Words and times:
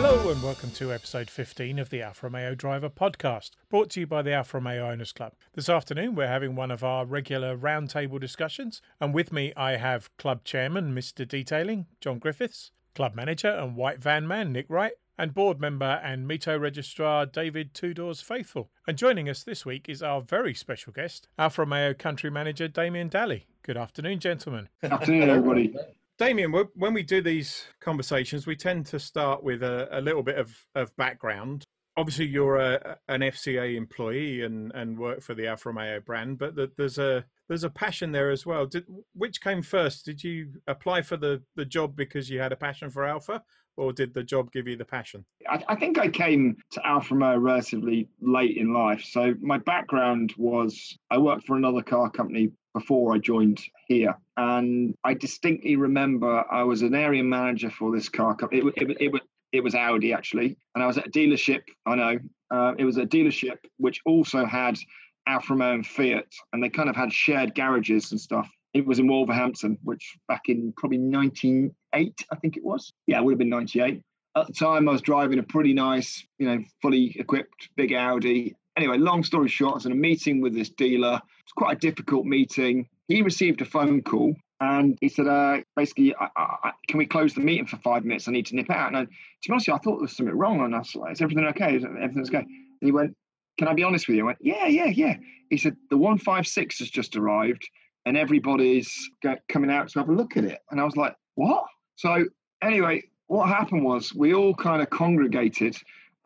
Hello 0.00 0.30
and 0.30 0.40
welcome 0.44 0.70
to 0.70 0.92
episode 0.92 1.28
15 1.28 1.80
of 1.80 1.90
the 1.90 2.02
Alfa 2.02 2.26
Romeo 2.26 2.54
Driver 2.54 2.88
podcast, 2.88 3.50
brought 3.68 3.90
to 3.90 4.00
you 4.00 4.06
by 4.06 4.22
the 4.22 4.32
Alfa 4.32 4.58
Romeo 4.58 4.88
Owners 4.88 5.10
Club. 5.10 5.32
This 5.54 5.68
afternoon 5.68 6.14
we're 6.14 6.28
having 6.28 6.54
one 6.54 6.70
of 6.70 6.84
our 6.84 7.04
regular 7.04 7.56
roundtable 7.56 8.20
discussions, 8.20 8.80
and 9.00 9.12
with 9.12 9.32
me 9.32 9.52
I 9.56 9.72
have 9.72 10.16
Club 10.16 10.44
Chairman 10.44 10.94
Mr. 10.94 11.26
Detailing, 11.26 11.86
John 12.00 12.20
Griffiths, 12.20 12.70
Club 12.94 13.16
Manager 13.16 13.48
and 13.48 13.74
White 13.74 13.98
Van 13.98 14.24
Man, 14.24 14.52
Nick 14.52 14.66
Wright, 14.68 14.92
and 15.18 15.34
board 15.34 15.60
member 15.60 16.00
and 16.04 16.30
Mito 16.30 16.60
Registrar 16.60 17.26
David 17.26 17.74
Tudors 17.74 18.20
Faithful. 18.20 18.70
And 18.86 18.96
joining 18.96 19.28
us 19.28 19.42
this 19.42 19.66
week 19.66 19.88
is 19.88 20.00
our 20.00 20.20
very 20.20 20.54
special 20.54 20.92
guest, 20.92 21.26
Alfa 21.36 21.62
Romeo 21.62 21.92
Country 21.92 22.30
Manager 22.30 22.68
Damien 22.68 23.08
Dally. 23.08 23.46
Good 23.64 23.76
afternoon, 23.76 24.20
gentlemen. 24.20 24.68
Good 24.80 24.92
afternoon, 24.92 25.28
everybody. 25.28 25.74
Damien, 26.18 26.52
when 26.74 26.94
we 26.94 27.04
do 27.04 27.22
these 27.22 27.64
conversations, 27.80 28.44
we 28.44 28.56
tend 28.56 28.86
to 28.86 28.98
start 28.98 29.44
with 29.44 29.62
a, 29.62 29.88
a 29.92 30.00
little 30.00 30.24
bit 30.24 30.36
of, 30.36 30.52
of 30.74 30.94
background. 30.96 31.64
Obviously, 31.96 32.26
you're 32.26 32.56
a, 32.56 32.98
an 33.06 33.20
FCA 33.20 33.76
employee 33.76 34.42
and, 34.42 34.72
and 34.74 34.98
work 34.98 35.22
for 35.22 35.34
the 35.34 35.46
Alfa 35.46 35.68
Romeo 35.68 36.00
brand, 36.00 36.38
but 36.38 36.56
the, 36.56 36.70
there's 36.76 36.98
a 36.98 37.24
there's 37.48 37.64
a 37.64 37.70
passion 37.70 38.12
there 38.12 38.30
as 38.30 38.44
well. 38.44 38.66
Did, 38.66 38.84
which 39.14 39.40
came 39.40 39.62
first? 39.62 40.04
Did 40.04 40.22
you 40.22 40.52
apply 40.66 41.02
for 41.02 41.16
the, 41.16 41.40
the 41.56 41.64
job 41.64 41.96
because 41.96 42.28
you 42.28 42.40
had 42.40 42.52
a 42.52 42.56
passion 42.56 42.90
for 42.90 43.04
Alfa, 43.04 43.42
or 43.76 43.92
did 43.92 44.12
the 44.12 44.22
job 44.22 44.52
give 44.52 44.68
you 44.68 44.76
the 44.76 44.84
passion? 44.84 45.24
I, 45.48 45.62
I, 45.68 45.76
think 45.76 45.98
I 45.98 46.08
came 46.08 46.56
to 46.72 46.86
Alfa 46.86 47.14
Romeo 47.14 47.38
relatively 47.38 48.08
late 48.20 48.56
in 48.56 48.74
life. 48.74 49.02
So 49.02 49.34
my 49.40 49.58
background 49.58 50.34
was 50.36 50.98
I 51.10 51.18
worked 51.18 51.46
for 51.46 51.56
another 51.56 51.82
car 51.82 52.10
company 52.10 52.50
before 52.78 53.14
I 53.14 53.18
joined 53.18 53.60
here, 53.86 54.14
and 54.36 54.94
I 55.04 55.14
distinctly 55.14 55.76
remember 55.76 56.44
I 56.50 56.62
was 56.62 56.82
an 56.82 56.94
area 56.94 57.24
manager 57.24 57.70
for 57.70 57.94
this 57.94 58.08
car 58.08 58.34
company. 58.36 58.60
It, 58.60 58.82
it, 58.82 58.90
it, 58.90 59.14
it, 59.14 59.22
it 59.52 59.64
was 59.64 59.74
Audi 59.74 60.12
actually, 60.12 60.56
and 60.74 60.84
I 60.84 60.86
was 60.86 60.98
at 60.98 61.06
a 61.06 61.10
dealership. 61.10 61.62
I 61.86 61.94
know 61.96 62.18
uh, 62.50 62.74
it 62.78 62.84
was 62.84 62.96
a 62.98 63.06
dealership 63.06 63.58
which 63.78 64.00
also 64.06 64.44
had 64.44 64.78
Alfa 65.26 65.52
Romeo 65.52 65.74
and 65.74 65.86
Fiat, 65.86 66.32
and 66.52 66.62
they 66.62 66.68
kind 66.68 66.88
of 66.88 66.96
had 66.96 67.12
shared 67.12 67.54
garages 67.54 68.12
and 68.12 68.20
stuff. 68.20 68.48
It 68.74 68.86
was 68.86 68.98
in 68.98 69.08
Wolverhampton, 69.08 69.78
which 69.82 70.16
back 70.28 70.42
in 70.46 70.72
probably 70.76 70.98
1998, 70.98 72.24
I 72.30 72.36
think 72.36 72.56
it 72.56 72.64
was. 72.64 72.92
Yeah, 73.06 73.18
it 73.18 73.24
would 73.24 73.32
have 73.32 73.38
been 73.38 73.48
98. 73.48 74.00
At 74.36 74.46
the 74.46 74.52
time, 74.52 74.88
I 74.88 74.92
was 74.92 75.02
driving 75.02 75.38
a 75.38 75.42
pretty 75.42 75.72
nice, 75.72 76.24
you 76.38 76.46
know, 76.46 76.62
fully 76.80 77.16
equipped 77.18 77.70
big 77.76 77.92
Audi. 77.92 78.54
Anyway, 78.78 78.96
long 78.96 79.24
story 79.24 79.48
short, 79.48 79.72
I 79.72 79.74
was 79.74 79.86
in 79.86 79.92
a 79.92 79.96
meeting 79.96 80.40
with 80.40 80.54
this 80.54 80.70
dealer. 80.70 81.20
It's 81.42 81.50
quite 81.50 81.76
a 81.76 81.80
difficult 81.80 82.26
meeting. 82.26 82.88
He 83.08 83.22
received 83.22 83.60
a 83.60 83.64
phone 83.64 84.02
call 84.02 84.36
and 84.60 84.96
he 85.00 85.08
said, 85.08 85.26
uh, 85.26 85.62
basically, 85.74 86.14
I, 86.14 86.28
I, 86.36 86.70
can 86.86 86.98
we 86.98 87.04
close 87.04 87.34
the 87.34 87.40
meeting 87.40 87.66
for 87.66 87.76
five 87.78 88.04
minutes? 88.04 88.28
I 88.28 88.30
need 88.30 88.46
to 88.46 88.54
nip 88.54 88.70
out. 88.70 88.86
And 88.86 88.96
I, 88.96 89.00
to 89.02 89.08
be 89.48 89.50
honest, 89.50 89.68
I 89.68 89.78
thought 89.78 89.96
there 89.96 90.02
was 90.02 90.16
something 90.16 90.32
wrong. 90.32 90.60
And 90.60 90.76
I 90.76 90.78
was 90.78 90.94
like, 90.94 91.10
is 91.10 91.20
everything 91.20 91.44
okay? 91.46 91.74
Everything's 91.74 92.28
okay? 92.28 92.38
And 92.38 92.46
he 92.80 92.92
went, 92.92 93.16
can 93.58 93.66
I 93.66 93.74
be 93.74 93.82
honest 93.82 94.06
with 94.06 94.16
you? 94.16 94.22
I 94.22 94.26
went, 94.26 94.38
yeah, 94.40 94.68
yeah, 94.68 94.86
yeah. 94.86 95.16
He 95.50 95.56
said, 95.56 95.76
the 95.90 95.98
156 95.98 96.78
has 96.78 96.88
just 96.88 97.16
arrived 97.16 97.68
and 98.06 98.16
everybody's 98.16 99.10
coming 99.48 99.72
out 99.72 99.88
to 99.88 99.98
have 99.98 100.08
a 100.08 100.14
look 100.14 100.36
at 100.36 100.44
it. 100.44 100.60
And 100.70 100.80
I 100.80 100.84
was 100.84 100.96
like, 100.96 101.16
what? 101.34 101.64
So 101.96 102.26
anyway, 102.62 103.02
what 103.26 103.48
happened 103.48 103.84
was 103.84 104.14
we 104.14 104.34
all 104.34 104.54
kind 104.54 104.82
of 104.82 104.90
congregated 104.90 105.76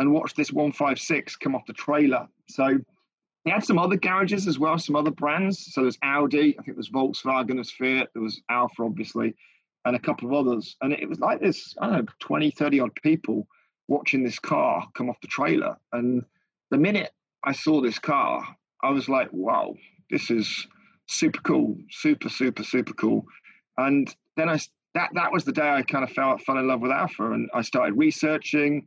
and 0.03 0.12
watched 0.12 0.36
this 0.36 0.53
156 0.53 1.36
come 1.36 1.55
off 1.55 1.64
the 1.67 1.72
trailer. 1.72 2.27
So 2.48 2.77
he 3.45 3.50
had 3.50 3.64
some 3.64 3.78
other 3.78 3.97
garages 3.97 4.48
as 4.48 4.58
well, 4.58 4.77
some 4.77 4.97
other 4.97 5.12
brands. 5.12 5.72
So 5.72 5.83
there's 5.83 5.98
Audi, 6.03 6.58
I 6.58 6.62
think 6.62 6.77
there's 6.77 6.91
Volkswagen, 6.91 7.55
there's 7.55 7.70
Fiat, 7.70 8.08
there 8.12 8.23
was 8.23 8.42
Alfa, 8.50 8.83
obviously, 8.83 9.34
and 9.84 9.95
a 9.95 10.00
couple 10.00 10.29
of 10.29 10.35
others. 10.35 10.77
And 10.80 10.92
it 10.92 11.08
was 11.08 11.20
like 11.20 11.40
this, 11.40 11.74
I 11.80 11.86
don't 11.86 11.96
know, 11.98 12.13
20, 12.18 12.51
30 12.51 12.80
odd 12.80 12.95
people 13.02 13.46
watching 13.86 14.24
this 14.24 14.40
car 14.40 14.89
come 14.95 15.08
off 15.08 15.20
the 15.23 15.29
trailer. 15.29 15.77
And 15.92 16.24
the 16.73 16.79
minute 16.79 17.13
I 17.45 17.52
saw 17.52 17.80
this 17.80 18.01
car, 18.01 18.45
I 18.83 18.90
was 18.90 19.08
like, 19.08 19.29
wow, 19.30 19.74
this 20.11 20.33
is 20.33 20.67
super 21.07 21.40
cool, 21.42 21.77
super, 21.90 22.29
super, 22.29 22.64
super 22.64 22.95
cool. 22.95 23.24
And 23.79 24.13
then 24.36 24.48
I 24.48 24.58
that 24.95 25.11
that 25.14 25.33
was 25.33 25.45
the 25.45 25.52
day 25.52 25.70
I 25.70 25.83
kind 25.83 26.05
of 26.05 26.11
fell 26.11 26.36
fell 26.39 26.58
in 26.58 26.67
love 26.69 26.80
with 26.80 26.90
Alfa, 26.90 27.33
and 27.33 27.48
I 27.55 27.63
started 27.63 27.95
researching. 27.96 28.86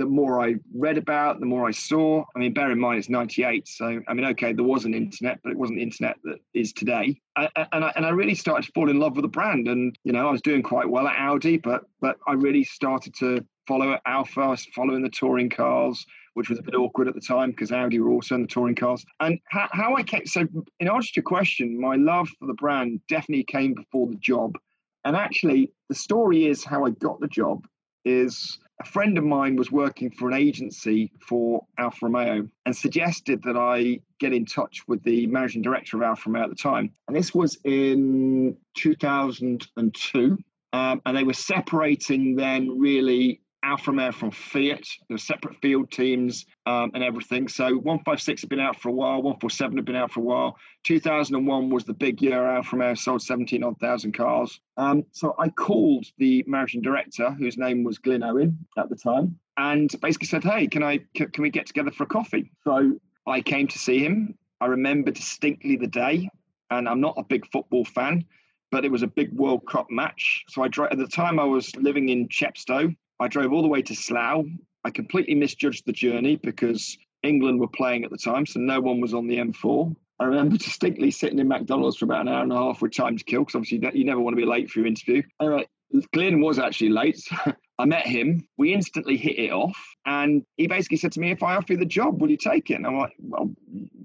The 0.00 0.06
more 0.06 0.42
I 0.42 0.54
read 0.74 0.96
about, 0.96 1.40
the 1.40 1.46
more 1.46 1.68
I 1.68 1.72
saw. 1.72 2.24
I 2.34 2.38
mean, 2.38 2.54
bear 2.54 2.70
in 2.70 2.80
mind 2.80 3.00
it's 3.00 3.10
'98, 3.10 3.68
so 3.68 4.00
I 4.08 4.14
mean, 4.14 4.24
okay, 4.24 4.54
there 4.54 4.64
was 4.64 4.86
an 4.86 4.94
internet, 4.94 5.40
but 5.42 5.52
it 5.52 5.58
wasn't 5.58 5.76
the 5.76 5.82
internet 5.82 6.16
that 6.24 6.38
is 6.54 6.72
today. 6.72 7.20
I, 7.36 7.50
and 7.72 7.84
I 7.84 7.92
and 7.96 8.06
I 8.06 8.08
really 8.08 8.34
started 8.34 8.64
to 8.64 8.72
fall 8.72 8.88
in 8.88 8.98
love 8.98 9.16
with 9.16 9.24
the 9.24 9.28
brand, 9.28 9.68
and 9.68 9.94
you 10.04 10.12
know, 10.12 10.26
I 10.26 10.32
was 10.32 10.40
doing 10.40 10.62
quite 10.62 10.88
well 10.88 11.06
at 11.06 11.18
Audi, 11.18 11.58
but 11.58 11.82
but 12.00 12.16
I 12.26 12.32
really 12.32 12.64
started 12.64 13.14
to 13.16 13.44
follow 13.68 13.98
Alfa. 14.06 14.40
I 14.40 14.46
was 14.48 14.64
following 14.74 15.02
the 15.02 15.10
touring 15.10 15.50
cars 15.50 16.06
which 16.34 16.48
was 16.48 16.60
a 16.60 16.62
bit 16.62 16.76
awkward 16.76 17.08
at 17.08 17.14
the 17.14 17.20
time 17.20 17.50
because 17.50 17.72
Audi 17.72 17.98
were 17.98 18.12
also 18.12 18.36
in 18.36 18.42
the 18.42 18.48
touring 18.48 18.76
cars. 18.76 19.04
And 19.18 19.38
how, 19.48 19.68
how 19.72 19.96
I 19.96 20.04
came, 20.04 20.24
so 20.26 20.46
in 20.78 20.88
answer 20.88 21.08
to 21.08 21.16
your 21.16 21.24
question, 21.24 21.78
my 21.78 21.96
love 21.96 22.28
for 22.38 22.46
the 22.46 22.54
brand 22.54 23.00
definitely 23.08 23.44
came 23.44 23.74
before 23.74 24.06
the 24.06 24.14
job. 24.14 24.56
And 25.04 25.16
actually, 25.16 25.72
the 25.88 25.94
story 25.94 26.46
is 26.46 26.64
how 26.64 26.84
I 26.84 26.90
got 26.90 27.20
the 27.20 27.28
job 27.28 27.66
is 28.04 28.58
a 28.80 28.84
friend 28.84 29.18
of 29.18 29.24
mine 29.24 29.56
was 29.56 29.70
working 29.70 30.10
for 30.10 30.28
an 30.28 30.34
agency 30.34 31.12
for 31.20 31.66
Alfa 31.78 32.06
Romeo 32.06 32.48
and 32.64 32.74
suggested 32.74 33.42
that 33.42 33.56
I 33.56 34.00
get 34.18 34.32
in 34.32 34.46
touch 34.46 34.88
with 34.88 35.02
the 35.02 35.26
managing 35.26 35.60
director 35.60 35.98
of 35.98 36.02
Alfa 36.02 36.30
Romeo 36.30 36.44
at 36.44 36.50
the 36.50 36.56
time. 36.56 36.90
And 37.06 37.14
this 37.14 37.34
was 37.34 37.58
in 37.64 38.56
2002. 38.76 40.38
Um, 40.72 41.02
and 41.04 41.16
they 41.16 41.24
were 41.24 41.34
separating 41.34 42.36
then 42.36 42.78
really 42.78 43.40
Alfa 43.62 43.90
Romeo 43.90 44.12
from 44.12 44.30
Fiat. 44.30 44.86
Were 45.08 45.18
separate 45.18 45.56
field 45.60 45.90
teams 45.90 46.46
um, 46.66 46.90
and 46.94 47.02
everything. 47.02 47.48
So 47.48 47.64
156 47.64 48.42
had 48.42 48.50
been 48.50 48.60
out 48.60 48.80
for 48.80 48.88
a 48.88 48.92
while, 48.92 49.16
147 49.16 49.76
had 49.76 49.84
been 49.84 49.96
out 49.96 50.12
for 50.12 50.20
a 50.20 50.22
while. 50.22 50.56
2001 50.84 51.70
was 51.70 51.84
the 51.84 51.92
big 51.92 52.22
year 52.22 52.46
Alfa 52.46 52.76
Romeo 52.76 52.94
sold 52.94 53.22
17 53.22 53.62
odd 53.62 53.78
thousand 53.78 54.12
cars. 54.12 54.60
Um, 54.76 55.04
so 55.12 55.34
I 55.38 55.48
called 55.48 56.06
the 56.18 56.44
managing 56.46 56.82
director, 56.82 57.30
whose 57.32 57.58
name 57.58 57.84
was 57.84 57.98
Glyn 57.98 58.22
Owen 58.22 58.58
at 58.78 58.88
the 58.88 58.96
time, 58.96 59.38
and 59.56 59.90
basically 60.00 60.26
said, 60.26 60.44
"Hey, 60.44 60.66
can 60.66 60.82
I 60.82 61.00
can, 61.14 61.30
can 61.30 61.42
we 61.42 61.50
get 61.50 61.66
together 61.66 61.90
for 61.90 62.04
a 62.04 62.06
coffee?" 62.08 62.50
So 62.64 62.98
I 63.26 63.40
came 63.40 63.68
to 63.68 63.78
see 63.78 63.98
him. 63.98 64.36
I 64.60 64.66
remember 64.66 65.10
distinctly 65.10 65.76
the 65.76 65.86
day, 65.86 66.30
and 66.70 66.88
I'm 66.88 67.00
not 67.00 67.14
a 67.16 67.24
big 67.24 67.50
football 67.50 67.84
fan 67.84 68.24
but 68.70 68.84
it 68.84 68.92
was 68.92 69.02
a 69.02 69.06
big 69.06 69.32
World 69.32 69.66
Cup 69.66 69.90
match. 69.90 70.44
So 70.48 70.62
I 70.62 70.66
at 70.66 70.96
the 70.96 71.06
time 71.06 71.40
I 71.40 71.44
was 71.44 71.74
living 71.74 72.08
in 72.08 72.28
Chepstow, 72.28 72.94
I 73.20 73.28
drove 73.28 73.52
all 73.52 73.62
the 73.62 73.68
way 73.68 73.82
to 73.82 73.94
Slough. 73.94 74.46
I 74.84 74.90
completely 74.90 75.34
misjudged 75.34 75.84
the 75.86 75.92
journey 75.92 76.36
because 76.36 76.96
England 77.22 77.60
were 77.60 77.68
playing 77.68 78.04
at 78.04 78.10
the 78.10 78.16
time, 78.16 78.46
so 78.46 78.58
no 78.58 78.80
one 78.80 79.00
was 79.00 79.12
on 79.12 79.26
the 79.26 79.36
M4. 79.36 79.94
I 80.18 80.24
remember 80.24 80.56
distinctly 80.58 81.10
sitting 81.10 81.38
in 81.38 81.48
McDonald's 81.48 81.98
for 81.98 82.06
about 82.06 82.22
an 82.22 82.28
hour 82.28 82.42
and 82.42 82.52
a 82.52 82.56
half 82.56 82.80
with 82.80 82.96
time 82.96 83.16
to 83.18 83.24
kill 83.24 83.42
because 83.42 83.54
obviously 83.54 83.90
you 83.92 84.04
never 84.04 84.20
want 84.20 84.36
to 84.36 84.40
be 84.40 84.48
late 84.48 84.70
for 84.70 84.80
your 84.80 84.88
interview. 84.88 85.22
Anyway, 85.40 85.66
Glyn 86.14 86.40
was 86.40 86.58
actually 86.58 86.90
late. 86.90 87.20
I 87.78 87.84
met 87.86 88.06
him. 88.06 88.46
We 88.58 88.74
instantly 88.74 89.16
hit 89.16 89.38
it 89.38 89.50
off. 89.50 89.76
And 90.04 90.44
he 90.56 90.66
basically 90.66 90.98
said 90.98 91.12
to 91.12 91.20
me, 91.20 91.30
If 91.30 91.42
I 91.42 91.56
offer 91.56 91.72
you 91.72 91.78
the 91.78 91.86
job, 91.86 92.20
will 92.20 92.30
you 92.30 92.36
take 92.36 92.70
it? 92.70 92.74
And 92.74 92.86
I'm 92.86 92.98
like, 92.98 93.14
Well, 93.18 93.50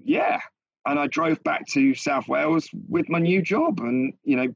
yeah. 0.04 0.40
And 0.86 1.00
I 1.00 1.08
drove 1.08 1.44
back 1.44 1.66
to 1.70 1.94
South 1.96 2.28
Wales 2.28 2.70
with 2.88 3.10
my 3.10 3.20
new 3.20 3.42
job. 3.42 3.80
And, 3.80 4.14
you 4.24 4.38
know, 4.38 4.48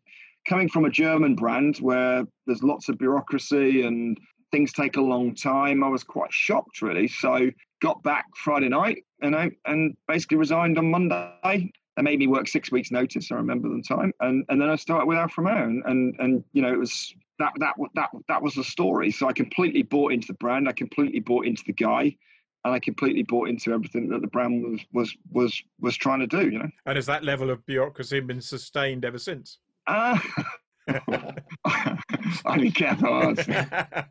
coming 0.47 0.69
from 0.69 0.85
a 0.85 0.89
German 0.89 1.35
brand 1.35 1.77
where 1.77 2.23
there's 2.45 2.63
lots 2.63 2.87
of 2.87 2.97
bureaucracy 2.97 3.81
and 3.83 4.17
things 4.51 4.73
take 4.73 4.97
a 4.97 5.01
long 5.01 5.35
time. 5.35 5.83
I 5.83 5.89
was 5.89 6.03
quite 6.03 6.31
shocked, 6.31 6.81
really. 6.81 7.07
So 7.07 7.51
got 7.81 8.01
back 8.03 8.25
Friday 8.35 8.69
night, 8.69 9.05
and 9.21 9.35
I 9.35 9.51
and 9.65 9.95
basically 10.07 10.37
resigned 10.37 10.77
on 10.77 10.89
Monday. 10.89 11.71
They 11.95 12.03
made 12.03 12.19
me 12.19 12.27
work 12.27 12.47
six 12.47 12.71
weeks' 12.71 12.91
notice. 12.91 13.31
I 13.31 13.35
remember 13.35 13.69
the 13.69 13.83
time, 13.83 14.13
and 14.19 14.45
and 14.49 14.61
then 14.61 14.69
I 14.69 14.75
started 14.75 15.07
with 15.07 15.17
Alfa 15.17 15.41
Romeo, 15.41 15.63
and 15.63 15.83
and, 15.85 16.15
and 16.19 16.43
you 16.53 16.61
know 16.61 16.73
it 16.73 16.79
was 16.79 17.13
that 17.39 17.53
that 17.59 17.75
that 17.95 18.09
that 18.27 18.41
was 18.41 18.55
the 18.55 18.63
story. 18.63 19.11
So 19.11 19.27
I 19.27 19.33
completely 19.33 19.83
bought 19.83 20.13
into 20.13 20.27
the 20.27 20.33
brand. 20.33 20.67
I 20.67 20.73
completely 20.73 21.19
bought 21.19 21.45
into 21.45 21.63
the 21.65 21.73
guy. 21.73 22.15
And 22.65 22.73
I 22.73 22.79
completely 22.79 23.23
bought 23.23 23.47
into 23.47 23.71
everything 23.71 24.09
that 24.09 24.19
the 24.19 24.27
brand 24.27 24.61
was 24.61 24.81
was 24.91 25.15
was 25.31 25.63
was 25.79 25.95
trying 25.95 26.19
to 26.19 26.27
do, 26.27 26.49
you 26.49 26.59
know. 26.59 26.69
And 26.85 26.97
has 26.97 27.05
that 27.05 27.23
level 27.23 27.49
of 27.49 27.65
bureaucracy 27.65 28.19
been 28.19 28.41
sustained 28.41 29.05
ever 29.05 29.17
since? 29.17 29.59
Uh, 29.87 30.19
Careful. 32.71 33.35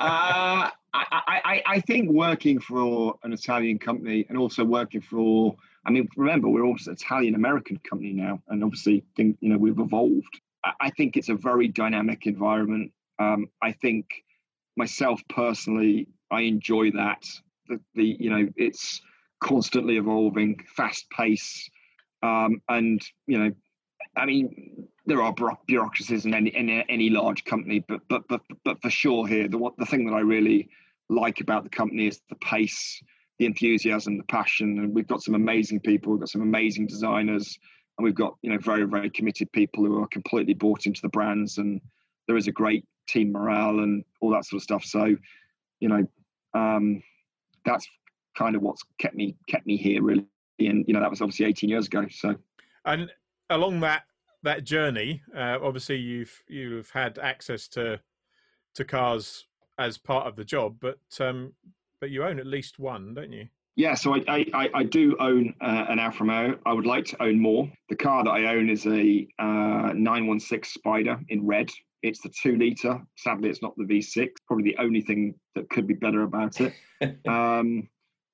Uh, 0.00 0.70
I, 0.94 1.40
I, 1.44 1.62
I 1.66 1.80
think 1.80 2.10
working 2.10 2.60
for 2.60 3.18
an 3.22 3.32
Italian 3.32 3.78
company 3.78 4.26
and 4.28 4.38
also 4.38 4.64
working 4.64 5.00
for, 5.00 5.56
I 5.86 5.90
mean, 5.90 6.08
remember, 6.16 6.48
we're 6.48 6.64
also 6.64 6.90
an 6.90 6.96
Italian 6.96 7.34
American 7.34 7.78
company 7.88 8.12
now, 8.12 8.42
and 8.48 8.64
obviously, 8.64 9.04
think, 9.16 9.36
you 9.40 9.50
know, 9.50 9.58
we've 9.58 9.78
evolved. 9.78 10.40
I 10.80 10.90
think 10.90 11.16
it's 11.16 11.28
a 11.28 11.34
very 11.34 11.68
dynamic 11.68 12.26
environment. 12.26 12.92
Um, 13.18 13.48
I 13.62 13.72
think 13.72 14.06
myself 14.76 15.20
personally, 15.28 16.08
I 16.30 16.42
enjoy 16.42 16.90
that. 16.92 17.24
The, 17.68 17.80
the 17.94 18.16
you 18.18 18.30
know, 18.30 18.48
it's 18.56 19.00
constantly 19.40 19.96
evolving, 19.96 20.60
fast 20.76 21.06
pace, 21.10 21.68
um, 22.22 22.60
and 22.68 23.00
you 23.26 23.38
know, 23.38 23.52
I 24.16 24.26
mean, 24.26 24.88
there 25.08 25.22
are 25.22 25.34
bureaucracies 25.66 26.26
in 26.26 26.34
any 26.34 26.50
in 26.50 26.68
any 26.68 27.08
large 27.08 27.44
company, 27.44 27.80
but 27.88 28.00
but 28.08 28.28
but 28.28 28.42
but 28.62 28.80
for 28.82 28.90
sure 28.90 29.26
here, 29.26 29.48
the 29.48 29.58
the 29.78 29.86
thing 29.86 30.04
that 30.06 30.12
I 30.12 30.20
really 30.20 30.68
like 31.08 31.40
about 31.40 31.64
the 31.64 31.70
company 31.70 32.06
is 32.06 32.20
the 32.28 32.36
pace, 32.36 33.02
the 33.38 33.46
enthusiasm, 33.46 34.18
the 34.18 34.24
passion, 34.24 34.78
and 34.78 34.94
we've 34.94 35.06
got 35.06 35.22
some 35.22 35.34
amazing 35.34 35.80
people. 35.80 36.12
We've 36.12 36.20
got 36.20 36.28
some 36.28 36.42
amazing 36.42 36.88
designers, 36.88 37.58
and 37.96 38.04
we've 38.04 38.14
got 38.14 38.36
you 38.42 38.50
know 38.50 38.58
very 38.58 38.84
very 38.84 39.08
committed 39.08 39.50
people 39.52 39.82
who 39.84 40.02
are 40.02 40.08
completely 40.08 40.52
bought 40.52 40.84
into 40.84 41.00
the 41.00 41.08
brands, 41.08 41.56
and 41.56 41.80
there 42.26 42.36
is 42.36 42.46
a 42.46 42.52
great 42.52 42.84
team 43.08 43.32
morale 43.32 43.80
and 43.80 44.04
all 44.20 44.30
that 44.30 44.44
sort 44.44 44.58
of 44.58 44.62
stuff. 44.62 44.84
So, 44.84 45.16
you 45.80 45.88
know, 45.88 46.06
um, 46.52 47.02
that's 47.64 47.88
kind 48.36 48.54
of 48.54 48.60
what's 48.60 48.82
kept 48.98 49.14
me 49.14 49.36
kept 49.48 49.66
me 49.66 49.78
here 49.78 50.02
really. 50.02 50.26
And 50.58 50.84
you 50.86 50.92
know 50.92 51.00
that 51.00 51.08
was 51.08 51.22
obviously 51.22 51.46
18 51.46 51.70
years 51.70 51.86
ago. 51.86 52.06
So, 52.10 52.34
and 52.84 53.10
along 53.48 53.80
that 53.80 54.02
that 54.42 54.64
journey, 54.64 55.22
uh, 55.36 55.58
obviously 55.62 55.96
you've 55.96 56.42
you've 56.48 56.90
had 56.90 57.18
access 57.18 57.68
to 57.68 58.00
to 58.74 58.84
cars 58.84 59.46
as 59.78 59.98
part 59.98 60.26
of 60.26 60.36
the 60.36 60.44
job, 60.44 60.76
but 60.80 60.98
um, 61.20 61.52
but 62.00 62.10
you 62.10 62.24
own 62.24 62.38
at 62.38 62.46
least 62.46 62.78
one, 62.78 63.14
don't 63.14 63.32
you? 63.32 63.48
Yeah, 63.76 63.94
so 63.94 64.14
I 64.14 64.46
I, 64.52 64.70
I 64.74 64.82
do 64.82 65.16
own 65.20 65.54
uh, 65.60 65.86
an 65.88 65.98
Alfa 65.98 66.24
Romeo. 66.24 66.58
I 66.66 66.72
would 66.72 66.86
like 66.86 67.04
to 67.06 67.22
own 67.22 67.40
more. 67.40 67.70
The 67.88 67.96
car 67.96 68.24
that 68.24 68.30
I 68.30 68.54
own 68.54 68.68
is 68.70 68.86
a 68.86 69.26
uh, 69.38 69.92
916 69.94 70.64
Spider 70.64 71.20
in 71.28 71.46
red. 71.46 71.70
It's 72.02 72.20
the 72.20 72.28
two 72.28 72.56
liter. 72.56 73.00
Sadly, 73.16 73.50
it's 73.50 73.62
not 73.62 73.76
the 73.76 73.84
V6. 73.84 74.30
Probably 74.46 74.64
the 74.64 74.76
only 74.78 75.00
thing 75.00 75.34
that 75.54 75.68
could 75.70 75.86
be 75.86 75.94
better 75.94 76.22
about 76.22 76.60
it. 76.60 76.72
um, 77.28 77.88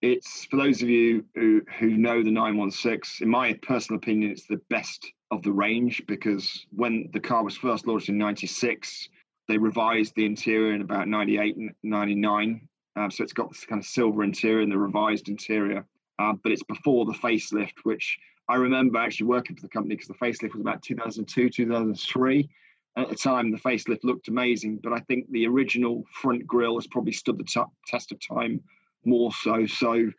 it's 0.05 0.45
for 0.45 0.57
those 0.57 0.83
of 0.83 0.91
you 0.91 1.25
who, 1.35 1.63
who 1.79 1.97
know 1.97 2.23
the 2.23 2.31
916. 2.31 3.25
In 3.25 3.31
my 3.31 3.55
personal 3.63 3.97
opinion, 3.97 4.31
it's 4.31 4.47
the 4.47 4.61
best 4.69 5.11
of 5.31 5.43
the 5.43 5.51
range 5.51 6.03
because 6.07 6.67
when 6.71 7.09
the 7.15 7.21
car 7.21 7.43
was 7.43 7.57
first 7.57 7.87
launched 7.87 8.11
in 8.11 8.19
'96, 8.19 9.09
they 9.49 9.57
revised 9.57 10.15
the 10.15 10.27
interior 10.27 10.75
in 10.75 10.83
about 10.83 11.09
98 11.09 11.57
and 11.57 11.71
99. 11.83 12.69
Um, 12.97 13.11
so 13.11 13.25
it's 13.25 13.33
got 13.33 13.51
this 13.51 13.65
kind 13.65 13.81
of 13.81 13.87
silver 13.87 14.23
interior 14.23 14.61
and 14.61 14.71
the 14.71 14.79
revised 14.79 15.31
interior. 15.31 15.87
Uh, 16.19 16.35
but 16.43 16.53
it's 16.53 16.63
before 16.63 17.07
the 17.07 17.13
facelift, 17.13 17.79
which 17.85 18.19
I 18.47 18.57
remember 18.57 18.99
actually 18.99 19.27
working 19.27 19.57
for 19.57 19.63
the 19.63 19.69
company 19.69 19.97
because 19.97 20.09
the 20.09 20.15
facelift 20.15 20.53
was 20.53 20.61
about 20.61 20.83
2002, 20.83 21.49
2003. 21.49 22.49
At 22.97 23.09
the 23.09 23.17
time, 23.17 23.51
the 23.51 23.59
facelift 23.59 24.05
looked 24.05 24.29
amazing, 24.29 24.81
but 24.83 24.93
I 24.93 25.01
think 25.01 25.31
the 25.31 25.47
original 25.47 26.05
front 26.13 26.47
grille 26.47 26.77
has 26.77 26.87
probably 26.87 27.13
stood 27.13 27.39
the 27.39 27.45
t- 27.45 27.63
test 27.87 28.13
of 28.13 28.19
time 28.21 28.61
more 29.07 29.33
so. 29.33 29.67
So, 29.67 30.11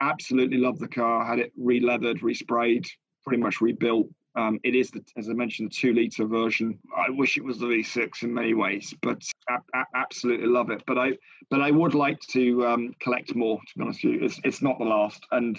absolutely 0.00 0.58
love 0.58 0.78
the 0.78 0.88
car. 0.88 1.24
Had 1.24 1.38
it 1.38 1.52
re-leathered, 1.56 2.20
resprayed, 2.20 2.86
pretty 3.26 3.42
much 3.42 3.60
rebuilt. 3.60 4.08
Um, 4.36 4.60
it 4.62 4.74
is, 4.74 4.90
the, 4.90 5.02
as 5.16 5.28
I 5.28 5.32
mentioned, 5.32 5.70
the 5.70 5.74
two-liter 5.74 6.24
version. 6.24 6.78
I 6.96 7.10
wish 7.10 7.36
it 7.36 7.44
was 7.44 7.58
the 7.58 7.66
V6 7.66 8.22
in 8.22 8.32
many 8.32 8.54
ways, 8.54 8.94
but 9.02 9.22
a- 9.48 9.78
a- 9.78 9.96
absolutely 9.98 10.46
love 10.46 10.70
it. 10.70 10.82
But 10.86 10.98
I, 10.98 11.18
but 11.50 11.60
I 11.60 11.70
would 11.70 11.94
like 11.94 12.20
to 12.30 12.66
um, 12.66 12.94
collect 13.00 13.34
more. 13.34 13.58
To 13.58 13.78
be 13.78 13.82
honest 13.84 14.04
with 14.04 14.14
you, 14.14 14.24
it's 14.24 14.40
it's 14.44 14.62
not 14.62 14.78
the 14.78 14.84
last. 14.84 15.26
And 15.32 15.58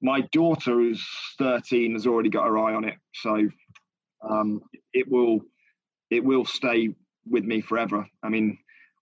my 0.00 0.22
daughter, 0.32 0.72
who's 0.72 1.06
13, 1.38 1.92
has 1.92 2.06
already 2.06 2.30
got 2.30 2.46
her 2.46 2.58
eye 2.58 2.74
on 2.74 2.84
it, 2.84 2.94
so 3.14 3.48
um, 4.28 4.62
it 4.94 5.06
will 5.10 5.40
it 6.10 6.24
will 6.24 6.44
stay 6.46 6.94
with 7.28 7.44
me 7.44 7.60
forever. 7.60 8.06
I 8.22 8.28
mean, 8.30 8.58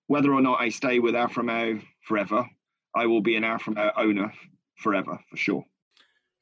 whether 0.09 0.33
or 0.33 0.41
not 0.41 0.61
I 0.61 0.71
stay 0.71 0.99
with 0.99 1.15
Alfa 1.15 1.41
Romeo 1.41 1.81
forever, 2.03 2.47
I 2.95 3.07
will 3.07 3.21
be 3.23 3.37
an 3.37 3.45
Alfa 3.45 3.71
Romeo 3.73 3.93
owner 3.97 4.33
forever 4.77 5.19
for 5.31 5.37
sure. 5.37 5.65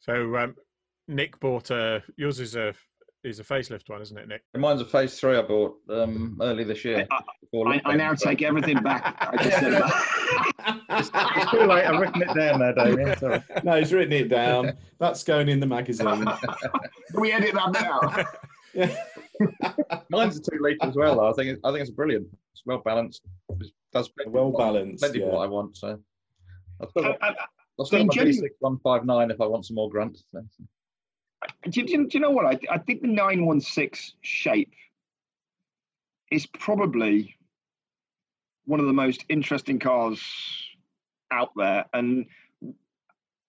So 0.01 0.37
um, 0.37 0.57
Nick 1.09 1.39
bought 1.41 1.71
a 1.71 2.03
yours 2.17 2.41
is 2.41 2.57
a 2.57 2.75
is 3.25 3.39
a 3.39 3.45
facelift 3.45 3.89
one, 3.89 4.03
isn't 4.03 4.19
it, 4.19 4.27
Nick? 4.27 4.43
Mine's 4.57 4.81
a 4.81 4.85
Phase 4.85 5.19
Three 5.21 5.37
I 5.37 5.43
bought 5.43 5.77
um, 5.91 6.37
early 6.43 6.65
this 6.65 6.85
year. 6.85 7.07
I, 7.11 7.21
I, 7.57 7.81
I 7.85 7.97
now 7.97 8.15
take 8.15 8.43
everything 8.43 8.83
back. 8.83 9.17
I 9.21 9.37
just 9.45 9.59
said 9.61 9.75
it's, 10.91 11.11
it's 11.15 11.51
too 11.53 11.59
late. 11.61 11.85
I've 11.85 12.01
written 12.01 12.23
it 12.23 12.35
down 12.35 12.59
there, 12.59 12.75
Damien. 12.75 13.17
Sorry. 13.19 13.43
No, 13.63 13.79
he's 13.79 13.93
written 13.93 14.13
it 14.13 14.29
down. 14.29 14.73
That's 14.99 15.23
going 15.23 15.49
in 15.49 15.61
the 15.61 15.67
magazine. 15.67 16.27
We 17.15 17.31
edit 17.33 17.53
that 17.55 17.73
now? 17.73 18.25
yeah. 18.75 20.03
Mine's 20.11 20.39
a 20.39 20.41
two 20.41 20.59
litre 20.61 20.79
as 20.83 20.97
well. 20.97 21.17
Though. 21.17 21.29
I 21.31 21.33
think 21.35 21.49
it, 21.51 21.61
I 21.63 21.71
think 21.71 21.83
it's 21.83 21.91
brilliant. 21.91 22.27
It's 22.55 22.63
well 22.65 22.79
balanced. 22.85 23.23
It 23.61 23.67
does 23.93 24.11
Well 24.27 24.51
balanced. 24.51 25.03
Plenty 25.03 25.21
Yeah. 25.21 25.27
of 25.27 25.33
what 25.35 25.45
I 25.45 25.47
want. 25.47 25.77
So 25.77 25.99
I've 26.83 26.91
still 26.91 27.05
I, 27.05 27.09
got, 27.09 27.19
I, 27.23 27.29
I've 27.81 27.87
still 27.87 27.99
got 27.99 28.01
uh, 28.01 28.03
uh, 28.03 28.05
my 28.07 28.15
genuinely- 28.15 28.49
V6 28.49 28.53
159 28.61 29.31
if 29.31 29.41
I 29.41 29.47
want 29.47 29.67
some 29.67 29.75
more 29.77 29.91
grunt. 29.91 30.19
So. 30.33 30.43
do, 31.71 31.81
you- 31.81 31.87
do, 31.87 31.93
you- 31.93 32.09
do 32.09 32.19
you 32.19 32.21
know 32.21 32.31
what? 32.31 32.47
I, 32.47 32.59
I 32.71 32.79
think 32.79 33.03
the 33.03 33.09
916 33.09 34.17
shape 34.21 34.73
is 36.31 36.47
probably 36.47 37.37
one 38.65 38.81
of 38.81 38.87
the 38.87 38.93
most 38.93 39.25
interesting 39.29 39.79
cars 39.79 40.23
out 41.31 41.51
there. 41.57 41.85
And 41.93 42.27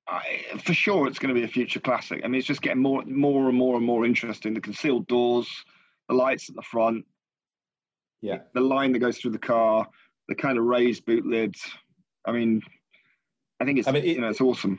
I, 0.08 0.42
for 0.64 0.74
sure, 0.74 1.08
it's 1.08 1.20
going 1.20 1.34
to 1.34 1.40
be 1.40 1.46
a 1.46 1.50
future 1.50 1.80
classic. 1.80 2.22
I 2.24 2.28
mean, 2.28 2.40
it's 2.40 2.48
just 2.48 2.62
getting 2.62 2.82
more, 2.82 3.04
more 3.06 3.48
and 3.48 3.58
more 3.58 3.78
and 3.78 3.86
more 3.86 4.06
interesting. 4.06 4.54
The 4.54 4.60
concealed 4.62 5.08
doors, 5.08 5.48
the 6.10 6.16
lights 6.16 6.50
at 6.50 6.56
the 6.56 6.62
front, 6.62 7.06
Yeah. 8.22 8.40
the 8.54 8.62
line 8.62 8.92
that 8.94 9.00
goes 9.00 9.18
through 9.18 9.32
the 9.32 9.38
car, 9.40 9.88
the 10.28 10.36
kind 10.36 10.58
of 10.58 10.66
raised 10.66 11.06
boot 11.06 11.26
lids. 11.26 11.62
I 12.26 12.32
mean, 12.34 12.62
I 13.64 13.66
think 13.66 13.80
it's 13.80 13.88
I 13.88 13.92
mean, 13.92 14.04
it- 14.04 14.16
you 14.16 14.22
know 14.22 14.30
it's 14.30 14.42
awesome. 14.42 14.78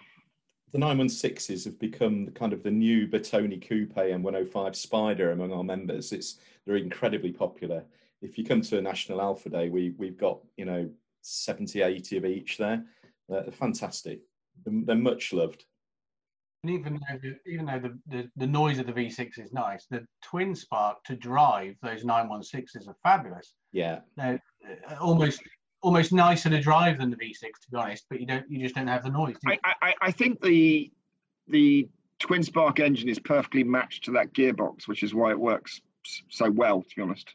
The 0.72 0.78
916s 0.78 1.64
have 1.64 1.78
become 1.78 2.26
kind 2.32 2.52
of 2.52 2.62
the 2.64 2.70
new 2.70 3.06
Bertone 3.06 3.62
Coupe 3.66 3.96
and 3.96 4.24
105 4.24 4.76
Spider 4.76 5.30
among 5.30 5.52
our 5.52 5.62
members. 5.64 6.12
It's 6.12 6.38
they're 6.66 6.76
incredibly 6.76 7.32
popular. 7.32 7.84
If 8.20 8.36
you 8.36 8.44
come 8.44 8.60
to 8.62 8.78
a 8.78 8.82
National 8.82 9.22
Alfa 9.22 9.48
Day, 9.48 9.68
we 9.70 9.94
we've 9.96 10.18
got 10.18 10.40
you 10.58 10.66
know 10.66 10.90
70, 11.22 11.80
80 11.80 12.16
of 12.18 12.24
each 12.26 12.58
there. 12.58 12.84
They're 13.28 13.44
fantastic. 13.52 14.20
They're, 14.66 14.82
they're 14.84 14.96
much 14.96 15.32
loved. 15.32 15.64
And 16.62 16.72
even 16.72 16.94
though 16.94 17.18
the, 17.22 17.36
even 17.50 17.66
though 17.66 17.78
the, 17.78 17.98
the, 18.08 18.30
the 18.36 18.46
noise 18.46 18.78
of 18.78 18.86
the 18.86 18.92
V6 18.92 19.38
is 19.38 19.52
nice, 19.52 19.86
the 19.90 20.04
twin 20.22 20.54
spark 20.54 21.02
to 21.04 21.14
drive 21.16 21.76
those 21.82 22.04
916s 22.04 22.88
are 22.88 22.96
fabulous. 23.02 23.54
Yeah, 23.72 24.00
They're 24.16 24.42
uh, 24.90 24.96
almost 25.00 25.40
almost 25.84 26.12
nicer 26.12 26.48
to 26.48 26.60
drive 26.60 26.98
than 26.98 27.10
the 27.10 27.16
V6, 27.16 27.40
to 27.40 27.70
be 27.70 27.76
honest. 27.76 28.06
But 28.08 28.18
you 28.18 28.26
don't 28.26 28.50
you 28.50 28.60
just 28.60 28.74
don't 28.74 28.86
have 28.86 29.04
the 29.04 29.10
noise. 29.10 29.36
I, 29.46 29.58
I, 29.82 29.94
I 30.00 30.10
think 30.10 30.40
the 30.40 30.90
the 31.46 31.88
twin 32.18 32.42
spark 32.42 32.80
engine 32.80 33.08
is 33.08 33.18
perfectly 33.18 33.62
matched 33.62 34.06
to 34.06 34.12
that 34.12 34.32
gearbox, 34.32 34.88
which 34.88 35.02
is 35.02 35.14
why 35.14 35.30
it 35.30 35.38
works 35.38 35.80
so 36.30 36.50
well. 36.50 36.82
To 36.82 36.96
be 36.96 37.02
honest, 37.02 37.34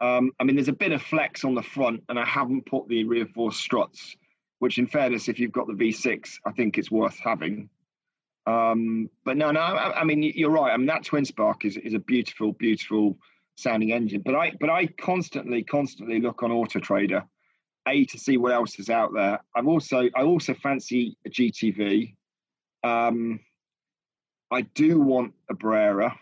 um, 0.00 0.30
I 0.38 0.44
mean, 0.44 0.54
there's 0.54 0.68
a 0.68 0.72
bit 0.72 0.92
of 0.92 1.02
flex 1.02 1.44
on 1.44 1.54
the 1.54 1.62
front, 1.62 2.04
and 2.08 2.18
I 2.18 2.26
haven't 2.26 2.66
put 2.66 2.88
the 2.88 3.04
reinforced 3.04 3.60
struts. 3.60 4.16
Which, 4.60 4.78
in 4.78 4.88
fairness, 4.88 5.28
if 5.28 5.38
you've 5.38 5.52
got 5.52 5.68
the 5.68 5.72
V6, 5.72 6.40
I 6.44 6.50
think 6.50 6.78
it's 6.78 6.90
worth 6.90 7.16
having. 7.20 7.70
Um, 8.44 9.08
but 9.24 9.36
no, 9.36 9.52
no, 9.52 9.60
I, 9.60 10.00
I 10.00 10.04
mean, 10.04 10.22
you're 10.22 10.50
right. 10.50 10.72
I 10.72 10.76
mean, 10.76 10.86
that 10.86 11.04
twin 11.04 11.24
spark 11.24 11.64
is 11.64 11.76
is 11.76 11.94
a 11.94 11.98
beautiful, 12.00 12.52
beautiful 12.52 13.16
sounding 13.54 13.92
engine. 13.92 14.22
But 14.24 14.34
I, 14.34 14.52
but 14.60 14.68
I 14.68 14.86
constantly, 14.86 15.62
constantly 15.62 16.20
look 16.20 16.42
on 16.42 16.50
Auto 16.50 16.80
Trader 16.80 17.24
a 17.88 18.04
to 18.06 18.18
see 18.18 18.36
what 18.36 18.52
else 18.52 18.78
is 18.78 18.90
out 18.90 19.12
there. 19.14 19.40
I'm 19.56 19.68
also 19.68 20.08
I 20.14 20.22
also 20.22 20.54
fancy 20.54 21.16
a 21.26 21.30
GTV. 21.30 22.14
Um, 22.84 23.40
I 24.50 24.62
do 24.62 25.00
want 25.00 25.34
a 25.50 25.54
Brera, 25.54 26.16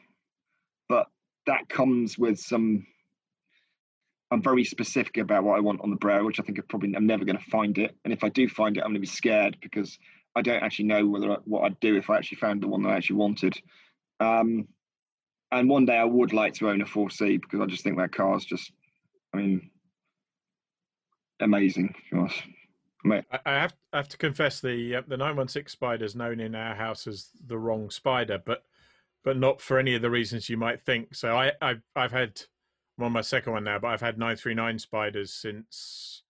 but 0.89 1.07
that 1.47 1.69
comes 1.69 2.19
with 2.19 2.39
some. 2.39 2.87
I'm 4.31 4.43
very 4.43 4.65
specific 4.65 5.19
about 5.19 5.45
what 5.45 5.57
I 5.57 5.61
want 5.61 5.83
on 5.83 5.91
the 5.91 5.97
Brera, 5.97 6.25
which 6.25 6.41
I 6.41 6.43
think 6.43 6.59
I 6.59 6.63
probably 6.69 6.95
I'm 6.97 7.07
never 7.07 7.25
going 7.25 7.39
to 7.39 7.51
find 7.51 7.79
it. 7.79 7.97
And 8.05 8.13
if 8.13 8.25
I 8.25 8.29
do 8.29 8.49
find 8.49 8.77
it, 8.77 8.81
I'm 8.81 8.89
going 8.89 8.95
to 8.95 9.01
be 9.01 9.07
scared 9.07 9.59
because 9.61 9.99
I 10.35 10.43
don't 10.43 10.63
actually 10.63 10.87
know 10.87 11.07
whether 11.07 11.33
I, 11.33 11.37
what 11.45 11.65
I'd 11.65 11.81
do 11.81 11.97
if 11.97 12.11
I 12.11 12.17
actually 12.17 12.39
found 12.39 12.63
the 12.63 12.69
one 12.69 12.83
that 12.83 12.91
I 12.91 12.97
actually 12.97 13.17
wanted. 13.17 13.55
Um, 14.19 14.67
and 15.53 15.69
one 15.69 15.87
day 15.87 15.97
I 15.97 16.05
would 16.05 16.33
like 16.33 16.55
to 16.55 16.71
own 16.71 16.81
a 16.81 16.85
4C 16.85 17.41
because 17.41 17.61
I 17.61 17.67
just 17.67 17.85
think 17.85 17.99
that 17.99 18.13
car 18.13 18.37
is 18.37 18.45
just, 18.45 18.73
I 19.33 19.37
mean, 19.37 19.71
amazing. 21.41 21.89
To 21.89 22.15
be 22.15 22.21
honest. 22.21 22.43
Mate, 23.05 23.25
I, 23.31 23.39
I 23.47 23.53
have 23.53 23.75
I 23.93 23.97
have 23.99 24.09
to 24.09 24.19
confess 24.19 24.61
the 24.61 24.97
uh, 24.97 25.03
the 25.07 25.17
nine 25.17 25.37
one 25.37 25.49
six 25.49 25.73
spider 25.73 26.05
is 26.05 26.17
known 26.17 26.41
in 26.41 26.55
our 26.55 26.75
house 26.75 27.07
as 27.07 27.31
the 27.47 27.59
wrong 27.59 27.91
spider, 27.91 28.43
but 28.45 28.65
but 29.23 29.37
not 29.37 29.61
for 29.61 29.79
any 29.79 29.95
of 29.95 30.03
the 30.03 30.11
reasons 30.11 30.49
you 30.49 30.57
might 30.57 30.83
think. 30.83 31.15
So 31.15 31.37
I 31.37 31.53
I've, 31.63 31.83
I've 31.95 32.13
had 32.13 32.41
I'm 32.99 33.05
on 33.05 33.13
my 33.13 33.21
second 33.21 33.53
one 33.53 33.65
now, 33.65 33.79
but 33.79 33.89
I've 33.89 34.01
had 34.01 34.19
nine 34.19 34.37
three 34.37 34.55
nine 34.55 34.79
spiders 34.79 35.33
since 35.33 36.23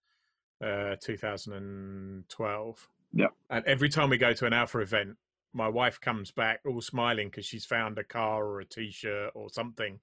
uh, 0.65 0.97
2012. 1.01 2.89
Yeah. 3.13 3.27
And 3.51 3.65
every 3.65 3.89
time 3.89 4.11
we 4.11 4.19
go 4.19 4.33
to 4.33 4.47
an 4.47 4.53
Alfa 4.53 4.81
event, 4.81 5.17
my 5.53 5.69
wife 5.69 6.01
comes 6.01 6.31
back 6.31 6.61
all 6.67 6.81
smiling 6.81 7.29
because 7.29 7.47
she's 7.47 7.65
found 7.65 7.99
a 7.99 8.05
car 8.05 8.45
or 8.45 8.61
a 8.61 8.65
t-shirt 8.65 9.31
or 9.35 9.49
something, 9.49 9.99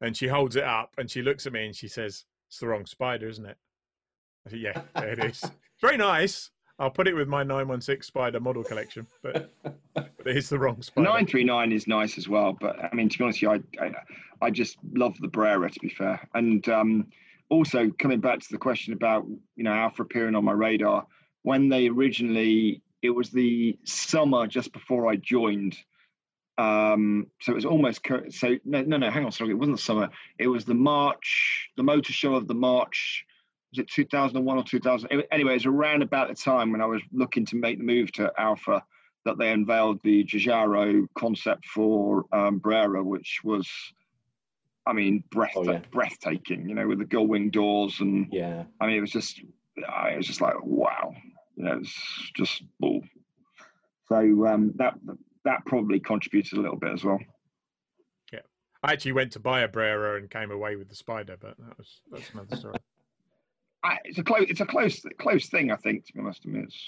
and 0.00 0.16
she 0.16 0.26
holds 0.26 0.56
it 0.56 0.64
up 0.64 0.94
and 0.98 1.10
she 1.10 1.22
looks 1.22 1.46
at 1.46 1.52
me 1.52 1.66
and 1.66 1.76
she 1.76 1.88
says, 1.88 2.24
"It's 2.48 2.58
the 2.58 2.66
wrong 2.68 2.86
spider, 2.86 3.28
isn't 3.28 3.46
it?" 3.46 3.58
"Yeah, 4.52 4.82
there 4.94 5.08
it 5.08 5.24
is. 5.24 5.44
Very 5.80 5.96
nice. 5.96 6.50
I'll 6.80 6.90
put 6.90 7.08
it 7.08 7.14
with 7.14 7.26
my 7.26 7.42
916 7.42 8.02
Spider 8.02 8.38
model 8.38 8.62
collection, 8.62 9.06
but, 9.22 9.52
but 9.94 10.12
it 10.26 10.36
is 10.36 10.48
the 10.48 10.58
wrong 10.58 10.80
spider." 10.80 11.08
nine 11.08 11.26
three 11.26 11.44
nine 11.44 11.72
is 11.72 11.86
nice 11.88 12.18
as 12.18 12.28
well, 12.28 12.56
but 12.58 12.76
I 12.84 12.94
mean 12.94 13.08
to 13.08 13.18
be 13.18 13.24
honest, 13.24 13.42
you, 13.42 13.50
I, 13.50 13.60
I 13.80 13.92
I 14.40 14.50
just 14.50 14.78
love 14.94 15.16
the 15.20 15.28
Brera 15.28 15.68
to 15.70 15.80
be 15.80 15.88
fair, 15.88 16.28
and 16.34 16.68
um, 16.68 17.08
also 17.48 17.90
coming 17.98 18.20
back 18.20 18.40
to 18.40 18.46
the 18.50 18.58
question 18.58 18.92
about 18.92 19.26
you 19.56 19.64
know 19.64 19.72
Alfa 19.72 20.02
appearing 20.02 20.34
on 20.34 20.44
my 20.44 20.52
radar. 20.52 21.06
when 21.42 21.68
they 21.68 21.88
originally, 21.88 22.82
it 23.02 23.10
was 23.10 23.30
the 23.30 23.76
summer 23.84 24.46
just 24.46 24.72
before 24.72 25.10
I 25.10 25.16
joined. 25.16 25.76
Um, 26.58 27.28
so 27.40 27.52
it 27.52 27.54
was 27.54 27.64
almost 27.64 28.00
so 28.30 28.56
no 28.64 28.82
no 28.82 28.96
no 28.96 29.10
hang 29.10 29.24
on 29.24 29.30
sorry 29.30 29.50
it 29.50 29.54
wasn't 29.54 29.76
the 29.76 29.82
summer 29.82 30.10
it 30.40 30.48
was 30.48 30.64
the 30.64 30.74
March 30.74 31.70
the 31.76 31.84
motor 31.84 32.12
show 32.12 32.34
of 32.34 32.48
the 32.48 32.54
March 32.54 33.24
was 33.72 33.78
it 33.80 33.88
2001 33.88 34.56
or 34.56 34.64
2000 34.64 35.24
anyway 35.30 35.52
it 35.52 35.54
was 35.54 35.66
around 35.66 36.02
about 36.02 36.28
the 36.28 36.34
time 36.34 36.72
when 36.72 36.80
I 36.80 36.86
was 36.86 37.02
looking 37.12 37.46
to 37.46 37.56
make 37.56 37.78
the 37.78 37.84
move 37.84 38.12
to 38.12 38.32
Alfa 38.38 38.82
that 39.24 39.38
they 39.38 39.50
unveiled 39.50 40.00
the 40.02 40.24
Giugiaro 40.24 41.06
concept 41.14 41.66
for 41.66 42.24
um, 42.32 42.58
Brera 42.58 43.02
which 43.02 43.40
was 43.44 43.68
I 44.88 44.94
mean, 44.94 45.22
breath, 45.30 45.52
oh, 45.54 45.64
yeah. 45.64 45.80
breathtaking. 45.90 46.66
You 46.66 46.74
know, 46.74 46.88
with 46.88 46.98
the 46.98 47.04
gull 47.04 47.26
wing 47.26 47.50
doors 47.50 48.00
and 48.00 48.26
yeah. 48.32 48.64
I 48.80 48.86
mean, 48.86 48.96
it 48.96 49.02
was 49.02 49.10
just, 49.10 49.38
it 49.76 50.16
was 50.16 50.26
just 50.26 50.40
like 50.40 50.54
wow. 50.62 51.14
You 51.56 51.64
know, 51.64 51.78
it's 51.78 52.30
just 52.34 52.62
bull. 52.80 53.02
So 54.08 54.46
um, 54.46 54.72
that 54.76 54.94
that 55.44 55.66
probably 55.66 56.00
contributed 56.00 56.58
a 56.58 56.62
little 56.62 56.78
bit 56.78 56.92
as 56.92 57.04
well. 57.04 57.18
Yeah, 58.32 58.40
I 58.82 58.92
actually 58.92 59.12
went 59.12 59.32
to 59.32 59.40
buy 59.40 59.60
a 59.60 59.68
Brera 59.68 60.16
and 60.16 60.30
came 60.30 60.50
away 60.50 60.76
with 60.76 60.88
the 60.88 60.94
Spider, 60.94 61.36
but 61.38 61.58
that 61.58 61.76
was 61.76 62.00
that's 62.10 62.30
another 62.30 62.56
story. 62.56 62.74
I, 63.88 63.98
it's 64.04 64.18
a 64.18 64.24
close, 64.24 64.46
it's 64.48 64.60
a 64.60 64.66
close, 64.66 65.02
close 65.18 65.48
thing. 65.48 65.70
I 65.70 65.76
think, 65.76 66.06
to 66.06 66.12
be 66.12 66.20
honest, 66.20 66.42
I 66.44 66.48
mean, 66.48 66.64
it's. 66.64 66.78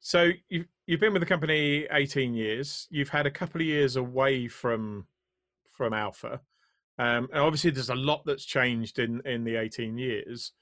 So 0.00 0.30
you've 0.48 0.66
you've 0.86 1.00
been 1.00 1.12
with 1.12 1.22
the 1.22 1.26
company 1.26 1.86
eighteen 1.90 2.34
years. 2.34 2.86
You've 2.90 3.08
had 3.08 3.26
a 3.26 3.30
couple 3.30 3.60
of 3.60 3.66
years 3.66 3.96
away 3.96 4.48
from 4.48 5.06
from 5.78 5.94
Alfa, 5.94 6.40
Um, 6.98 7.28
and 7.32 7.40
obviously, 7.40 7.70
there's 7.70 7.88
a 7.88 7.94
lot 7.94 8.22
that's 8.26 8.44
changed 8.44 8.98
in, 8.98 9.22
in 9.24 9.44
the 9.44 9.54
18 9.54 9.96
years. 9.96 10.52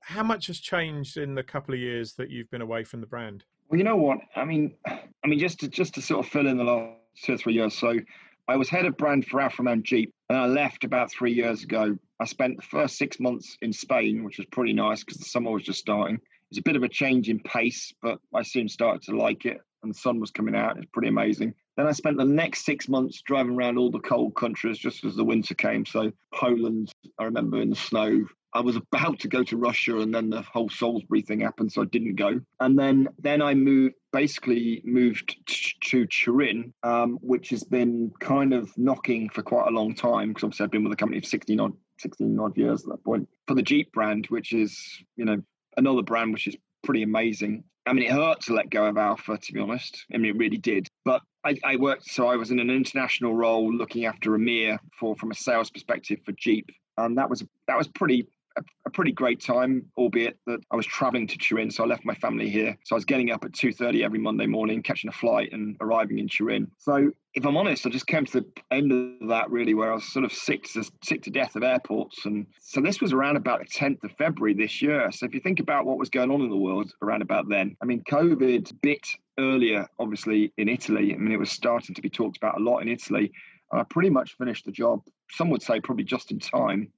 How 0.00 0.22
much 0.22 0.46
has 0.48 0.60
changed 0.60 1.16
in 1.16 1.34
the 1.34 1.42
couple 1.42 1.74
of 1.74 1.80
years 1.80 2.12
that 2.16 2.30
you've 2.30 2.50
been 2.50 2.60
away 2.60 2.84
from 2.84 3.00
the 3.00 3.06
brand? 3.06 3.44
Well, 3.68 3.78
you 3.78 3.84
know 3.84 3.96
what? 3.96 4.18
I 4.36 4.44
mean, 4.44 4.74
I 4.86 5.26
mean, 5.26 5.38
just 5.38 5.60
to 5.60 5.68
just 5.68 5.94
to 5.94 6.02
sort 6.02 6.24
of 6.24 6.30
fill 6.30 6.46
in 6.46 6.58
the 6.58 6.64
last 6.64 7.24
two 7.24 7.32
or 7.32 7.38
three 7.38 7.54
years. 7.54 7.76
So, 7.76 7.98
I 8.46 8.56
was 8.56 8.68
head 8.68 8.84
of 8.84 8.96
brand 8.98 9.26
for 9.26 9.40
Alfa 9.40 9.62
Romeo 9.62 9.82
Jeep, 9.82 10.14
and 10.28 10.38
I 10.38 10.46
left 10.46 10.84
about 10.84 11.10
three 11.10 11.32
years 11.32 11.62
ago. 11.62 11.96
I 12.20 12.24
spent 12.24 12.56
the 12.56 12.62
first 12.62 12.98
six 12.98 13.18
months 13.20 13.56
in 13.62 13.72
Spain, 13.72 14.24
which 14.24 14.38
was 14.38 14.46
pretty 14.46 14.72
nice 14.72 15.04
because 15.04 15.18
the 15.18 15.24
summer 15.24 15.50
was 15.50 15.62
just 15.62 15.80
starting. 15.80 16.18
It's 16.50 16.58
a 16.58 16.62
bit 16.62 16.76
of 16.76 16.82
a 16.82 16.88
change 16.88 17.28
in 17.28 17.40
pace, 17.40 17.92
but 18.02 18.18
I 18.34 18.42
soon 18.42 18.68
started 18.68 19.02
to 19.02 19.16
like 19.16 19.44
it, 19.44 19.58
and 19.82 19.94
the 19.94 19.98
sun 19.98 20.20
was 20.20 20.30
coming 20.30 20.54
out. 20.54 20.76
It's 20.78 20.90
pretty 20.92 21.08
amazing. 21.08 21.54
Then 21.76 21.86
I 21.86 21.92
spent 21.92 22.16
the 22.16 22.24
next 22.24 22.64
six 22.64 22.88
months 22.88 23.22
driving 23.22 23.54
around 23.54 23.78
all 23.78 23.90
the 23.90 24.00
cold 24.00 24.34
countries 24.34 24.78
just 24.78 25.04
as 25.04 25.14
the 25.14 25.24
winter 25.24 25.54
came. 25.54 25.86
So 25.86 26.10
Poland, 26.34 26.90
I 27.18 27.24
remember 27.24 27.60
in 27.60 27.70
the 27.70 27.76
snow. 27.76 28.26
I 28.54 28.60
was 28.60 28.76
about 28.76 29.20
to 29.20 29.28
go 29.28 29.44
to 29.44 29.56
Russia, 29.58 29.98
and 30.00 30.12
then 30.14 30.30
the 30.30 30.42
whole 30.42 30.70
Salisbury 30.70 31.20
thing 31.20 31.40
happened, 31.40 31.70
so 31.70 31.82
I 31.82 31.84
didn't 31.84 32.16
go. 32.16 32.40
And 32.60 32.78
then, 32.78 33.08
then 33.18 33.42
I 33.42 33.54
moved, 33.54 33.94
basically 34.12 34.82
moved 34.84 35.36
to 35.46 36.06
Turin, 36.06 36.72
um, 36.82 37.18
which 37.22 37.50
has 37.50 37.64
been 37.64 38.12
kind 38.20 38.52
of 38.52 38.76
knocking 38.76 39.28
for 39.28 39.42
quite 39.42 39.68
a 39.68 39.70
long 39.70 39.94
time 39.94 40.28
because 40.28 40.44
obviously 40.44 40.64
I've 40.64 40.70
been 40.70 40.84
with 40.84 40.92
the 40.92 40.96
company 40.96 41.20
for 41.20 41.26
16 41.26 41.60
odd, 41.60 41.72
16 41.98 42.38
odd 42.38 42.56
years 42.56 42.82
at 42.82 42.90
that 42.90 43.04
point. 43.04 43.28
For 43.46 43.54
the 43.54 43.62
Jeep 43.62 43.92
brand, 43.92 44.26
which 44.26 44.52
is 44.52 45.02
you 45.16 45.24
know 45.24 45.42
another 45.76 46.02
brand 46.02 46.32
which 46.32 46.46
is 46.46 46.56
pretty 46.82 47.02
amazing. 47.02 47.64
I 47.86 47.92
mean, 47.94 48.04
it 48.04 48.12
hurt 48.12 48.42
to 48.42 48.54
let 48.54 48.68
go 48.68 48.84
of 48.86 48.98
Alfa, 48.98 49.38
to 49.38 49.52
be 49.52 49.60
honest. 49.60 50.04
I 50.12 50.18
mean, 50.18 50.34
it 50.34 50.38
really 50.38 50.58
did. 50.58 50.88
But 51.06 51.22
I, 51.42 51.56
I, 51.64 51.76
worked, 51.76 52.04
so 52.04 52.28
I 52.28 52.36
was 52.36 52.50
in 52.50 52.60
an 52.60 52.68
international 52.68 53.34
role 53.34 53.72
looking 53.72 54.04
after 54.04 54.32
EMEA 54.32 54.78
for 54.98 55.16
from 55.16 55.30
a 55.30 55.34
sales 55.34 55.70
perspective 55.70 56.18
for 56.24 56.32
Jeep, 56.32 56.68
and 56.98 57.16
that 57.16 57.30
was 57.30 57.44
that 57.66 57.78
was 57.78 57.88
pretty 57.88 58.28
a, 58.58 58.62
a, 58.86 58.90
pretty 58.90 59.12
great 59.12 59.40
time, 59.40 59.86
albeit 59.96 60.38
that 60.46 60.60
I 60.70 60.76
was 60.76 60.86
traveling 60.86 61.26
to 61.26 61.38
Turin, 61.38 61.70
so 61.70 61.84
I 61.84 61.86
left 61.86 62.04
my 62.04 62.14
family 62.14 62.48
here. 62.48 62.76
So 62.84 62.94
I 62.94 62.98
was 62.98 63.04
getting 63.04 63.30
up 63.30 63.44
at 63.44 63.52
two 63.52 63.72
thirty 63.72 64.04
every 64.04 64.18
Monday 64.18 64.46
morning, 64.46 64.82
catching 64.82 65.08
a 65.08 65.12
flight, 65.12 65.52
and 65.52 65.76
arriving 65.80 66.18
in 66.18 66.28
Turin. 66.28 66.70
So 66.78 67.10
if 67.34 67.46
I'm 67.46 67.56
honest, 67.56 67.86
I 67.86 67.90
just 67.90 68.06
came 68.06 68.24
to 68.26 68.40
the 68.40 68.46
end 68.70 68.92
of 68.92 69.28
that 69.28 69.50
really, 69.50 69.74
where 69.74 69.90
I 69.90 69.94
was 69.94 70.12
sort 70.12 70.24
of 70.24 70.32
sick 70.32 70.64
to 70.72 70.84
sick 71.02 71.22
to 71.22 71.30
death 71.30 71.56
of 71.56 71.62
airports, 71.62 72.26
and 72.26 72.46
so 72.60 72.80
this 72.80 73.00
was 73.00 73.12
around 73.12 73.36
about 73.36 73.60
the 73.60 73.66
10th 73.66 74.04
of 74.04 74.12
February 74.12 74.54
this 74.54 74.82
year. 74.82 75.10
So 75.12 75.26
if 75.26 75.34
you 75.34 75.40
think 75.40 75.60
about 75.60 75.86
what 75.86 75.98
was 75.98 76.10
going 76.10 76.30
on 76.30 76.42
in 76.42 76.50
the 76.50 76.56
world 76.56 76.92
around 77.02 77.22
about 77.22 77.48
then, 77.48 77.76
I 77.82 77.86
mean, 77.86 78.02
COVID 78.10 78.72
bit 78.82 79.06
earlier, 79.38 79.86
obviously 79.98 80.52
in 80.56 80.68
Italy. 80.68 81.14
I 81.14 81.16
mean, 81.16 81.32
it 81.32 81.38
was 81.38 81.50
starting 81.50 81.94
to 81.94 82.02
be 82.02 82.10
talked 82.10 82.36
about 82.36 82.60
a 82.60 82.62
lot 82.62 82.80
in 82.80 82.88
Italy. 82.88 83.32
And 83.70 83.80
I 83.80 83.84
pretty 83.84 84.10
much 84.10 84.36
finished 84.36 84.64
the 84.64 84.72
job. 84.72 85.02
Some 85.30 85.50
would 85.50 85.62
say 85.62 85.80
probably 85.80 86.04
just 86.04 86.30
in 86.30 86.38
time 86.38 86.90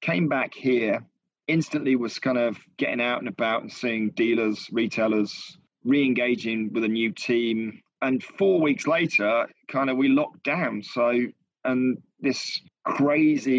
came 0.00 0.28
back 0.28 0.54
here, 0.54 1.04
instantly 1.48 1.96
was 1.96 2.18
kind 2.18 2.38
of 2.38 2.58
getting 2.78 3.00
out 3.00 3.18
and 3.18 3.28
about 3.28 3.62
and 3.62 3.72
seeing 3.72 4.10
dealers, 4.10 4.68
retailers, 4.72 5.58
re 5.84 6.04
engaging 6.04 6.72
with 6.72 6.84
a 6.84 6.88
new 6.88 7.12
team. 7.12 7.80
And 8.02 8.22
four 8.22 8.60
weeks 8.60 8.86
later, 8.86 9.46
kind 9.68 9.90
of 9.90 9.96
we 9.96 10.08
locked 10.08 10.42
down. 10.44 10.82
So, 10.82 11.26
and 11.64 11.98
this 12.20 12.60
crazy 12.84 13.50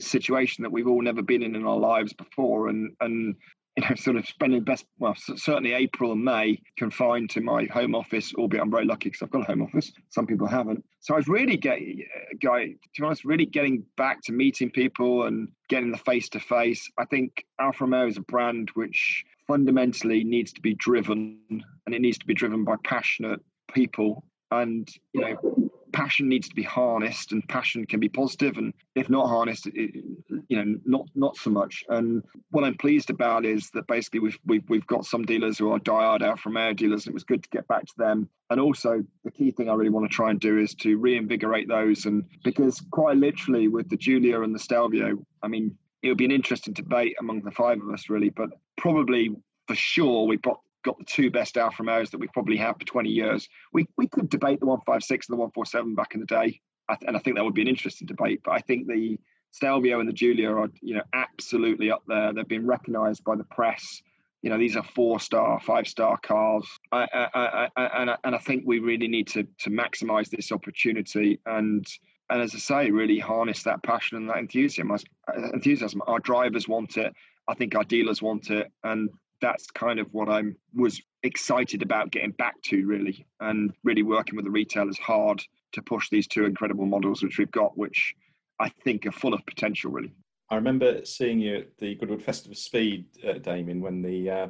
situation 0.00 0.62
that 0.62 0.70
we've 0.70 0.86
all 0.86 1.02
never 1.02 1.22
been 1.22 1.42
in 1.42 1.56
in 1.56 1.66
our 1.66 1.78
lives 1.78 2.12
before. 2.12 2.68
And, 2.68 2.92
and 3.00 3.34
you 3.76 3.84
know, 3.88 3.94
sort 3.96 4.16
of 4.16 4.26
spending 4.26 4.62
best, 4.64 4.86
well, 4.98 5.14
certainly 5.16 5.72
April 5.72 6.12
and 6.12 6.24
May 6.24 6.58
confined 6.78 7.30
to 7.30 7.40
my 7.40 7.64
home 7.64 7.94
office, 7.94 8.32
albeit 8.34 8.62
I'm 8.62 8.70
very 8.70 8.86
lucky 8.86 9.10
because 9.10 9.22
I've 9.22 9.30
got 9.30 9.42
a 9.42 9.46
home 9.46 9.62
office. 9.62 9.92
Some 10.08 10.26
people 10.26 10.46
haven't. 10.46 10.84
So 11.00 11.14
I 11.14 11.18
was 11.18 11.28
really 11.28 11.56
getting, 11.56 12.06
guy, 12.40 12.66
to 12.66 13.00
be 13.00 13.04
honest, 13.04 13.24
really 13.24 13.46
getting 13.46 13.84
back 13.96 14.22
to 14.24 14.32
meeting 14.32 14.70
people 14.70 15.24
and 15.24 15.48
getting 15.68 15.90
the 15.90 15.98
face 15.98 16.28
to 16.30 16.40
face. 16.40 16.90
I 16.98 17.04
think 17.04 17.44
Alfa 17.58 17.84
Romeo 17.84 18.06
is 18.06 18.16
a 18.16 18.22
brand 18.22 18.70
which 18.74 19.24
fundamentally 19.46 20.24
needs 20.24 20.52
to 20.54 20.60
be 20.60 20.74
driven 20.74 21.38
and 21.50 21.94
it 21.94 22.00
needs 22.00 22.18
to 22.18 22.26
be 22.26 22.34
driven 22.34 22.64
by 22.64 22.76
passionate 22.82 23.40
people. 23.72 24.24
And, 24.50 24.88
you 25.12 25.20
know, 25.20 25.65
passion 25.92 26.28
needs 26.28 26.48
to 26.48 26.54
be 26.54 26.62
harnessed 26.62 27.32
and 27.32 27.46
passion 27.48 27.86
can 27.86 28.00
be 28.00 28.08
positive. 28.08 28.56
And 28.58 28.72
if 28.94 29.08
not 29.08 29.28
harnessed 29.28 29.66
it, 29.66 30.04
you 30.48 30.64
know 30.64 30.78
not 30.84 31.08
not 31.14 31.36
so 31.36 31.50
much. 31.50 31.84
And 31.88 32.22
what 32.50 32.64
i'm 32.64 32.76
pleased 32.76 33.10
about 33.10 33.44
is 33.44 33.70
that 33.70 33.86
basically 33.86 34.20
we've 34.20 34.38
we've, 34.46 34.68
we've 34.68 34.86
got 34.86 35.04
some 35.04 35.24
dealers 35.24 35.58
who 35.58 35.70
are 35.72 35.78
diehard 35.78 36.22
Alfa 36.22 36.48
Romeo 36.48 36.72
dealers 36.72 37.06
and 37.06 37.12
it 37.12 37.14
was 37.14 37.24
good 37.24 37.42
to 37.42 37.48
get 37.50 37.66
back 37.68 37.86
to 37.86 37.94
them. 37.96 38.28
And 38.50 38.60
also 38.60 39.02
the 39.24 39.30
key 39.30 39.50
thing 39.50 39.68
i 39.68 39.74
really 39.74 39.90
want 39.90 40.10
to 40.10 40.14
try 40.14 40.30
and 40.30 40.40
do 40.40 40.58
is 40.58 40.74
to 40.76 40.98
reinvigorate 40.98 41.68
those. 41.68 42.06
And 42.06 42.24
because 42.44 42.82
quite 42.90 43.16
literally 43.16 43.68
with 43.68 43.88
the 43.88 43.96
Giulia 43.96 44.42
and 44.42 44.54
the 44.54 44.58
stelvio 44.58 45.18
i 45.42 45.48
mean 45.48 45.76
it 46.02 46.08
would 46.08 46.18
be 46.18 46.24
an 46.24 46.30
interesting 46.30 46.74
debate 46.74 47.16
among 47.18 47.42
the 47.42 47.50
five 47.50 47.80
of 47.80 47.88
us 47.90 48.08
really 48.08 48.30
but 48.30 48.50
probably 48.76 49.34
for 49.66 49.74
sure 49.74 50.26
we've 50.26 50.42
got 50.42 50.60
got 50.86 50.98
the 50.98 51.04
two 51.04 51.30
best 51.30 51.58
Alfa 51.58 51.82
Romeos 51.82 52.10
that 52.10 52.18
we've 52.18 52.32
probably 52.32 52.56
had 52.56 52.78
for 52.78 52.86
20 52.86 53.10
years. 53.10 53.48
We, 53.72 53.86
we 53.98 54.08
could 54.08 54.30
debate 54.30 54.60
the 54.60 54.66
156 54.66 55.28
and 55.28 55.34
the 55.34 55.40
147 55.40 55.94
back 55.94 56.14
in 56.14 56.20
the 56.20 56.26
day, 56.26 56.60
and 57.06 57.16
I 57.16 57.20
think 57.20 57.36
that 57.36 57.44
would 57.44 57.54
be 57.54 57.62
an 57.62 57.68
interesting 57.68 58.06
debate. 58.06 58.40
But 58.44 58.52
I 58.52 58.60
think 58.60 58.86
the 58.86 59.18
Stelvio 59.50 60.00
and 60.00 60.08
the 60.08 60.12
Giulia 60.12 60.50
are, 60.50 60.70
you 60.80 60.94
know, 60.94 61.02
absolutely 61.12 61.90
up 61.90 62.04
there. 62.06 62.32
They've 62.32 62.48
been 62.48 62.66
recognised 62.66 63.24
by 63.24 63.36
the 63.36 63.44
press. 63.44 64.00
You 64.42 64.50
know, 64.50 64.58
these 64.58 64.76
are 64.76 64.84
four-star, 64.94 65.60
five-star 65.60 66.18
cars, 66.18 66.66
I, 66.92 67.08
I, 67.12 67.68
I, 67.76 67.86
and, 68.00 68.10
I, 68.10 68.16
and 68.22 68.34
I 68.34 68.38
think 68.38 68.62
we 68.64 68.78
really 68.78 69.08
need 69.08 69.26
to 69.28 69.46
to 69.60 69.70
maximise 69.70 70.30
this 70.30 70.52
opportunity 70.52 71.40
and 71.46 71.86
and 72.28 72.42
as 72.42 72.54
I 72.54 72.58
say, 72.58 72.90
really 72.90 73.18
harness 73.18 73.62
that 73.62 73.82
passion 73.82 74.16
and 74.16 74.28
that 74.28 74.38
enthusiasm. 74.38 74.90
Uh, 74.92 75.50
enthusiasm. 75.52 76.02
Our 76.06 76.18
drivers 76.18 76.66
want 76.66 76.96
it. 76.96 77.12
I 77.48 77.54
think 77.54 77.76
our 77.76 77.84
dealers 77.84 78.20
want 78.20 78.50
it, 78.50 78.70
and 78.82 79.10
that's 79.40 79.70
kind 79.70 79.98
of 79.98 80.12
what 80.12 80.28
I'm 80.28 80.56
was 80.74 81.00
excited 81.22 81.82
about 81.82 82.10
getting 82.10 82.32
back 82.32 82.60
to 82.62 82.86
really, 82.86 83.26
and 83.40 83.72
really 83.84 84.02
working 84.02 84.36
with 84.36 84.44
the 84.44 84.50
retailers 84.50 84.98
hard 84.98 85.42
to 85.72 85.82
push 85.82 86.08
these 86.08 86.26
two 86.26 86.44
incredible 86.44 86.86
models 86.86 87.22
which 87.22 87.38
we've 87.38 87.50
got, 87.50 87.76
which 87.76 88.14
I 88.58 88.68
think 88.84 89.06
are 89.06 89.12
full 89.12 89.34
of 89.34 89.44
potential 89.46 89.90
really. 89.90 90.12
I 90.48 90.54
remember 90.54 91.04
seeing 91.04 91.40
you 91.40 91.56
at 91.56 91.76
the 91.78 91.96
Goodwood 91.96 92.22
Festival 92.22 92.52
of 92.52 92.58
Speed, 92.58 93.06
uh, 93.26 93.34
Damien, 93.34 93.80
when 93.80 94.00
the 94.00 94.30
uh, 94.30 94.48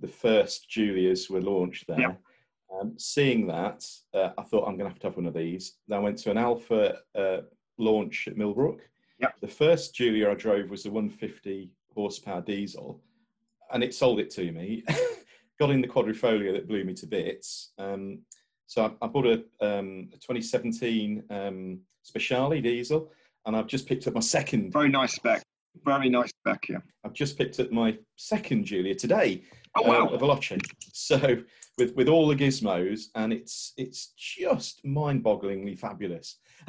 the 0.00 0.08
first 0.08 0.68
Giulias 0.68 1.30
were 1.30 1.40
launched 1.40 1.86
there. 1.86 2.00
Yeah. 2.00 2.14
Um, 2.80 2.94
seeing 2.98 3.46
that, 3.48 3.84
uh, 4.14 4.30
I 4.38 4.42
thought 4.42 4.66
I'm 4.66 4.76
going 4.76 4.88
to 4.88 4.90
have 4.90 5.00
to 5.00 5.08
have 5.08 5.16
one 5.16 5.26
of 5.26 5.34
these. 5.34 5.74
Then 5.88 5.98
I 5.98 6.02
went 6.02 6.18
to 6.18 6.30
an 6.30 6.38
Alfa 6.38 6.98
uh, 7.16 7.38
launch 7.78 8.28
at 8.28 8.36
Millbrook. 8.36 8.88
Yeah. 9.18 9.28
The 9.40 9.48
first 9.48 9.94
Giulia 9.94 10.30
I 10.30 10.34
drove 10.34 10.70
was 10.70 10.86
a 10.86 10.90
150 10.90 11.72
horsepower 11.94 12.40
diesel, 12.40 13.02
and 13.72 13.82
it 13.82 13.94
sold 13.94 14.20
it 14.20 14.30
to 14.30 14.52
me. 14.52 14.84
Got 15.58 15.70
in 15.70 15.80
the 15.80 15.88
quadrifoglio 15.88 16.52
that 16.52 16.68
blew 16.68 16.84
me 16.84 16.94
to 16.94 17.06
bits. 17.06 17.72
Um, 17.78 18.20
so 18.66 18.84
I, 18.84 19.04
I, 19.04 19.08
bought 19.08 19.26
a, 19.26 19.42
um, 19.60 20.08
a 20.12 20.16
2017 20.16 21.24
um, 21.30 21.80
Speciale 22.04 22.62
diesel, 22.62 23.10
and 23.46 23.56
I've 23.56 23.66
just 23.66 23.86
picked 23.86 24.06
up 24.06 24.14
my 24.14 24.20
second. 24.20 24.72
Very 24.72 24.88
nice 24.88 25.14
spec. 25.14 25.42
Very 25.84 26.08
nice 26.08 26.30
spec, 26.30 26.68
yeah. 26.68 26.78
I've 27.04 27.12
just 27.12 27.36
picked 27.38 27.60
up 27.60 27.70
my 27.70 27.96
second 28.16 28.64
Giulia 28.64 28.94
today. 28.94 29.42
Oh 29.76 29.82
wow! 29.82 30.08
Uh, 30.08 30.14
a 30.14 30.18
Veloce. 30.18 30.60
So 30.92 31.36
with 31.78 31.94
with 31.94 32.08
all 32.08 32.26
the 32.26 32.34
gizmos, 32.36 33.04
and 33.14 33.32
it's 33.32 33.72
it's 33.76 34.12
just 34.16 34.84
mind-bogglingly 34.84 35.78
fabulous. 35.78 36.38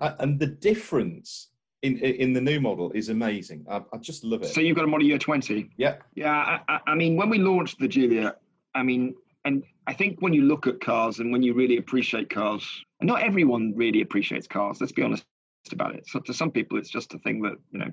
and 0.00 0.38
the 0.38 0.56
difference 0.60 1.48
in 1.82 1.98
in 1.98 2.32
the 2.32 2.40
new 2.40 2.60
model 2.60 2.90
is 2.92 3.08
amazing. 3.08 3.64
I, 3.70 3.82
I 3.92 3.98
just 3.98 4.24
love 4.24 4.42
it. 4.42 4.46
So 4.48 4.60
you've 4.60 4.76
got 4.76 4.84
a 4.84 4.88
model 4.88 5.06
year 5.06 5.18
20. 5.18 5.70
yeah, 5.76 5.96
Yeah, 6.14 6.32
I, 6.32 6.60
I- 6.74 6.80
I 6.88 6.94
mean, 6.94 7.16
when 7.16 7.28
we 7.30 7.38
launched 7.38 7.78
the 7.78 7.88
Giulia, 7.88 8.34
I 8.74 8.82
mean, 8.82 9.14
and 9.44 9.62
I 9.86 9.94
think 9.94 10.20
when 10.20 10.32
you 10.32 10.42
look 10.42 10.66
at 10.66 10.80
cars 10.80 11.20
and 11.20 11.30
when 11.32 11.42
you 11.42 11.54
really 11.54 11.76
appreciate 11.78 12.30
cars, 12.30 12.64
and 13.00 13.06
not 13.06 13.22
everyone 13.22 13.72
really 13.76 14.00
appreciates 14.02 14.46
cars. 14.46 14.80
Let's 14.80 14.92
be 14.92 15.02
honest 15.02 15.24
about 15.70 15.94
it. 15.94 16.06
So 16.08 16.18
to 16.20 16.32
some 16.34 16.50
people, 16.50 16.78
it's 16.78 16.88
just 16.90 17.14
a 17.14 17.18
thing 17.18 17.42
that 17.42 17.54
you 17.70 17.78
know, 17.78 17.90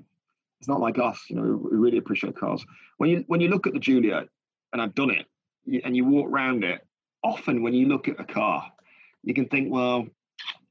it's 0.60 0.68
not 0.68 0.80
like 0.80 0.98
us. 0.98 1.24
You 1.28 1.36
know, 1.36 1.42
we 1.70 1.76
really 1.76 1.98
appreciate 1.98 2.36
cars. 2.36 2.64
When 2.98 3.10
you 3.10 3.24
when 3.28 3.40
you 3.40 3.48
look 3.48 3.66
at 3.66 3.72
the 3.72 3.78
Giulia, 3.80 4.24
and 4.72 4.82
I've 4.82 4.94
done 4.94 5.10
it, 5.10 5.26
and 5.84 5.96
you 5.96 6.04
walk 6.04 6.28
around 6.28 6.64
it, 6.64 6.84
often 7.22 7.62
when 7.62 7.74
you 7.74 7.86
look 7.86 8.08
at 8.08 8.18
a 8.18 8.24
car, 8.24 8.72
you 9.22 9.32
can 9.34 9.46
think, 9.46 9.72
well. 9.72 10.06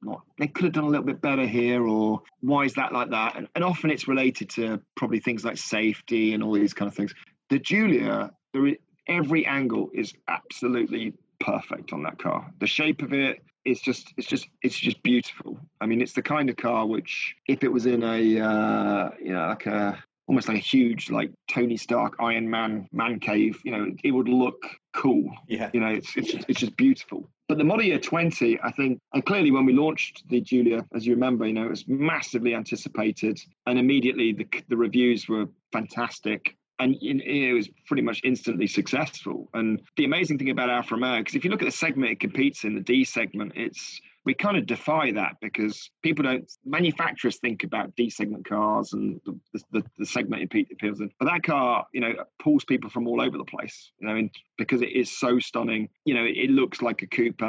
What, 0.06 0.22
they 0.38 0.48
could 0.48 0.66
have 0.66 0.74
done 0.74 0.86
a 0.86 0.90
little 0.90 1.06
bit 1.06 1.22
better 1.22 1.46
here, 1.46 1.86
or 1.86 2.22
why 2.42 2.64
is 2.64 2.74
that 2.76 2.94
like 2.94 3.10
that? 3.10 3.36
And, 3.36 3.48
and 3.56 3.64
often 3.64 3.90
it's 3.90 4.08
related 4.08 4.50
to 4.52 4.82
probably 4.96 5.20
things 5.20 5.44
like 5.44 5.58
safety 5.58 6.34
and 6.34 6.44
all 6.44 6.54
these 6.54 6.74
kind 6.74 6.88
of 6.88 6.96
things. 6.96 7.14
The 7.50 7.60
Giulia, 7.60 8.32
there 8.54 8.68
is, 8.68 8.76
every 9.08 9.46
angle 9.46 9.90
is 9.94 10.14
absolutely 10.28 11.14
perfect 11.40 11.94
on 11.94 12.04
that 12.04 12.18
car. 12.20 12.52
The 12.60 12.68
shape 12.68 13.02
of 13.02 13.14
it 13.14 13.44
is 13.66 13.82
just 13.82 14.14
it's 14.18 14.28
just 14.28 14.48
it's 14.62 14.78
just 14.78 15.02
beautiful. 15.04 15.60
I 15.82 15.86
mean, 15.86 16.02
it's 16.02 16.14
the 16.14 16.22
kind 16.22 16.50
of 16.50 16.56
car 16.56 16.86
which 16.86 17.36
if 17.48 17.64
it 17.64 17.72
was 17.72 17.86
in 17.86 18.04
a 18.04 18.40
uh, 18.40 19.10
you 19.20 19.34
know 19.34 19.48
like 19.48 19.66
a 19.66 20.04
almost 20.28 20.48
like 20.48 20.58
a 20.58 20.62
huge 20.62 21.10
like 21.10 21.32
Tony 21.48 21.78
Stark 21.78 22.16
Iron 22.20 22.50
Man 22.50 22.88
man 22.92 23.20
cave, 23.20 23.60
you 23.64 23.72
know, 23.72 23.92
it 24.04 24.12
would 24.12 24.30
look 24.30 24.66
cool. 24.96 25.30
yeah, 25.48 25.70
You 25.74 25.80
know, 25.82 25.90
it's 25.90 26.16
it's 26.16 26.32
just, 26.32 26.46
it's 26.50 26.60
just 26.60 26.76
beautiful. 26.78 27.30
But 27.48 27.60
the 27.60 27.64
model 27.64 27.86
year 27.86 28.00
20, 28.00 28.60
I 28.64 28.72
think, 28.72 29.00
and 29.14 29.24
clearly 29.24 29.52
when 29.52 29.66
we 29.66 29.74
launched 29.74 30.24
the 30.30 30.42
Giulia, 30.42 30.84
as 30.96 31.06
you 31.06 31.14
remember, 31.14 31.46
you 31.46 31.54
know, 31.54 31.66
it 31.66 31.70
was 31.70 31.88
massively 31.88 32.56
anticipated, 32.56 33.40
and 33.68 33.78
immediately 33.78 34.34
the 34.34 34.48
the 34.70 34.78
reviews 34.78 35.28
were 35.28 35.46
fantastic. 35.72 36.56
And 36.78 36.98
it 37.02 37.54
was 37.54 37.70
pretty 37.88 38.02
much 38.02 38.20
instantly 38.26 38.68
successful. 38.68 39.50
And 39.54 39.82
the 39.96 40.04
amazing 40.04 40.38
thing 40.38 40.50
about 40.50 40.70
Alfa 40.70 40.96
Romeo, 40.96 41.20
because 41.20 41.36
if 41.36 41.46
you 41.46 41.50
look 41.50 41.62
at 41.62 41.66
the 41.66 41.72
segment 41.72 42.12
it 42.12 42.20
competes 42.20 42.66
in, 42.66 42.76
the 42.76 42.82
D 42.82 43.06
segment, 43.06 43.54
it's 43.56 44.02
we 44.26 44.34
kind 44.34 44.58
of 44.58 44.66
defy 44.66 45.12
that 45.12 45.38
because 45.40 45.92
people 46.02 46.24
don't 46.24 46.52
manufacturers 46.66 47.38
think 47.38 47.64
about 47.64 47.96
D 47.96 48.10
segment 48.10 48.48
cars 48.48 48.94
and 48.94 49.22
the, 49.26 49.62
the, 49.72 49.84
the 50.00 50.06
segment 50.06 50.52
it 50.52 50.68
appeals 50.72 51.00
in. 51.00 51.12
But 51.20 51.26
that 51.26 51.44
car, 51.44 51.86
you 51.94 52.02
know, 52.02 52.14
pulls 52.42 52.66
people 52.66 52.90
from 52.90 53.08
all 53.08 53.22
over 53.22 53.38
the 53.38 53.46
place, 53.46 53.92
you 54.00 54.08
know, 54.08 54.28
because 54.58 54.82
it 54.82 54.92
is 54.92 55.16
so 55.16 55.38
stunning. 55.38 55.90
You 56.06 56.16
know, 56.16 56.26
it 56.26 56.50
looks 56.50 56.82
like 56.82 57.04
a 57.04 57.08
coupe 57.08 57.42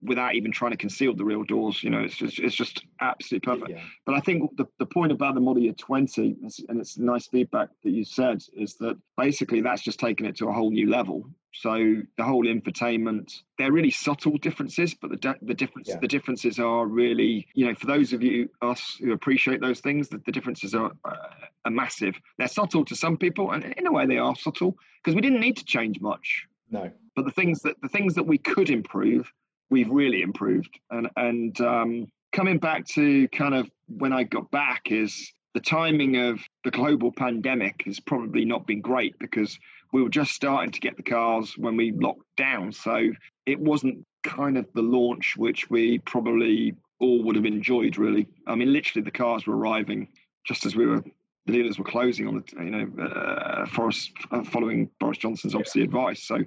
without 0.00 0.34
even 0.36 0.52
trying 0.52 0.70
to 0.70 0.76
conceal 0.76 1.14
the 1.14 1.24
real 1.24 1.42
doors. 1.42 1.82
You 1.82 1.90
know, 1.90 2.00
it's 2.00 2.16
just 2.16 2.38
it's 2.38 2.54
just 2.54 2.84
absolutely 3.00 3.46
perfect. 3.46 3.70
yeah. 3.70 3.84
But 4.06 4.14
I 4.14 4.20
think 4.20 4.56
the, 4.56 4.66
the 4.78 4.86
point 4.86 5.10
about 5.10 5.34
the 5.34 5.40
model 5.40 5.62
year 5.62 5.72
20, 5.72 6.36
and 6.68 6.80
it's 6.80 6.96
nice 6.96 7.26
feedback 7.26 7.70
that 7.82 7.90
you 7.90 8.04
said, 8.04 8.42
is 8.56 8.76
that 8.76 8.96
basically 9.16 9.62
that's 9.62 9.82
just 9.82 9.98
taken 9.98 10.26
it 10.26 10.36
to 10.36 10.48
a 10.48 10.52
whole 10.52 10.70
new 10.70 10.88
level. 10.88 11.28
So 11.60 12.02
the 12.16 12.22
whole 12.22 12.44
infotainment, 12.44 13.42
they're 13.58 13.72
really 13.72 13.90
subtle 13.90 14.38
differences, 14.38 14.94
but 14.94 15.10
the 15.10 15.34
the 15.42 15.54
difference 15.54 15.88
Yeah. 15.88 15.98
the 16.00 16.06
differences 16.06 16.58
are 16.60 16.86
really, 16.86 17.48
you 17.54 17.66
know, 17.66 17.74
for 17.74 17.86
those 17.86 18.12
of 18.12 18.22
you 18.22 18.48
us 18.62 18.96
who 19.00 19.12
appreciate 19.12 19.60
those 19.60 19.80
things, 19.80 20.08
that 20.10 20.24
the 20.24 20.30
differences 20.30 20.74
are 20.74 20.92
uh, 21.04 21.16
are 21.64 21.70
massive. 21.70 22.14
They're 22.38 22.46
subtle 22.46 22.84
to 22.84 22.94
some 22.94 23.16
people, 23.16 23.50
and 23.50 23.64
in 23.64 23.86
a 23.88 23.92
way 23.92 24.06
they 24.06 24.18
are 24.18 24.36
subtle 24.36 24.76
because 25.02 25.16
we 25.16 25.20
didn't 25.20 25.40
need 25.40 25.56
to 25.56 25.64
change 25.64 26.00
much 26.00 26.46
No, 26.70 26.90
but 27.16 27.24
the 27.24 27.32
things 27.32 27.62
that 27.62 27.80
the 27.82 27.88
things 27.88 28.14
that 28.14 28.26
we 28.26 28.38
could 28.38 28.70
improve 28.70 29.32
we've 29.70 29.90
really 29.90 30.22
improved 30.22 30.78
and 30.90 31.08
and 31.16 31.60
um, 31.60 32.06
coming 32.32 32.58
back 32.58 32.86
to 32.86 33.26
kind 33.28 33.54
of 33.54 33.70
when 33.88 34.12
i 34.12 34.22
got 34.22 34.50
back 34.50 34.82
is 34.90 35.32
the 35.58 35.64
timing 35.64 36.16
of 36.16 36.40
the 36.62 36.70
global 36.70 37.10
pandemic 37.10 37.82
has 37.84 37.98
probably 37.98 38.44
not 38.44 38.64
been 38.64 38.80
great 38.80 39.18
because 39.18 39.58
we 39.92 40.00
were 40.00 40.08
just 40.08 40.30
starting 40.30 40.70
to 40.70 40.78
get 40.78 40.96
the 40.96 41.02
cars 41.02 41.58
when 41.58 41.76
we 41.76 41.90
locked 41.90 42.22
down. 42.36 42.70
So 42.70 43.10
it 43.44 43.58
wasn't 43.58 44.06
kind 44.22 44.56
of 44.56 44.68
the 44.74 44.82
launch 44.82 45.34
which 45.36 45.68
we 45.68 45.98
probably 45.98 46.76
all 47.00 47.24
would 47.24 47.34
have 47.34 47.44
enjoyed 47.44 47.98
really. 47.98 48.28
I 48.46 48.54
mean 48.54 48.72
literally 48.72 49.02
the 49.02 49.10
cars 49.10 49.48
were 49.48 49.56
arriving 49.56 50.06
just 50.46 50.64
as 50.64 50.76
we 50.76 50.86
were 50.86 51.02
the 51.46 51.52
dealers 51.52 51.76
were 51.76 51.84
closing 51.84 52.28
on 52.28 52.36
the 52.36 52.64
you 52.64 52.70
know 52.70 53.04
uh, 53.04 53.66
Forrest, 53.66 54.12
uh, 54.30 54.44
following 54.44 54.88
boris 55.00 55.18
johnson's 55.18 55.56
obviously 55.56 55.82
advice. 55.82 56.22
So 56.22 56.38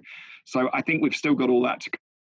so 0.45 0.69
I 0.71 0.81
think 0.81 1.03
we've 1.03 1.13
still 1.13 1.35
got 1.35 1.49
all 1.49 1.63
that 1.63 1.81
to 1.81 1.91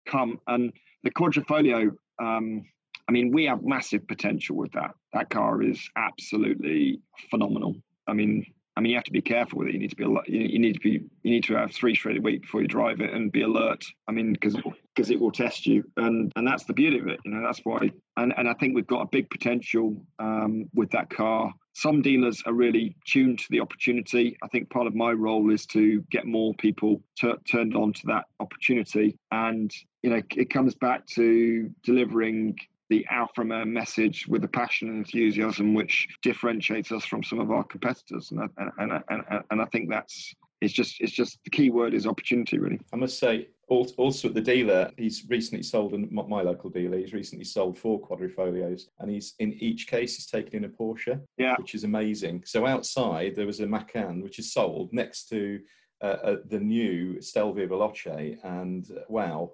come. 0.06 0.40
And 0.48 0.72
the 1.04 1.12
Quadrifoglio, 1.12 1.92
um, 2.20 2.64
I 3.08 3.12
mean, 3.12 3.32
we 3.32 3.44
have 3.44 3.62
massive 3.62 4.06
potential 4.06 4.56
with 4.56 4.72
that. 4.72 4.94
That 5.12 5.30
car 5.30 5.62
is 5.62 5.90
absolutely 5.96 7.00
phenomenal. 7.30 7.76
I 8.06 8.14
mean, 8.14 8.46
I 8.76 8.80
mean, 8.80 8.90
you 8.90 8.96
have 8.96 9.04
to 9.04 9.12
be 9.12 9.22
careful 9.22 9.60
with 9.60 9.68
it. 9.68 9.74
You 9.74 9.78
need 9.78 9.90
to 9.90 9.96
be, 9.96 10.04
you 10.26 10.58
need 10.58 10.74
to 10.74 10.80
be, 10.80 10.90
you 11.22 11.30
need 11.30 11.44
to 11.44 11.54
have 11.54 11.70
three 11.70 11.94
straight 11.94 12.16
a 12.16 12.20
week 12.20 12.42
before 12.42 12.60
you 12.60 12.66
drive 12.66 13.00
it 13.00 13.12
and 13.12 13.30
be 13.30 13.42
alert. 13.42 13.84
I 14.08 14.12
mean, 14.12 14.32
because 14.32 14.56
because 14.94 15.10
it 15.10 15.20
will 15.20 15.30
test 15.30 15.66
you, 15.66 15.84
and 15.96 16.32
and 16.34 16.46
that's 16.46 16.64
the 16.64 16.72
beauty 16.72 16.98
of 16.98 17.06
it. 17.06 17.20
You 17.24 17.32
know, 17.32 17.42
that's 17.42 17.60
why. 17.60 17.90
And 18.16 18.34
and 18.36 18.48
I 18.48 18.54
think 18.54 18.74
we've 18.74 18.86
got 18.86 19.02
a 19.02 19.08
big 19.10 19.30
potential 19.30 19.96
um, 20.18 20.68
with 20.74 20.90
that 20.90 21.08
car. 21.08 21.52
Some 21.74 22.02
dealers 22.02 22.42
are 22.46 22.52
really 22.52 22.96
tuned 23.06 23.38
to 23.40 23.46
the 23.50 23.60
opportunity. 23.60 24.36
I 24.42 24.48
think 24.48 24.70
part 24.70 24.86
of 24.86 24.94
my 24.94 25.12
role 25.12 25.52
is 25.52 25.66
to 25.66 26.02
get 26.10 26.26
more 26.26 26.54
people 26.54 27.00
tu- 27.18 27.38
turned 27.48 27.76
on 27.76 27.92
to 27.92 28.06
that 28.06 28.24
opportunity, 28.40 29.18
and 29.30 29.72
you 30.02 30.10
know, 30.10 30.22
it 30.36 30.50
comes 30.50 30.74
back 30.74 31.06
to 31.14 31.70
delivering 31.84 32.56
the 32.90 33.06
Alfa 33.10 33.32
Romeo 33.38 33.64
message 33.64 34.26
with 34.28 34.42
the 34.42 34.48
passion 34.48 34.88
and 34.88 34.98
enthusiasm 34.98 35.74
which 35.74 36.06
differentiates 36.22 36.92
us 36.92 37.04
from 37.04 37.22
some 37.22 37.40
of 37.40 37.50
our 37.50 37.64
competitors. 37.64 38.30
And 38.30 38.40
I, 38.40 38.46
and, 38.58 38.92
and, 38.92 39.02
and, 39.08 39.42
and 39.50 39.62
I 39.62 39.64
think 39.66 39.88
that's 39.88 40.34
it's 40.60 40.72
just 40.72 41.00
it's 41.00 41.12
just 41.12 41.38
the 41.44 41.50
key 41.50 41.70
word 41.70 41.94
is 41.94 42.06
opportunity 42.06 42.58
really. 42.58 42.80
I 42.92 42.96
must 42.96 43.18
say, 43.18 43.48
also 43.68 44.28
at 44.28 44.34
the 44.34 44.40
dealer, 44.40 44.90
he's 44.96 45.24
recently 45.28 45.62
sold, 45.62 45.94
and 45.94 46.10
my 46.10 46.42
local 46.42 46.70
dealer, 46.70 46.98
he's 46.98 47.12
recently 47.12 47.44
sold 47.44 47.78
four 47.78 48.00
quadrifoglios, 48.00 48.82
and 48.98 49.10
he's 49.10 49.34
in 49.38 49.52
each 49.54 49.86
case 49.86 50.16
he's 50.16 50.26
taken 50.26 50.56
in 50.56 50.64
a 50.64 50.68
Porsche, 50.68 51.20
Yeah. 51.38 51.56
which 51.58 51.74
is 51.74 51.84
amazing. 51.84 52.44
So 52.46 52.66
outside 52.66 53.34
there 53.36 53.46
was 53.46 53.60
a 53.60 53.66
Macan 53.66 54.22
which 54.22 54.38
is 54.38 54.52
sold 54.52 54.92
next 54.92 55.28
to 55.30 55.60
uh, 56.02 56.06
uh, 56.06 56.36
the 56.46 56.60
new 56.60 57.20
Stelvio 57.20 57.66
Veloce, 57.66 58.36
and 58.44 58.90
uh, 58.90 59.00
wow, 59.08 59.52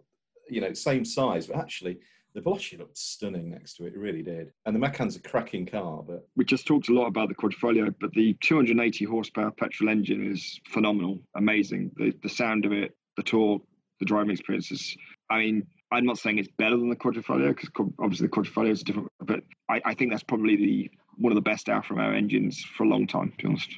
you 0.48 0.60
know, 0.60 0.72
same 0.72 1.04
size, 1.04 1.46
but 1.46 1.56
actually 1.56 1.98
the 2.34 2.40
Veloce 2.40 2.78
looked 2.78 2.96
stunning 2.96 3.50
next 3.50 3.74
to 3.74 3.86
it. 3.86 3.94
It 3.94 3.98
really 3.98 4.22
did. 4.22 4.52
And 4.66 4.74
the 4.74 4.80
Macan's 4.80 5.16
a 5.16 5.20
cracking 5.20 5.66
car, 5.66 6.02
but 6.06 6.28
We 6.36 6.44
just 6.44 6.66
talked 6.66 6.88
a 6.88 6.94
lot 6.94 7.06
about 7.06 7.28
the 7.28 7.34
Quadrifoglio, 7.34 7.94
but 8.00 8.12
the 8.12 8.36
280 8.40 9.04
horsepower 9.04 9.50
petrol 9.50 9.90
engine 9.90 10.30
is 10.30 10.60
phenomenal, 10.68 11.20
amazing. 11.34 11.90
The 11.96 12.14
the 12.22 12.28
sound 12.28 12.64
of 12.64 12.72
it, 12.72 12.96
the 13.16 13.22
torque, 13.22 13.62
the 13.98 14.06
driving 14.06 14.32
experience 14.32 14.70
is. 14.70 14.96
I 15.30 15.38
mean, 15.38 15.66
I'm 15.92 16.04
not 16.04 16.18
saying 16.18 16.38
it's 16.38 16.48
better 16.56 16.76
than 16.76 16.88
the 16.88 16.96
Quadrifoglio 16.96 17.48
because 17.48 17.70
obviously 17.98 18.26
the 18.26 18.32
Quadrifoglio 18.32 18.70
is 18.70 18.82
different, 18.82 19.08
but 19.20 19.40
I, 19.68 19.80
I 19.84 19.94
think 19.94 20.10
that's 20.10 20.22
probably 20.22 20.56
the 20.56 20.90
one 21.16 21.32
of 21.32 21.36
the 21.36 21.42
best 21.42 21.68
Alfa 21.68 21.94
Romeo 21.94 22.16
engines 22.16 22.64
for 22.76 22.84
a 22.84 22.88
long 22.88 23.06
time. 23.06 23.30
To 23.30 23.36
be 23.36 23.48
honest, 23.48 23.70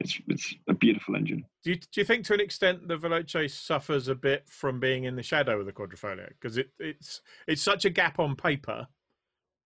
it's 0.00 0.20
it's 0.28 0.54
a 0.68 0.74
beautiful 0.74 1.16
engine. 1.16 1.44
Do 1.64 1.70
you, 1.70 1.76
do 1.76 2.00
you 2.00 2.04
think 2.04 2.24
to 2.26 2.34
an 2.34 2.40
extent 2.40 2.86
the 2.86 2.96
Veloce 2.96 3.50
suffers 3.50 4.08
a 4.08 4.14
bit 4.14 4.48
from 4.48 4.78
being 4.78 5.04
in 5.04 5.16
the 5.16 5.22
shadow 5.22 5.58
of 5.58 5.66
the 5.66 5.72
Quadrifoglio 5.72 6.28
because 6.28 6.58
it, 6.58 6.70
it's 6.78 7.22
it's 7.46 7.62
such 7.62 7.84
a 7.84 7.90
gap 7.90 8.18
on 8.18 8.36
paper, 8.36 8.86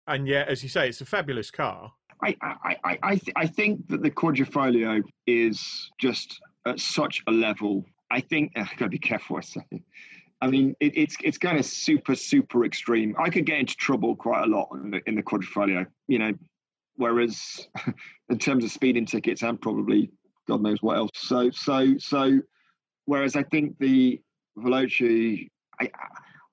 and 0.07 0.27
yet 0.27 0.49
as 0.49 0.63
you 0.63 0.69
say, 0.69 0.89
it's 0.89 1.01
a 1.01 1.07
fabulous 1.07 1.51
car. 1.51 1.93
I 2.23 2.37
I 2.43 2.77
I 2.85 2.99
I, 3.03 3.17
th- 3.17 3.35
I 3.37 3.47
think 3.47 3.89
that 3.89 4.03
the 4.03 4.11
Quadrifoglio 4.11 5.03
is 5.27 5.91
just 5.99 6.41
at 6.67 6.81
such 6.81 7.23
a 7.27 7.31
level. 7.31 7.85
I 8.11 8.21
think 8.21 8.53
I've 8.57 8.71
got 8.77 8.87
to 8.87 8.89
be 8.89 8.99
careful 8.99 9.37
I 9.37 9.41
say. 9.41 9.83
I 10.41 10.49
mean, 10.49 10.75
it, 10.81 10.97
it's 10.97 11.17
it's 11.23 11.39
kind 11.39 11.59
of 11.59 11.65
super 11.65 12.15
super 12.15 12.65
extreme. 12.65 13.15
I 13.19 13.31
could 13.31 13.47
get 13.47 13.59
into 13.61 13.77
trouble 13.77 14.17
quite 14.17 14.43
a 14.43 14.47
lot 14.47 14.69
in 14.73 14.91
the, 14.91 15.01
in 15.07 15.15
the 15.15 15.23
Quadrifoglio, 15.23 15.87
you 16.09 16.19
know. 16.19 16.33
Whereas, 16.97 17.69
in 18.29 18.39
terms 18.39 18.65
of 18.65 18.71
speeding 18.71 19.07
tickets 19.07 19.43
and 19.43 19.61
probably 19.61 20.11
God 20.47 20.63
knows 20.63 20.83
what 20.83 20.97
else. 20.97 21.11
So 21.15 21.51
so 21.51 21.97
so. 21.99 22.41
Whereas 23.05 23.37
I 23.37 23.45
think 23.45 23.79
the 23.79 24.21
Veloce, 24.59 25.49
I 25.81 25.91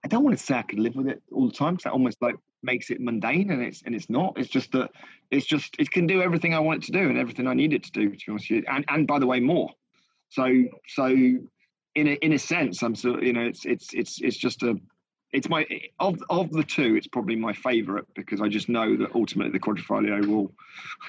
I 0.03 0.07
don't 0.07 0.23
want 0.23 0.37
to 0.37 0.43
say 0.43 0.55
I 0.55 0.61
could 0.63 0.79
live 0.79 0.95
with 0.95 1.07
it 1.07 1.21
all 1.31 1.47
the 1.47 1.53
time 1.53 1.73
because 1.73 1.85
that 1.85 1.93
almost 1.93 2.21
like 2.21 2.35
makes 2.61 2.89
it 2.89 3.01
mundane 3.01 3.51
and 3.51 3.61
it's 3.61 3.81
and 3.83 3.95
it's 3.95 4.09
not. 4.09 4.33
It's 4.37 4.49
just 4.49 4.71
that 4.73 4.91
it's 5.31 5.45
just 5.45 5.75
it 5.79 5.91
can 5.91 6.07
do 6.07 6.21
everything 6.21 6.53
I 6.53 6.59
want 6.59 6.83
it 6.83 6.85
to 6.87 6.91
do 6.91 7.09
and 7.09 7.17
everything 7.17 7.47
I 7.47 7.53
need 7.53 7.73
it 7.73 7.83
to 7.83 7.91
do. 7.91 8.09
To 8.09 8.09
be 8.09 8.23
honest 8.29 8.49
with 8.49 8.63
you, 8.63 8.63
and 8.67 8.85
and 8.87 9.07
by 9.07 9.19
the 9.19 9.27
way, 9.27 9.39
more. 9.39 9.71
So 10.29 10.47
so 10.87 11.07
in 11.07 12.07
a 12.07 12.13
in 12.21 12.33
a 12.33 12.39
sense, 12.39 12.83
I'm 12.83 12.95
so 12.95 13.19
you 13.19 13.33
know 13.33 13.45
it's 13.45 13.65
it's 13.65 13.93
it's 13.93 14.21
it's 14.21 14.37
just 14.37 14.63
a 14.63 14.75
it's 15.33 15.49
my 15.49 15.65
of 15.99 16.19
of 16.29 16.51
the 16.51 16.63
two, 16.63 16.95
it's 16.95 17.07
probably 17.07 17.35
my 17.35 17.53
favourite 17.53 18.05
because 18.15 18.39
I 18.39 18.47
just 18.47 18.69
know 18.69 18.95
that 18.97 19.15
ultimately 19.15 19.51
the 19.51 19.59
Quadrifoglio 19.59 20.25
will 20.25 20.53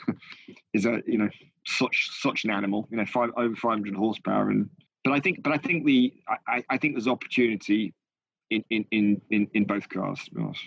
is 0.74 0.86
a 0.86 1.02
you 1.06 1.18
know 1.18 1.28
such 1.66 2.10
such 2.20 2.44
an 2.44 2.50
animal, 2.50 2.88
you 2.90 2.96
know, 2.96 3.06
five 3.06 3.30
over 3.36 3.54
500 3.54 3.94
horsepower 3.94 4.50
and. 4.50 4.68
But 5.02 5.12
I 5.12 5.20
think, 5.20 5.42
but 5.42 5.52
I 5.52 5.58
think 5.58 5.84
the, 5.84 6.14
I, 6.48 6.64
I 6.70 6.78
think 6.78 6.94
there's 6.94 7.08
opportunity 7.08 7.92
in 8.48 8.64
in 8.70 8.86
in 8.90 9.20
in, 9.30 9.46
in 9.52 9.64
both 9.64 9.86
cars. 9.90 10.24
To 10.24 10.30
be 10.30 10.40
honest. 10.40 10.62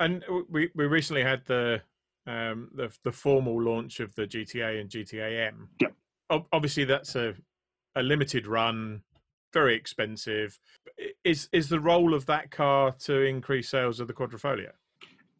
And 0.00 0.24
we 0.50 0.70
we 0.74 0.86
recently 0.86 1.22
had 1.22 1.44
the 1.46 1.80
um, 2.26 2.70
the 2.74 2.92
the 3.04 3.12
formal 3.12 3.62
launch 3.62 4.00
of 4.00 4.12
the 4.16 4.26
GTA 4.26 4.80
and 4.80 4.90
GTA 4.90 5.46
M. 5.46 5.68
Yep. 5.80 5.94
obviously, 6.52 6.86
that's 6.86 7.14
a 7.14 7.36
a 7.94 8.02
limited 8.02 8.48
run, 8.48 9.00
very 9.52 9.74
expensive. 9.74 10.58
Is 11.24 11.48
is 11.52 11.68
the 11.68 11.80
role 11.80 12.14
of 12.14 12.26
that 12.26 12.50
car 12.50 12.92
to 13.00 13.22
increase 13.22 13.70
sales 13.70 14.00
of 14.00 14.06
the 14.06 14.14
Quadrifoglio? 14.14 14.70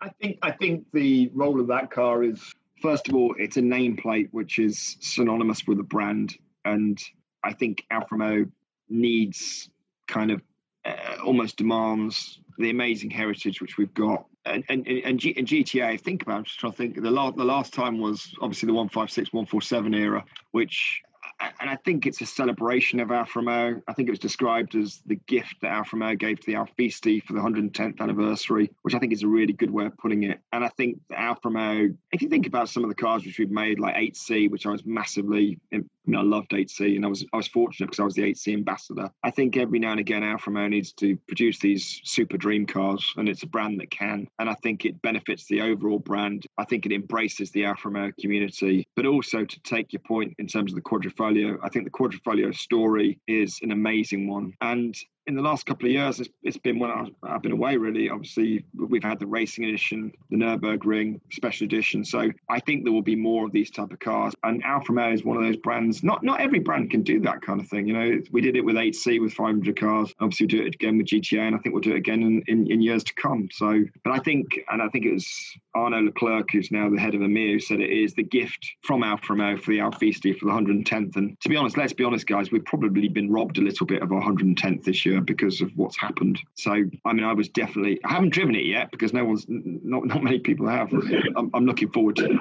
I 0.01 0.11
think 0.21 0.39
I 0.43 0.53
think 0.53 0.87
the 0.93 1.31
role 1.35 1.61
of 1.61 1.67
that 1.69 1.91
car 1.91 2.23
is 2.23 2.55
first 2.81 3.09
of 3.09 3.15
all, 3.15 3.35
it's 3.39 3.57
a 3.57 3.63
nameplate 3.63 4.29
which 4.33 4.59
is 4.59 4.97
synonymous 5.01 5.67
with 5.67 5.81
a 5.81 5.85
brand, 5.85 6.37
and 6.65 6.99
I 7.45 7.53
think 7.53 7.85
Alfa 7.91 8.09
Romeo 8.13 8.47
needs 8.89 9.71
kind 10.07 10.31
of 10.31 10.43
uh, 10.85 11.17
almost 11.25 11.57
demands 11.57 12.41
the 12.59 12.71
amazing 12.71 13.11
heritage 13.11 13.61
which 13.61 13.79
we've 13.79 13.95
got. 13.95 14.27
And 14.45 14.65
and 14.69 14.87
and, 14.87 15.21
G, 15.21 15.35
and 15.37 15.47
GTA, 15.47 16.01
think 16.01 16.23
about. 16.23 16.35
it, 16.35 16.39
I'm 16.39 16.45
just 16.45 16.59
trying 16.59 16.73
to 16.73 16.79
think. 16.79 17.03
The 17.03 17.11
last 17.11 17.37
the 17.37 17.45
last 17.45 17.73
time 17.73 17.99
was 17.99 18.35
obviously 18.41 18.67
the 18.67 18.75
156, 18.75 19.33
147 19.33 19.95
era, 19.95 20.25
which 20.53 21.03
and 21.41 21.71
I 21.71 21.77
think 21.77 22.07
it's 22.07 22.21
a 22.21 22.27
celebration 22.27 23.01
of 23.01 23.11
Alfa 23.11 23.39
Romeo. 23.39 23.81
I 23.87 23.93
think 23.93 24.09
it 24.09 24.13
was 24.13 24.19
described 24.19 24.75
as 24.75 25.01
the 25.07 25.17
gift 25.27 25.57
that 25.63 25.71
Alfa 25.71 25.97
Romeo 25.97 26.17
gave 26.17 26.41
to 26.41 26.47
the 26.47 26.55
Alfisti 26.55 27.23
for 27.23 27.33
the 27.33 27.41
110th 27.41 28.01
anniversary, 28.01 28.71
which 28.83 28.95
I 28.95 28.99
think 28.99 29.13
is 29.13 29.23
a 29.23 29.29
really 29.29 29.53
good 29.53 29.71
way 29.71 29.87
of 29.87 29.97
putting 29.99 30.25
it. 30.25 30.41
And 30.53 30.65
I 30.65 30.69
think 30.69 30.99
Alfa 31.15 31.41
Romeo, 31.45 31.95
if 32.13 32.23
you 32.23 32.29
think 32.29 32.47
about 32.47 32.69
some 32.69 32.83
of 32.83 32.89
the 32.89 32.97
cars 32.97 33.25
which 33.25 33.39
we've 33.39 33.51
made, 33.51 33.79
like 33.79 33.95
8C, 33.95 34.51
which 34.51 34.67
I 34.67 34.71
was 34.71 34.85
massively, 34.85 35.59
I 35.73 35.79
mean, 36.07 36.19
I 36.19 36.23
loved 36.23 36.51
8C, 36.51 36.97
and 36.97 37.05
I 37.05 37.09
was 37.09 37.25
I 37.33 37.37
was 37.37 37.49
fortunate 37.49 37.87
because 37.87 38.01
I 38.01 38.05
was 38.05 38.15
the 38.15 38.23
8C 38.23 38.55
ambassador. 38.55 39.11
I 39.23 39.31
think 39.31 39.57
every 39.57 39.79
now 39.79 39.93
and 39.93 40.01
again 40.01 40.25
Alfa 40.25 40.51
Romeo 40.51 40.69
needs 40.69 40.93
to 40.95 41.17
produce 41.29 41.59
these 41.59 42.01
super 42.05 42.37
dream 42.37 42.67
cars, 42.67 43.05
and 43.17 43.29
it's 43.29 43.43
a 43.45 43.47
brand 43.47 43.79
that 43.81 43.91
can. 43.91 44.27
And 44.39 44.49
I 44.49 44.55
think 44.55 44.85
it 44.85 45.01
benefits 45.03 45.47
the 45.47 45.61
overall 45.61 45.99
brand. 45.99 46.47
I 46.57 46.65
think 46.65 46.87
it 46.87 46.93
embraces 46.93 47.51
the 47.53 47.67
Alfa 47.67 47.89
Romeo 47.89 48.13
community, 48.21 48.87
but 48.97 49.07
also 49.07 49.45
to 49.45 49.61
take 49.61 49.93
your 49.93 50.01
point 50.01 50.35
in 50.39 50.47
terms 50.47 50.73
of 50.73 50.77
the 50.77 50.83
quadrifoglio 50.83 51.28
I 51.29 51.69
think 51.69 51.85
the 51.85 51.91
Quadrifoglio 51.91 52.55
story 52.55 53.19
is 53.27 53.59
an 53.63 53.71
amazing 53.71 54.29
one. 54.29 54.55
And 54.61 54.95
in 55.29 55.35
the 55.35 55.43
last 55.43 55.67
couple 55.67 55.87
of 55.87 55.93
years, 55.93 56.19
it's, 56.21 56.31
it's 56.43 56.57
been 56.57 56.79
when 56.79 57.13
I've 57.23 57.43
been 57.43 57.53
away, 57.53 57.77
really. 57.77 58.09
Obviously, 58.09 58.65
we've 58.75 59.05
had 59.05 59.21
the 59.21 59.27
racing 59.27 59.67
edition, 59.67 60.11
the 60.31 60.39
Nürburgring 60.39 61.21
special 61.31 61.67
edition. 61.67 62.03
So 62.03 62.31
I 62.49 62.61
think 62.61 62.85
there 62.85 62.95
will 62.95 63.03
be 63.03 63.15
more 63.15 63.45
of 63.45 63.53
these 63.53 63.71
type 63.71 63.93
of 63.93 63.99
cars. 64.01 64.35
And 64.43 64.65
Alfa 64.65 64.91
Romeo 64.91 65.13
is 65.13 65.25
one 65.25 65.37
of 65.37 65.43
those 65.43 65.59
brands. 65.59 66.03
Not 66.03 66.25
not 66.25 66.41
every 66.41 66.61
brand 66.61 66.91
can 66.91 67.03
do 67.03 67.21
that 67.21 67.43
kind 67.43 67.61
of 67.61 67.69
thing. 67.69 67.87
You 67.87 67.93
know, 67.93 68.23
we 68.33 68.41
did 68.41 68.57
it 68.57 68.65
with 68.65 68.77
8C 68.77 69.21
with 69.21 69.35
500 69.35 69.79
cars. 69.79 70.15
Obviously, 70.19 70.47
we'll 70.47 70.63
do 70.63 70.67
it 70.67 70.75
again 70.75 70.97
with 70.97 71.07
GTA, 71.07 71.41
and 71.41 71.55
I 71.55 71.59
think 71.59 71.75
we'll 71.75 71.83
do 71.83 71.93
it 71.93 71.99
again 71.99 72.23
in, 72.23 72.43
in, 72.49 72.73
in 72.73 72.81
years 72.81 73.05
to 73.05 73.15
come. 73.15 73.51
So, 73.53 73.85
but 74.05 74.15
I 74.15 74.19
think, 74.21 74.59
and 74.71 74.81
I 74.81 74.89
think 74.89 75.05
it 75.05 75.13
was 75.13 75.29
Arnaud 75.75 76.05
Leclerc, 76.05 76.51
who's 76.51 76.71
now 76.71 76.89
the 76.89 76.99
head 76.99 77.15
of 77.15 77.21
EMEA, 77.21 77.53
who 77.53 77.61
said 77.61 77.81
it 77.81 77.91
is 77.91 78.15
the 78.15 78.23
gift 78.23 78.67
from 78.83 79.03
Alfa 79.03 79.35
Romeo 79.35 79.59
for 79.59 79.73
the 79.73 79.79
Alfisti 79.79 80.39
for 80.39 80.47
the 80.47 80.53
110th. 80.53 81.17
And 81.17 81.39
to 81.43 81.49
be 81.51 81.57
honest, 81.57 81.77
let's 81.77 81.93
be 81.93 82.05
honest, 82.05 82.27
guys, 82.27 82.51
we've 82.51 82.65
probably 82.65 83.09
been 83.09 83.31
robbed 83.31 83.59
a 83.59 83.63
little 83.63 83.87
bit 83.87 84.03
of 84.03 84.11
our 84.11 84.23
110th 84.23 84.85
this 84.85 85.05
year 85.05 85.18
because 85.21 85.61
of 85.61 85.71
what's 85.77 85.99
happened. 85.99 86.39
So, 86.55 86.73
I 87.05 87.13
mean, 87.13 87.25
I 87.25 87.33
was 87.33 87.49
definitely, 87.49 88.01
I 88.05 88.13
haven't 88.15 88.31
driven 88.31 88.55
it 88.55 88.65
yet 88.65 88.91
because 88.91 89.13
no 89.13 89.25
one's, 89.25 89.45
not, 89.49 90.07
not 90.07 90.23
many 90.23 90.39
people 90.39 90.69
have. 90.69 90.93
I'm, 91.37 91.51
I'm 91.55 91.67
looking 91.67 91.91
forward 91.91 92.17
to 92.17 92.25
it. 92.27 92.41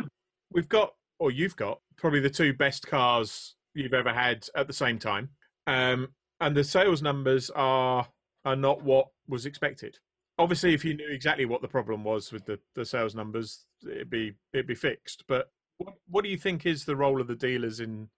We've 0.51 0.69
got, 0.69 0.93
or 1.19 1.31
you've 1.31 1.55
got, 1.55 1.79
probably 1.97 2.19
the 2.19 2.29
two 2.29 2.53
best 2.53 2.87
cars 2.87 3.55
you've 3.73 3.93
ever 3.93 4.13
had 4.13 4.47
at 4.55 4.67
the 4.67 4.73
same 4.73 4.99
time. 4.99 5.29
Um, 5.65 6.09
and 6.39 6.55
the 6.55 6.63
sales 6.63 7.01
numbers 7.01 7.49
are 7.51 8.07
are 8.45 8.55
not 8.55 8.81
what 8.83 9.07
was 9.27 9.45
expected. 9.45 9.97
Obviously, 10.39 10.73
if 10.73 10.85
you 10.85 10.93
knew 10.93 11.09
exactly 11.09 11.45
what 11.45 11.61
the 11.61 11.67
problem 11.67 12.03
was 12.03 12.31
with 12.31 12.45
the, 12.45 12.59
the 12.75 12.85
sales 12.85 13.15
numbers, 13.15 13.65
it'd 13.83 14.09
be 14.09 14.33
it'd 14.53 14.67
be 14.67 14.75
fixed. 14.75 15.23
But 15.27 15.51
what, 15.77 15.95
what 16.09 16.23
do 16.23 16.29
you 16.29 16.37
think 16.37 16.65
is 16.65 16.85
the 16.85 16.95
role 16.95 17.19
of 17.19 17.27
the 17.27 17.35
dealers 17.35 17.79
in 17.79 18.09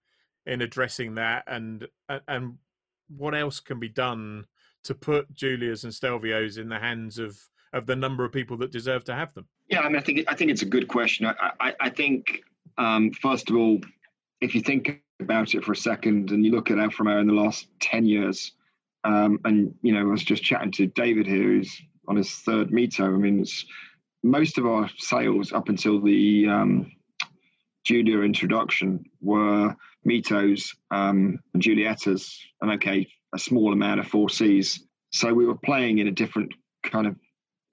in 0.45 0.61
addressing 0.61 1.15
that, 1.15 1.43
and 1.47 1.87
and 2.27 2.55
what 3.15 3.35
else 3.35 3.59
can 3.59 3.79
be 3.79 3.89
done 3.89 4.45
to 4.83 4.95
put 4.95 5.33
Giulias 5.33 5.83
and 5.83 5.93
Stelvios 5.93 6.57
in 6.57 6.69
the 6.69 6.79
hands 6.79 7.19
of 7.19 7.37
of 7.71 7.85
the 7.85 7.95
number 7.95 8.25
of 8.25 8.31
people 8.31 8.57
that 8.57 8.71
deserve 8.71 9.03
to 9.05 9.13
have 9.13 9.33
them? 9.35 9.47
Yeah, 9.69 9.81
I 9.81 9.87
mean, 9.87 9.97
I 9.97 10.01
think 10.01 10.23
I 10.27 10.35
think 10.35 10.51
it's 10.51 10.61
a 10.61 10.67
good 10.67 10.87
question. 10.87 11.25
I 11.25 11.51
I, 11.59 11.73
I 11.79 11.89
think 11.89 12.41
um, 12.77 13.11
first 13.11 13.49
of 13.49 13.55
all, 13.55 13.79
if 14.41 14.55
you 14.55 14.61
think 14.61 15.01
about 15.19 15.53
it 15.53 15.63
for 15.63 15.73
a 15.73 15.77
second 15.77 16.31
and 16.31 16.45
you 16.45 16.51
look 16.51 16.71
at 16.71 16.79
Alfa 16.79 17.03
Romeo 17.03 17.19
in 17.19 17.27
the 17.27 17.33
last 17.33 17.67
ten 17.79 18.05
years, 18.05 18.53
um, 19.03 19.39
and 19.45 19.73
you 19.81 19.93
know, 19.93 20.01
I 20.01 20.03
was 20.03 20.23
just 20.23 20.43
chatting 20.43 20.71
to 20.73 20.87
David 20.87 21.27
here, 21.27 21.43
who's 21.43 21.81
on 22.07 22.15
his 22.15 22.31
third 22.31 22.69
Mito. 22.69 23.05
I 23.05 23.17
mean, 23.17 23.41
it's 23.41 23.65
most 24.23 24.57
of 24.57 24.65
our 24.65 24.89
sales 24.97 25.53
up 25.53 25.69
until 25.69 26.01
the 26.01 26.47
um, 26.47 26.91
Giulia 27.85 28.21
introduction 28.21 29.05
were 29.21 29.75
Mitos 30.07 30.75
um, 30.91 31.39
and 31.53 31.63
Giuliettas, 31.63 32.37
and 32.61 32.71
okay, 32.71 33.07
a 33.33 33.39
small 33.39 33.73
amount 33.73 33.99
of 33.99 34.07
4Cs. 34.07 34.79
So 35.11 35.33
we 35.33 35.45
were 35.45 35.57
playing 35.57 35.99
in 35.99 36.07
a 36.07 36.11
different 36.11 36.53
kind 36.83 37.07
of 37.07 37.15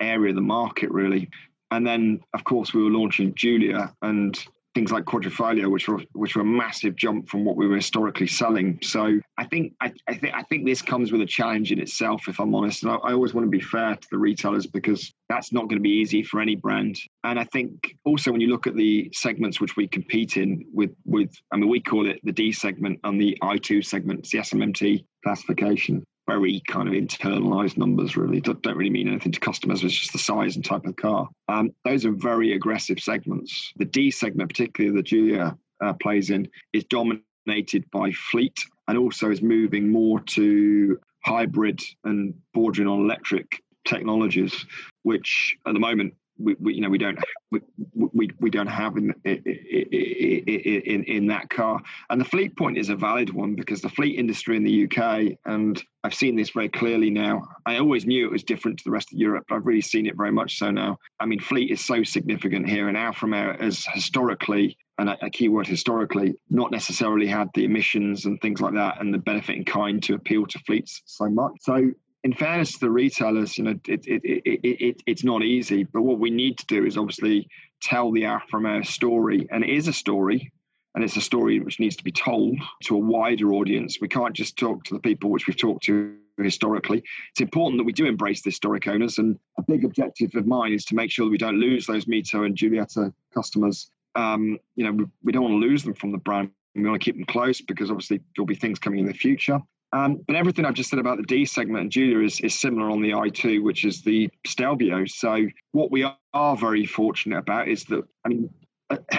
area 0.00 0.30
of 0.30 0.36
the 0.36 0.42
market, 0.42 0.90
really. 0.90 1.30
And 1.70 1.86
then, 1.86 2.20
of 2.34 2.44
course, 2.44 2.72
we 2.72 2.82
were 2.82 2.90
launching 2.90 3.34
Giulia, 3.34 3.94
and 4.02 4.38
things 4.76 4.92
like 4.92 5.04
Quadrifoglio, 5.04 5.70
which 5.70 5.88
were 5.88 6.02
which 6.12 6.36
were 6.36 6.42
a 6.42 6.44
massive 6.44 6.94
jump 6.96 7.30
from 7.30 7.46
what 7.46 7.56
we 7.56 7.66
were 7.66 7.76
historically 7.76 8.26
selling. 8.26 8.78
So 8.82 9.18
I 9.38 9.44
think 9.46 9.72
I, 9.80 9.90
I 10.06 10.14
think 10.14 10.34
I 10.34 10.42
think 10.42 10.66
this 10.66 10.82
comes 10.82 11.12
with 11.12 11.22
a 11.22 11.26
challenge 11.26 11.72
in 11.72 11.80
itself, 11.80 12.28
if 12.28 12.38
I'm 12.38 12.54
honest. 12.54 12.82
And 12.82 12.92
I, 12.92 12.96
I 12.96 13.12
always 13.14 13.32
want 13.32 13.46
to 13.46 13.50
be 13.50 13.60
fair 13.60 13.96
to 13.96 14.08
the 14.10 14.18
retailers 14.18 14.66
because 14.66 15.14
that's 15.30 15.50
not 15.50 15.62
going 15.62 15.78
to 15.78 15.82
be 15.82 15.96
easy 16.02 16.22
for 16.22 16.42
any 16.42 16.56
brand. 16.56 16.94
And 17.24 17.40
I 17.40 17.44
think 17.44 17.96
also 18.04 18.30
when 18.30 18.42
you 18.42 18.48
look 18.48 18.66
at 18.66 18.76
the 18.76 19.10
segments 19.14 19.62
which 19.62 19.76
we 19.76 19.88
compete 19.88 20.36
in 20.36 20.66
with 20.74 20.90
with 21.06 21.32
I 21.50 21.56
mean 21.56 21.70
we 21.70 21.80
call 21.80 22.06
it 22.06 22.20
the 22.22 22.32
D 22.32 22.52
segment 22.52 23.00
and 23.04 23.18
the 23.18 23.38
I2 23.42 23.82
segment, 23.82 24.20
it's 24.20 24.30
the 24.30 24.38
SMMT 24.38 25.06
classification 25.24 26.04
very 26.26 26.62
kind 26.68 26.88
of 26.88 26.94
internalized 26.94 27.76
numbers 27.76 28.16
really. 28.16 28.40
Don't, 28.40 28.64
really 28.64 28.90
mean 28.90 29.08
anything 29.08 29.32
to 29.32 29.40
customers. 29.40 29.82
It's 29.84 29.94
just 29.94 30.12
the 30.12 30.18
size 30.18 30.56
and 30.56 30.64
type 30.64 30.84
of 30.84 30.96
car. 30.96 31.28
Um, 31.48 31.70
those 31.84 32.04
are 32.04 32.12
very 32.12 32.52
aggressive 32.52 32.98
segments. 32.98 33.72
The 33.76 33.84
d 33.84 34.10
segment 34.10 34.50
particularly 34.50 34.96
the 34.96 35.02
giulia 35.02 35.56
uh, 35.82 35.92
plays 35.94 36.30
in 36.30 36.48
is 36.72 36.84
dominated 36.84 37.88
by 37.92 38.10
fleet 38.12 38.58
and 38.88 38.98
also 38.98 39.30
is 39.30 39.42
moving 39.42 39.90
more 39.90 40.20
to 40.20 40.98
hybrid 41.24 41.80
and 42.04 42.34
bordering 42.54 42.88
on 42.88 43.00
electric 43.00 43.62
technologies 43.84 44.66
which 45.02 45.56
at 45.66 45.74
the 45.74 45.80
moment 45.80 46.14
we, 46.38 46.54
we, 46.58 46.74
you 46.74 46.80
know 46.80 46.88
we 46.88 46.98
don't 46.98 47.18
we, 47.50 47.60
we, 47.94 48.30
we 48.40 48.50
don't 48.50 48.66
have 48.66 48.96
in, 48.96 49.14
in 49.24 49.42
in 49.44 51.04
in 51.04 51.26
that 51.28 51.48
car. 51.50 51.80
And 52.10 52.20
the 52.20 52.24
fleet 52.24 52.56
point 52.56 52.78
is 52.78 52.88
a 52.88 52.96
valid 52.96 53.30
one 53.30 53.54
because 53.54 53.80
the 53.80 53.88
fleet 53.88 54.18
industry 54.18 54.56
in 54.56 54.64
the 54.64 54.84
UK 54.84 55.38
and 55.44 55.82
I've 56.04 56.14
seen 56.14 56.36
this 56.36 56.50
very 56.50 56.68
clearly 56.68 57.10
now. 57.10 57.42
I 57.64 57.78
always 57.78 58.06
knew 58.06 58.26
it 58.26 58.32
was 58.32 58.44
different 58.44 58.78
to 58.78 58.84
the 58.84 58.90
rest 58.90 59.12
of 59.12 59.18
Europe 59.18 59.44
but 59.48 59.56
I've 59.56 59.66
really 59.66 59.80
seen 59.80 60.06
it 60.06 60.16
very 60.16 60.32
much 60.32 60.58
so 60.58 60.70
now. 60.70 60.98
I 61.20 61.26
mean 61.26 61.40
fleet 61.40 61.70
is 61.70 61.84
so 61.84 62.02
significant 62.02 62.68
here 62.68 62.88
and 62.88 62.96
Alfa 62.96 63.26
Romeo 63.26 63.56
has 63.58 63.86
historically 63.92 64.76
and 64.98 65.10
a, 65.10 65.30
key 65.30 65.48
word 65.48 65.66
historically 65.66 66.34
not 66.48 66.70
necessarily 66.70 67.26
had 67.26 67.48
the 67.54 67.64
emissions 67.64 68.24
and 68.24 68.40
things 68.40 68.60
like 68.60 68.74
that 68.74 69.00
and 69.00 69.12
the 69.12 69.18
benefit 69.18 69.56
in 69.56 69.64
kind 69.64 70.02
to 70.02 70.14
appeal 70.14 70.46
to 70.46 70.58
fleets 70.60 71.02
so 71.04 71.28
much. 71.28 71.52
So 71.60 71.90
in 72.26 72.32
fairness 72.32 72.72
to 72.72 72.80
the 72.80 72.90
retailers, 72.90 73.56
you 73.56 73.62
know, 73.62 73.78
it, 73.86 74.04
it, 74.04 74.20
it, 74.24 74.60
it, 74.64 75.02
it's 75.06 75.22
not 75.22 75.44
easy. 75.44 75.84
But 75.84 76.02
what 76.02 76.18
we 76.18 76.30
need 76.30 76.58
to 76.58 76.66
do 76.66 76.84
is 76.84 76.96
obviously 76.96 77.48
tell 77.80 78.10
the 78.10 78.26
Romeo 78.52 78.82
story, 78.82 79.46
and 79.52 79.62
it 79.62 79.70
is 79.70 79.86
a 79.86 79.92
story, 79.92 80.50
and 80.96 81.04
it's 81.04 81.16
a 81.16 81.20
story 81.20 81.60
which 81.60 81.78
needs 81.78 81.94
to 81.94 82.02
be 82.02 82.10
told 82.10 82.58
to 82.82 82.96
a 82.96 82.98
wider 82.98 83.52
audience. 83.52 83.98
We 84.00 84.08
can't 84.08 84.34
just 84.34 84.58
talk 84.58 84.82
to 84.84 84.94
the 84.94 85.00
people 85.00 85.30
which 85.30 85.46
we've 85.46 85.56
talked 85.56 85.84
to 85.84 86.16
historically. 86.36 87.04
It's 87.30 87.40
important 87.40 87.78
that 87.78 87.84
we 87.84 87.92
do 87.92 88.06
embrace 88.06 88.42
the 88.42 88.50
historic 88.50 88.88
owners, 88.88 89.18
and 89.18 89.38
a 89.56 89.62
big 89.62 89.84
objective 89.84 90.34
of 90.34 90.48
mine 90.48 90.72
is 90.72 90.84
to 90.86 90.96
make 90.96 91.12
sure 91.12 91.26
that 91.26 91.30
we 91.30 91.38
don't 91.38 91.60
lose 91.60 91.86
those 91.86 92.06
Mito 92.06 92.44
and 92.44 92.56
Giulietta 92.56 93.14
customers. 93.34 93.88
Um, 94.16 94.58
you 94.74 94.84
know, 94.84 94.90
we, 94.90 95.04
we 95.22 95.30
don't 95.30 95.44
want 95.44 95.62
to 95.62 95.68
lose 95.68 95.84
them 95.84 95.94
from 95.94 96.10
the 96.10 96.18
brand. 96.18 96.50
We 96.74 96.82
want 96.82 97.00
to 97.00 97.04
keep 97.04 97.14
them 97.14 97.26
close 97.26 97.60
because 97.60 97.88
obviously 97.88 98.20
there'll 98.34 98.46
be 98.46 98.56
things 98.56 98.80
coming 98.80 98.98
in 98.98 99.06
the 99.06 99.14
future. 99.14 99.60
Um, 99.92 100.20
but 100.26 100.36
everything 100.36 100.64
I've 100.64 100.74
just 100.74 100.90
said 100.90 100.98
about 100.98 101.16
the 101.16 101.22
D 101.22 101.44
segment 101.44 101.82
and 101.82 101.90
Giulia 101.90 102.24
is, 102.24 102.40
is 102.40 102.58
similar 102.58 102.90
on 102.90 103.02
the 103.02 103.10
I2, 103.10 103.62
which 103.62 103.84
is 103.84 104.02
the 104.02 104.28
Stelvio. 104.46 105.04
So 105.06 105.46
what 105.72 105.90
we 105.90 106.06
are 106.34 106.56
very 106.56 106.86
fortunate 106.86 107.38
about 107.38 107.68
is 107.68 107.84
that, 107.84 108.04
I 108.24 108.28
mean, 108.28 108.50
uh, 108.90 108.98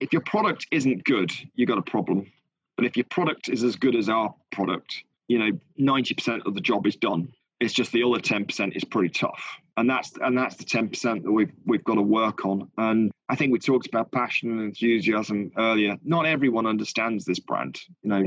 if 0.00 0.12
your 0.12 0.22
product 0.22 0.66
isn't 0.70 1.04
good, 1.04 1.32
you've 1.54 1.68
got 1.68 1.78
a 1.78 1.82
problem. 1.82 2.30
But 2.76 2.86
if 2.86 2.96
your 2.96 3.06
product 3.10 3.48
is 3.48 3.64
as 3.64 3.76
good 3.76 3.96
as 3.96 4.08
our 4.08 4.34
product, 4.52 5.02
you 5.26 5.38
know, 5.38 5.50
90% 5.80 6.46
of 6.46 6.54
the 6.54 6.60
job 6.60 6.86
is 6.86 6.96
done. 6.96 7.32
It's 7.60 7.74
just 7.74 7.90
the 7.90 8.04
other 8.04 8.20
10% 8.20 8.76
is 8.76 8.84
pretty 8.84 9.08
tough. 9.08 9.56
And 9.76 9.90
that's 9.90 10.12
and 10.20 10.36
that's 10.38 10.56
the 10.56 10.64
10% 10.64 11.22
that 11.22 11.30
we've 11.30 11.52
we've 11.64 11.82
got 11.84 11.96
to 11.96 12.02
work 12.02 12.44
on. 12.44 12.68
And 12.78 13.10
I 13.28 13.36
think 13.36 13.52
we 13.52 13.58
talked 13.58 13.86
about 13.86 14.12
passion 14.12 14.50
and 14.50 14.60
enthusiasm 14.60 15.50
earlier. 15.56 15.96
Not 16.04 16.26
everyone 16.26 16.66
understands 16.66 17.24
this 17.24 17.38
brand. 17.40 17.80
You 18.02 18.10
know, 18.10 18.24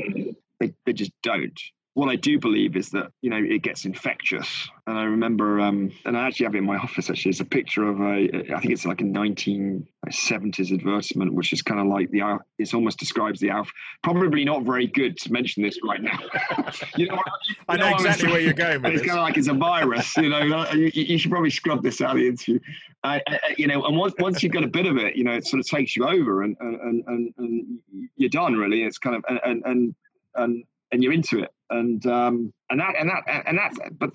they, 0.60 0.74
they 0.86 0.94
just 0.94 1.12
don't 1.24 1.60
what 1.94 2.10
I 2.10 2.16
do 2.16 2.40
believe 2.40 2.78
is 2.78 2.90
that 2.92 3.12
you 3.22 3.30
know 3.30 3.38
it 3.38 3.64
gets 3.64 3.84
infectious. 3.84 4.70
And 4.88 4.98
I 4.98 5.04
remember, 5.04 5.60
um, 5.60 5.92
and 6.06 6.18
I 6.18 6.28
actually 6.28 6.46
have 6.46 6.56
it 6.56 6.60
in 6.60 6.66
my 6.66 6.78
office. 6.78 7.10
Actually, 7.10 7.32
it's 7.32 7.42
a 7.42 7.46
picture 7.46 7.88
of 7.88 8.00
a, 8.00 8.54
I 8.56 8.60
think 8.60 8.72
it's 8.72 8.86
like 8.86 9.02
a 9.02 9.04
1970s 9.04 10.74
advertisement, 10.74 11.34
which 11.34 11.52
is 11.52 11.62
kind 11.62 11.80
of 11.82 11.88
like 11.88 12.10
the, 12.12 12.40
it 12.58 12.74
almost 12.74 12.98
describes 12.98 13.40
the 13.42 13.50
Alfa. 13.50 13.72
Probably 14.04 14.46
not 14.46 14.64
very 14.64 14.88
good 14.88 15.18
to 15.18 15.34
mention 15.34 15.64
this 15.64 15.78
right 15.84 16.02
now. 16.02 16.18
you 16.96 17.08
know, 17.08 17.16
you 17.16 17.56
I 17.68 17.78
know, 17.78 17.90
know 17.90 17.96
exactly 17.96 18.30
where 18.30 18.40
you're 18.40 18.54
going. 18.54 18.82
With 18.82 18.94
it's 18.94 19.06
kind 19.06 19.20
of 19.20 19.24
like 19.24 19.38
it's 19.38 19.50
a 19.50 19.54
virus. 19.54 20.16
You 20.16 20.30
know, 20.30 20.72
you, 20.72 20.92
you, 20.94 21.18
should 21.18 21.32
probably 21.32 21.52
scrub 21.52 21.84
this 21.84 22.00
out 22.00 22.12
of 22.12 22.18
the 22.18 22.28
interview. 22.28 22.60
I, 23.04 23.22
I, 23.28 23.40
you 23.58 23.68
know, 23.68 23.84
and 23.84 23.98
once 23.98 24.14
once 24.18 24.42
you've 24.42 24.54
got 24.54 24.64
a 24.64 24.68
bit 24.68 24.86
of 24.86 24.98
it, 24.98 25.16
you 25.16 25.26
know, 25.26 25.34
it 25.34 25.46
sort 25.46 25.60
of 25.60 25.68
takes 25.68 25.98
you 25.98 26.06
over, 26.06 26.44
and 26.44 26.56
and 26.62 27.04
and, 27.08 27.34
and 27.38 27.80
you're 28.16 28.30
done. 28.30 28.54
Really, 28.54 28.84
it's 28.84 28.98
kind 28.98 29.18
of 29.18 29.26
and 29.28 29.62
and 29.66 29.96
and 30.36 30.64
and 30.92 31.04
you're 31.04 31.14
into 31.14 31.40
it. 31.40 31.54
And 31.70 32.06
um, 32.06 32.54
and 32.70 32.80
that 32.82 32.96
and 33.00 33.10
that 33.10 33.24
and 33.48 33.58
that's 33.58 33.78
but 33.98 34.12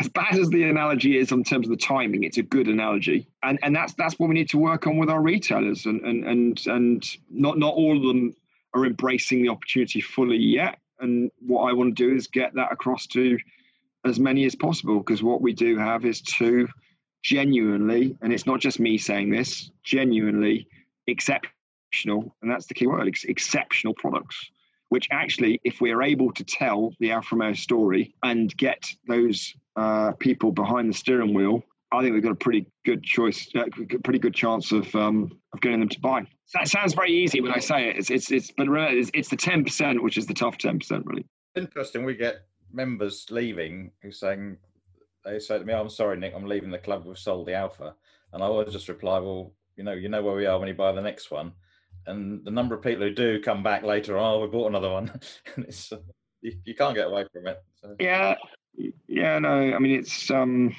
as 0.00 0.08
bad 0.08 0.38
as 0.38 0.48
the 0.50 0.64
analogy 0.64 1.18
is 1.18 1.32
in 1.32 1.42
terms 1.42 1.66
of 1.66 1.70
the 1.70 1.76
timing, 1.76 2.22
it's 2.22 2.38
a 2.38 2.42
good 2.42 2.68
analogy, 2.68 3.28
and 3.42 3.58
and 3.62 3.74
that's 3.74 3.92
that's 3.94 4.18
what 4.18 4.28
we 4.28 4.34
need 4.34 4.48
to 4.50 4.58
work 4.58 4.86
on 4.86 4.98
with 4.98 5.10
our 5.10 5.20
retailers, 5.20 5.84
and 5.86 6.00
and 6.02 6.24
and 6.24 6.66
and 6.66 7.04
not 7.28 7.58
not 7.58 7.74
all 7.74 7.96
of 7.96 8.02
them 8.04 8.34
are 8.74 8.86
embracing 8.86 9.42
the 9.42 9.48
opportunity 9.48 10.00
fully 10.00 10.36
yet, 10.36 10.78
and 11.00 11.30
what 11.40 11.64
I 11.64 11.72
want 11.72 11.96
to 11.96 12.08
do 12.08 12.14
is 12.14 12.28
get 12.28 12.54
that 12.54 12.70
across 12.70 13.06
to 13.08 13.36
as 14.04 14.20
many 14.20 14.44
as 14.44 14.54
possible, 14.54 14.98
because 14.98 15.22
what 15.22 15.42
we 15.42 15.52
do 15.52 15.76
have 15.78 16.04
is 16.04 16.20
two 16.20 16.68
genuinely, 17.24 18.16
and 18.22 18.32
it's 18.32 18.46
not 18.46 18.60
just 18.60 18.78
me 18.78 18.96
saying 18.96 19.30
this, 19.30 19.72
genuinely 19.82 20.68
exceptional, 21.08 22.34
and 22.42 22.50
that's 22.50 22.66
the 22.66 22.74
key 22.74 22.86
word, 22.86 23.08
ex- 23.08 23.24
exceptional 23.24 23.94
products 23.94 24.50
which 24.92 25.08
actually, 25.10 25.58
if 25.64 25.80
we 25.80 25.90
are 25.90 26.02
able 26.02 26.30
to 26.30 26.44
tell 26.44 26.92
the 27.00 27.10
Alfa 27.12 27.34
Romeo 27.34 27.54
story 27.54 28.14
and 28.22 28.54
get 28.58 28.84
those 29.08 29.54
uh, 29.74 30.12
people 30.20 30.52
behind 30.52 30.90
the 30.90 30.92
steering 30.92 31.32
wheel, 31.32 31.62
I 31.92 32.02
think 32.02 32.12
we've 32.12 32.22
got 32.22 32.32
a 32.32 32.34
pretty 32.34 32.66
good 32.84 33.02
choice, 33.02 33.48
uh, 33.54 33.64
pretty 34.04 34.18
good 34.18 34.34
chance 34.34 34.70
of 34.70 34.94
um, 34.94 35.32
of 35.54 35.62
getting 35.62 35.80
them 35.80 35.88
to 35.88 36.00
buy. 36.00 36.26
That 36.52 36.68
sounds 36.68 36.92
very 36.92 37.10
easy 37.10 37.40
when 37.40 37.52
I 37.52 37.58
say 37.58 37.88
it. 37.88 37.96
It's 37.96 38.10
it's, 38.10 38.30
it's 38.30 38.50
but 38.50 38.66
it's, 38.68 39.10
it's 39.14 39.30
the 39.30 39.36
ten 39.36 39.64
percent 39.64 40.02
which 40.02 40.18
is 40.18 40.26
the 40.26 40.34
tough 40.34 40.58
ten 40.58 40.78
percent, 40.78 41.06
really. 41.06 41.24
Interesting. 41.54 42.04
We 42.04 42.14
get 42.14 42.42
members 42.70 43.26
leaving 43.30 43.92
who 44.02 44.12
saying 44.12 44.58
they 45.24 45.38
say 45.38 45.58
to 45.58 45.64
me, 45.64 45.72
"I'm 45.72 45.88
sorry, 45.88 46.18
Nick, 46.18 46.34
I'm 46.36 46.44
leaving 46.44 46.70
the 46.70 46.76
club. 46.76 47.06
We've 47.06 47.16
sold 47.16 47.46
the 47.46 47.54
Alfa," 47.54 47.94
and 48.34 48.42
I 48.42 48.46
always 48.46 48.74
just 48.74 48.90
reply, 48.90 49.20
"Well, 49.20 49.54
you 49.74 49.84
know, 49.84 49.94
you 49.94 50.10
know 50.10 50.22
where 50.22 50.36
we 50.36 50.44
are 50.44 50.58
when 50.58 50.68
you 50.68 50.74
buy 50.74 50.92
the 50.92 51.00
next 51.00 51.30
one." 51.30 51.52
And 52.06 52.44
the 52.44 52.50
number 52.50 52.74
of 52.74 52.82
people 52.82 53.02
who 53.02 53.14
do 53.14 53.40
come 53.40 53.62
back 53.62 53.82
later, 53.82 54.18
oh, 54.18 54.40
we 54.40 54.48
bought 54.48 54.68
another 54.68 54.90
one. 54.90 55.20
it's 55.56 55.92
uh, 55.92 55.98
you, 56.40 56.56
you, 56.64 56.74
can't 56.74 56.94
get 56.94 57.06
away 57.06 57.26
from 57.32 57.46
it. 57.46 57.62
So. 57.80 57.96
Yeah, 57.98 58.34
yeah, 59.06 59.38
no, 59.38 59.48
I 59.48 59.78
mean 59.78 59.98
it's 59.98 60.30
um 60.30 60.74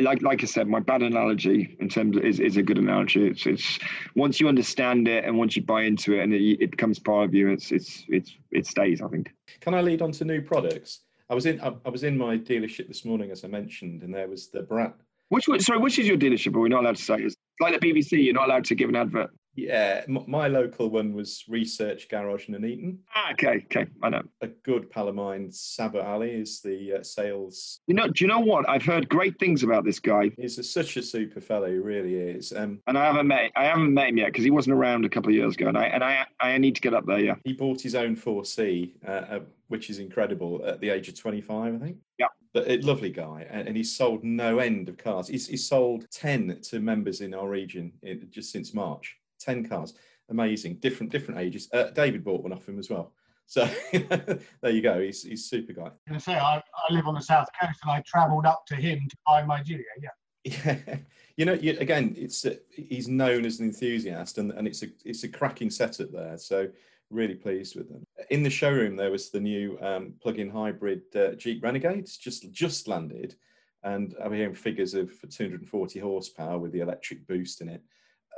like 0.00 0.22
like 0.22 0.42
I 0.42 0.46
said, 0.46 0.68
my 0.68 0.80
bad 0.80 1.02
analogy 1.02 1.76
in 1.80 1.88
terms 1.88 2.16
of 2.16 2.24
is, 2.24 2.40
is 2.40 2.56
a 2.56 2.62
good 2.62 2.78
analogy. 2.78 3.26
It's 3.26 3.46
it's 3.46 3.78
once 4.14 4.40
you 4.40 4.48
understand 4.48 5.08
it 5.08 5.24
and 5.24 5.38
once 5.38 5.56
you 5.56 5.62
buy 5.62 5.82
into 5.82 6.14
it 6.14 6.22
and 6.22 6.32
it, 6.32 6.62
it 6.62 6.70
becomes 6.70 6.98
part 6.98 7.28
of 7.28 7.34
you, 7.34 7.50
it's 7.50 7.72
it's 7.72 8.04
it's 8.08 8.36
it 8.50 8.66
stays. 8.66 9.02
I 9.02 9.08
think. 9.08 9.32
Can 9.60 9.74
I 9.74 9.82
lead 9.82 10.02
on 10.02 10.12
to 10.12 10.24
new 10.24 10.40
products? 10.40 11.00
I 11.28 11.34
was 11.34 11.46
in 11.46 11.60
I, 11.60 11.74
I 11.84 11.90
was 11.90 12.04
in 12.04 12.16
my 12.16 12.38
dealership 12.38 12.88
this 12.88 13.04
morning, 13.04 13.30
as 13.30 13.44
I 13.44 13.48
mentioned, 13.48 14.02
and 14.02 14.14
there 14.14 14.28
was 14.28 14.48
the 14.48 14.62
brand. 14.62 14.94
Which 15.28 15.46
sorry, 15.58 15.78
which 15.78 15.98
is 15.98 16.06
your 16.06 16.16
dealership? 16.16 16.54
Are 16.54 16.60
we 16.60 16.68
not 16.68 16.82
allowed 16.82 16.96
to 16.96 17.02
say? 17.02 17.16
It's 17.16 17.36
like 17.60 17.78
the 17.78 17.86
BBC. 17.86 18.24
You're 18.24 18.34
not 18.34 18.48
allowed 18.48 18.64
to 18.66 18.74
give 18.74 18.88
an 18.88 18.96
advert. 18.96 19.30
Yeah, 19.56 20.04
my 20.08 20.48
local 20.48 20.90
one 20.90 21.14
was 21.14 21.44
Research 21.48 22.08
Garage 22.08 22.48
Nuneaton. 22.48 22.98
Ah, 23.14 23.32
okay, 23.32 23.64
okay, 23.64 23.86
I 24.02 24.10
know. 24.10 24.22
A 24.42 24.48
good 24.48 24.90
pal 24.90 25.08
of 25.08 25.14
mine, 25.14 25.50
Saber 25.50 26.02
Ali, 26.02 26.30
is 26.30 26.60
the 26.60 26.98
uh, 27.00 27.02
sales. 27.02 27.80
You 27.86 27.94
know, 27.94 28.06
do 28.08 28.24
you 28.24 28.28
know 28.28 28.40
what? 28.40 28.68
I've 28.68 28.84
heard 28.84 29.08
great 29.08 29.38
things 29.38 29.62
about 29.62 29.84
this 29.84 29.98
guy. 29.98 30.30
He's 30.36 30.58
a, 30.58 30.62
such 30.62 30.98
a 30.98 31.02
super 31.02 31.40
fellow, 31.40 31.68
he 31.68 31.78
really 31.78 32.14
is. 32.14 32.52
Um, 32.52 32.80
and 32.86 32.98
I 32.98 33.06
haven't 33.06 33.28
met, 33.28 33.50
I 33.56 33.64
haven't 33.64 33.94
met 33.94 34.10
him 34.10 34.18
yet 34.18 34.26
because 34.26 34.44
he 34.44 34.50
wasn't 34.50 34.74
around 34.74 35.06
a 35.06 35.08
couple 35.08 35.30
of 35.30 35.34
years 35.34 35.54
ago, 35.54 35.68
and 35.68 35.78
I 35.78 35.86
and 35.86 36.04
I 36.04 36.26
I 36.38 36.58
need 36.58 36.74
to 36.74 36.80
get 36.82 36.92
up 36.92 37.06
there. 37.06 37.18
Yeah. 37.18 37.36
He 37.44 37.54
bought 37.54 37.80
his 37.80 37.94
own 37.94 38.14
4C, 38.14 38.92
uh, 39.06 39.10
uh, 39.10 39.40
which 39.68 39.88
is 39.90 39.98
incredible, 39.98 40.62
at 40.66 40.80
the 40.80 40.90
age 40.90 41.08
of 41.08 41.18
25, 41.18 41.74
I 41.74 41.78
think. 41.78 41.96
Yeah. 42.18 42.28
But 42.52 42.70
a 42.70 42.78
lovely 42.78 43.10
guy, 43.10 43.46
and, 43.50 43.76
he's 43.76 43.94
sold 43.94 44.24
no 44.24 44.58
end 44.60 44.88
of 44.88 44.96
cars. 44.96 45.28
He's, 45.28 45.46
he's 45.46 45.68
sold 45.68 46.06
10 46.10 46.60
to 46.70 46.80
members 46.80 47.20
in 47.20 47.34
our 47.34 47.48
region 47.48 47.92
in, 48.02 48.28
just 48.30 48.50
since 48.50 48.72
March. 48.72 49.16
10 49.46 49.68
cars. 49.68 49.94
Amazing. 50.28 50.76
Different 50.76 51.12
different 51.12 51.40
ages. 51.40 51.68
Uh, 51.72 51.90
David 51.90 52.24
bought 52.24 52.42
one 52.42 52.52
off 52.52 52.68
him 52.68 52.78
as 52.78 52.90
well. 52.90 53.12
So 53.46 53.68
there 53.92 54.70
you 54.72 54.82
go. 54.82 55.00
He's 55.00 55.22
he's 55.22 55.48
super 55.48 55.72
guy. 55.72 55.90
I 56.10 56.18
say 56.18 56.34
I, 56.34 56.56
I 56.56 56.92
live 56.92 57.06
on 57.06 57.14
the 57.14 57.20
south 57.20 57.48
coast 57.60 57.78
and 57.84 57.92
I 57.92 58.02
travelled 58.04 58.44
up 58.44 58.66
to 58.66 58.74
him 58.74 59.06
to 59.08 59.16
buy 59.24 59.44
my 59.44 59.62
Giulia. 59.62 59.84
Yeah. 60.02 60.10
Yeah. 60.44 60.96
You 61.38 61.44
know, 61.44 61.52
you, 61.52 61.76
again, 61.80 62.14
it's 62.16 62.46
uh, 62.46 62.54
he's 62.70 63.08
known 63.08 63.44
as 63.44 63.60
an 63.60 63.66
enthusiast, 63.66 64.38
and, 64.38 64.52
and 64.52 64.66
it's 64.66 64.82
a 64.82 64.86
it's 65.04 65.22
a 65.22 65.28
cracking 65.28 65.68
setup 65.68 66.10
there. 66.10 66.38
So 66.38 66.68
really 67.10 67.34
pleased 67.34 67.76
with 67.76 67.90
them. 67.90 68.06
In 68.30 68.42
the 68.42 68.48
showroom, 68.48 68.96
there 68.96 69.10
was 69.10 69.28
the 69.28 69.40
new 69.40 69.78
um, 69.82 70.14
plug-in 70.22 70.48
hybrid 70.48 71.02
uh, 71.14 71.32
Jeep 71.32 71.62
Renegades 71.62 72.16
just 72.16 72.50
just 72.52 72.88
landed, 72.88 73.34
and 73.82 74.14
I'm 74.24 74.32
hearing 74.32 74.54
figures 74.54 74.94
of 74.94 75.10
240 75.28 75.98
horsepower 75.98 76.58
with 76.58 76.72
the 76.72 76.80
electric 76.80 77.26
boost 77.26 77.60
in 77.60 77.68
it 77.68 77.82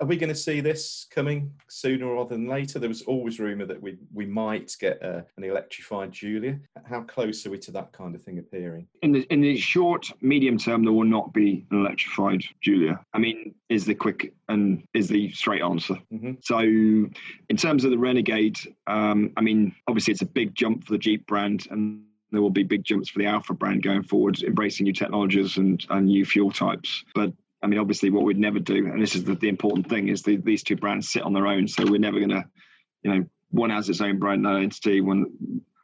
are 0.00 0.06
we 0.06 0.16
going 0.16 0.28
to 0.28 0.34
see 0.34 0.60
this 0.60 1.06
coming 1.10 1.52
sooner 1.68 2.06
rather 2.14 2.36
than 2.36 2.46
later? 2.46 2.78
There 2.78 2.88
was 2.88 3.02
always 3.02 3.40
rumour 3.40 3.66
that 3.66 3.80
we 3.80 3.98
we 4.12 4.26
might 4.26 4.74
get 4.80 5.02
uh, 5.02 5.22
an 5.36 5.44
electrified 5.44 6.12
Giulia. 6.12 6.58
How 6.84 7.02
close 7.02 7.44
are 7.46 7.50
we 7.50 7.58
to 7.58 7.72
that 7.72 7.92
kind 7.92 8.14
of 8.14 8.22
thing 8.22 8.38
appearing? 8.38 8.86
In 9.02 9.12
the 9.12 9.26
in 9.32 9.40
the 9.40 9.56
short 9.56 10.10
medium 10.20 10.58
term, 10.58 10.84
there 10.84 10.92
will 10.92 11.04
not 11.04 11.32
be 11.32 11.66
an 11.70 11.80
electrified 11.80 12.42
Giulia. 12.60 13.00
I 13.12 13.18
mean, 13.18 13.54
is 13.68 13.84
the 13.84 13.94
quick 13.94 14.32
and 14.48 14.84
is 14.94 15.08
the 15.08 15.30
straight 15.32 15.62
answer. 15.62 15.96
Mm-hmm. 16.12 16.32
So, 16.42 16.58
in 16.60 17.56
terms 17.56 17.84
of 17.84 17.90
the 17.90 17.98
Renegade, 17.98 18.58
um, 18.86 19.32
I 19.36 19.40
mean, 19.40 19.74
obviously 19.88 20.12
it's 20.12 20.22
a 20.22 20.26
big 20.26 20.54
jump 20.54 20.84
for 20.84 20.92
the 20.92 20.98
Jeep 20.98 21.26
brand 21.26 21.66
and 21.70 22.02
there 22.30 22.42
will 22.42 22.50
be 22.50 22.62
big 22.62 22.84
jumps 22.84 23.08
for 23.08 23.18
the 23.18 23.26
Alfa 23.26 23.54
brand 23.54 23.82
going 23.82 24.02
forward, 24.02 24.42
embracing 24.42 24.84
new 24.84 24.92
technologies 24.92 25.56
and, 25.56 25.84
and 25.90 26.06
new 26.06 26.24
fuel 26.24 26.50
types. 26.50 27.04
But 27.14 27.32
I 27.62 27.66
mean, 27.66 27.78
obviously, 27.78 28.10
what 28.10 28.24
we'd 28.24 28.38
never 28.38 28.58
do, 28.58 28.86
and 28.86 29.02
this 29.02 29.14
is 29.14 29.24
the, 29.24 29.34
the 29.34 29.48
important 29.48 29.88
thing, 29.88 30.08
is 30.08 30.22
the, 30.22 30.36
these 30.36 30.62
two 30.62 30.76
brands 30.76 31.10
sit 31.10 31.22
on 31.22 31.32
their 31.32 31.46
own. 31.46 31.66
So 31.66 31.84
we're 31.84 31.98
never 31.98 32.18
going 32.18 32.30
to, 32.30 32.44
you 33.02 33.14
know, 33.14 33.24
one 33.50 33.70
has 33.70 33.88
its 33.88 34.00
own 34.00 34.18
brand 34.18 34.46
identity. 34.46 35.00
One, 35.00 35.26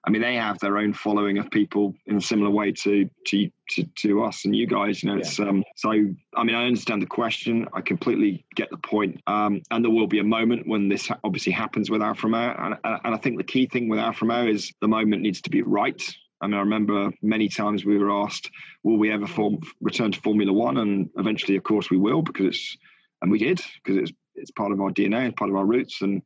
I 0.06 0.10
mean, 0.10 0.22
they 0.22 0.34
have 0.36 0.58
their 0.58 0.78
own 0.78 0.92
following 0.92 1.38
of 1.38 1.50
people 1.50 1.94
in 2.06 2.16
a 2.18 2.20
similar 2.20 2.50
way 2.50 2.72
to 2.72 3.08
to 3.26 3.50
to, 3.70 3.84
to 4.00 4.22
us 4.22 4.44
and 4.44 4.54
you 4.54 4.66
guys. 4.66 5.02
You 5.02 5.08
know, 5.08 5.14
yeah. 5.14 5.20
it's 5.22 5.40
um. 5.40 5.64
So 5.76 5.90
I 5.90 6.44
mean, 6.44 6.54
I 6.54 6.66
understand 6.66 7.02
the 7.02 7.06
question. 7.06 7.66
I 7.72 7.80
completely 7.80 8.44
get 8.54 8.70
the 8.70 8.76
point. 8.76 9.20
Um, 9.26 9.62
and 9.70 9.84
there 9.84 9.90
will 9.90 10.06
be 10.06 10.18
a 10.18 10.24
moment 10.24 10.68
when 10.68 10.88
this 10.88 11.10
obviously 11.24 11.52
happens 11.52 11.90
with 11.90 12.02
Alfa 12.02 12.26
Romeo, 12.26 12.54
and, 12.58 12.76
and 12.84 13.14
I 13.14 13.16
think 13.16 13.38
the 13.38 13.44
key 13.44 13.66
thing 13.66 13.88
with 13.88 13.98
Alfa 13.98 14.26
Romeo 14.26 14.52
is 14.52 14.72
the 14.80 14.88
moment 14.88 15.22
needs 15.22 15.40
to 15.42 15.50
be 15.50 15.62
right. 15.62 16.02
I 16.44 16.46
mean, 16.46 16.56
I 16.56 16.60
remember 16.60 17.10
many 17.22 17.48
times 17.48 17.86
we 17.86 17.96
were 17.96 18.10
asked, 18.10 18.50
"Will 18.82 18.98
we 18.98 19.10
ever 19.10 19.26
form, 19.26 19.60
return 19.80 20.12
to 20.12 20.20
Formula 20.20 20.52
One?" 20.52 20.76
And 20.76 21.08
eventually, 21.16 21.56
of 21.56 21.62
course, 21.62 21.90
we 21.90 21.96
will 21.96 22.20
because 22.20 22.46
it's, 22.48 22.76
and 23.22 23.32
we 23.32 23.38
did 23.38 23.62
because 23.82 23.96
it's 23.96 24.12
it's 24.34 24.50
part 24.50 24.70
of 24.70 24.80
our 24.80 24.90
DNA, 24.90 25.28
it's 25.28 25.38
part 25.38 25.50
of 25.50 25.56
our 25.56 25.64
roots, 25.64 26.02
and 26.02 26.20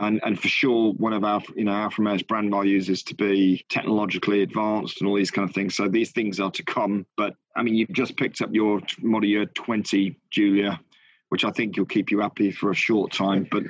and 0.00 0.20
and 0.24 0.40
for 0.40 0.48
sure, 0.48 0.94
one 0.94 1.12
of 1.12 1.22
our 1.22 1.40
you 1.54 1.62
know 1.62 1.72
Alfa 1.72 2.02
Romeo's 2.02 2.24
brand 2.24 2.50
values 2.50 2.88
is 2.88 3.04
to 3.04 3.14
be 3.14 3.64
technologically 3.68 4.42
advanced 4.42 5.00
and 5.00 5.08
all 5.08 5.14
these 5.14 5.30
kind 5.30 5.48
of 5.48 5.54
things. 5.54 5.76
So 5.76 5.86
these 5.86 6.10
things 6.10 6.40
are 6.40 6.50
to 6.50 6.64
come. 6.64 7.06
But 7.16 7.34
I 7.54 7.62
mean, 7.62 7.76
you've 7.76 7.92
just 7.92 8.16
picked 8.16 8.42
up 8.42 8.50
your 8.52 8.80
model 9.00 9.28
year 9.28 9.46
20 9.46 10.18
Giulia, 10.30 10.80
which 11.28 11.44
I 11.44 11.52
think 11.52 11.76
will 11.76 11.86
keep 11.86 12.10
you 12.10 12.18
happy 12.18 12.50
for 12.50 12.72
a 12.72 12.74
short 12.74 13.12
time, 13.12 13.46
but 13.48 13.62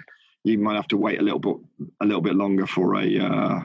you 0.43 0.57
might 0.59 0.77
have 0.77 0.89
to 0.89 0.97
wait 0.97 1.21
a 1.21 1.23
little 1.23 1.39
bit 1.39 1.57
a 2.01 2.07
little 2.07 2.23
bit 2.23 2.35
longer 2.35 2.67
for 2.67 2.95
a 2.97 3.19
uh, 3.19 3.61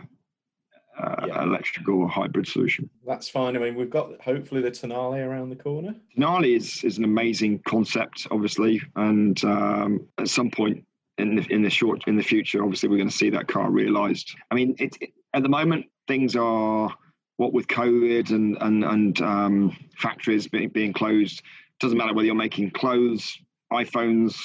uh, 1.00 1.26
yeah. 1.28 1.44
electrical 1.44 2.08
hybrid 2.08 2.48
solution. 2.48 2.90
That's 3.06 3.30
fine. 3.30 3.56
I 3.56 3.60
mean, 3.60 3.76
we've 3.76 3.90
got 3.90 4.20
hopefully 4.22 4.62
the 4.62 4.72
Tonale 4.72 5.20
around 5.20 5.50
the 5.50 5.56
corner. 5.56 5.96
Tonale 6.16 6.56
is 6.56 6.84
is 6.84 6.98
an 6.98 7.04
amazing 7.04 7.60
concept, 7.60 8.28
obviously, 8.32 8.82
and 8.96 9.44
um, 9.44 10.08
at 10.18 10.30
some 10.30 10.50
point 10.50 10.84
in 11.18 11.36
the 11.36 11.46
in 11.50 11.62
the 11.62 11.70
short 11.70 12.04
in 12.08 12.16
the 12.16 12.24
future, 12.24 12.64
obviously, 12.64 12.90
we're 12.90 12.98
going 12.98 13.10
to 13.10 13.16
see 13.16 13.30
that 13.30 13.48
car 13.48 13.70
realised. 13.70 14.36
I 14.52 14.56
mean, 14.56 14.76
it, 14.80 14.98
it, 15.02 15.12
at 15.34 15.44
the 15.44 15.50
moment 15.50 15.86
things 16.08 16.36
are 16.36 16.94
what 17.38 17.54
with 17.54 17.68
COVID 17.68 18.30
and 18.32 18.58
and 18.62 18.84
and 18.84 19.22
um, 19.22 19.78
factories 19.98 20.48
being, 20.48 20.70
being 20.70 20.94
closed. 20.94 21.42
Doesn't 21.80 21.98
matter 21.98 22.14
whether 22.14 22.26
you're 22.26 22.36
making 22.36 22.72
clothes, 22.72 23.38
iPhones, 23.72 24.36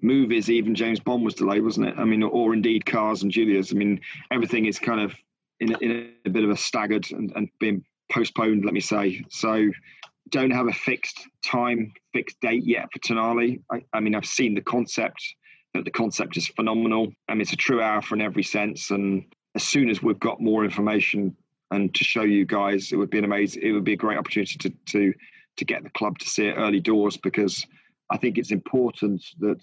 movies, 0.00 0.50
even 0.50 0.74
James 0.74 1.00
Bond 1.00 1.24
was 1.24 1.34
delayed, 1.34 1.62
wasn't 1.62 1.88
it? 1.88 1.94
I 1.98 2.04
mean, 2.04 2.22
or 2.22 2.54
indeed 2.54 2.86
cars 2.86 3.22
and 3.22 3.30
Giulia's. 3.30 3.72
I 3.72 3.76
mean, 3.76 4.00
everything 4.30 4.66
is 4.66 4.78
kind 4.78 5.00
of 5.00 5.14
in, 5.62 5.76
in 5.80 6.12
a 6.26 6.30
bit 6.30 6.44
of 6.44 6.50
a 6.50 6.56
staggered 6.56 7.10
and, 7.12 7.32
and 7.34 7.48
being 7.58 7.84
postponed, 8.10 8.64
let 8.64 8.74
me 8.74 8.80
say. 8.80 9.24
So 9.30 9.70
don't 10.28 10.50
have 10.50 10.68
a 10.68 10.72
fixed 10.72 11.28
time, 11.44 11.92
fixed 12.12 12.40
date 12.40 12.64
yet 12.64 12.88
for 12.92 12.98
Tonale. 13.00 13.60
I, 13.70 13.82
I, 13.92 14.00
mean, 14.00 14.14
I've 14.14 14.26
seen 14.26 14.54
the 14.54 14.60
concept, 14.60 15.22
that 15.74 15.84
the 15.84 15.90
concept 15.90 16.36
is 16.36 16.48
phenomenal. 16.48 17.12
I 17.28 17.34
mean, 17.34 17.42
it's 17.42 17.52
a 17.52 17.56
true 17.56 17.80
Alfa 17.80 18.14
in 18.14 18.20
every 18.20 18.42
sense. 18.42 18.90
And 18.90 19.24
as 19.54 19.62
soon 19.62 19.88
as 19.88 20.02
we've 20.02 20.20
got 20.20 20.40
more 20.40 20.64
information 20.64 21.36
and 21.72 21.94
to 21.94 22.04
show 22.04 22.22
you 22.22 22.44
guys. 22.44 22.92
It 22.92 22.96
would 22.96 23.10
be 23.10 23.18
an 23.18 23.24
amazing. 23.24 23.62
It 23.62 23.72
would 23.72 23.84
be 23.84 23.94
a 23.94 23.96
great 23.96 24.18
opportunity 24.18 24.56
to 24.58 24.70
to 24.92 25.14
to 25.56 25.64
get 25.64 25.82
the 25.82 25.90
club 25.90 26.18
to 26.18 26.28
see 26.28 26.46
it 26.46 26.54
early 26.54 26.80
doors 26.80 27.16
because 27.16 27.66
I 28.10 28.16
think 28.16 28.38
it's 28.38 28.50
important 28.50 29.22
that, 29.40 29.60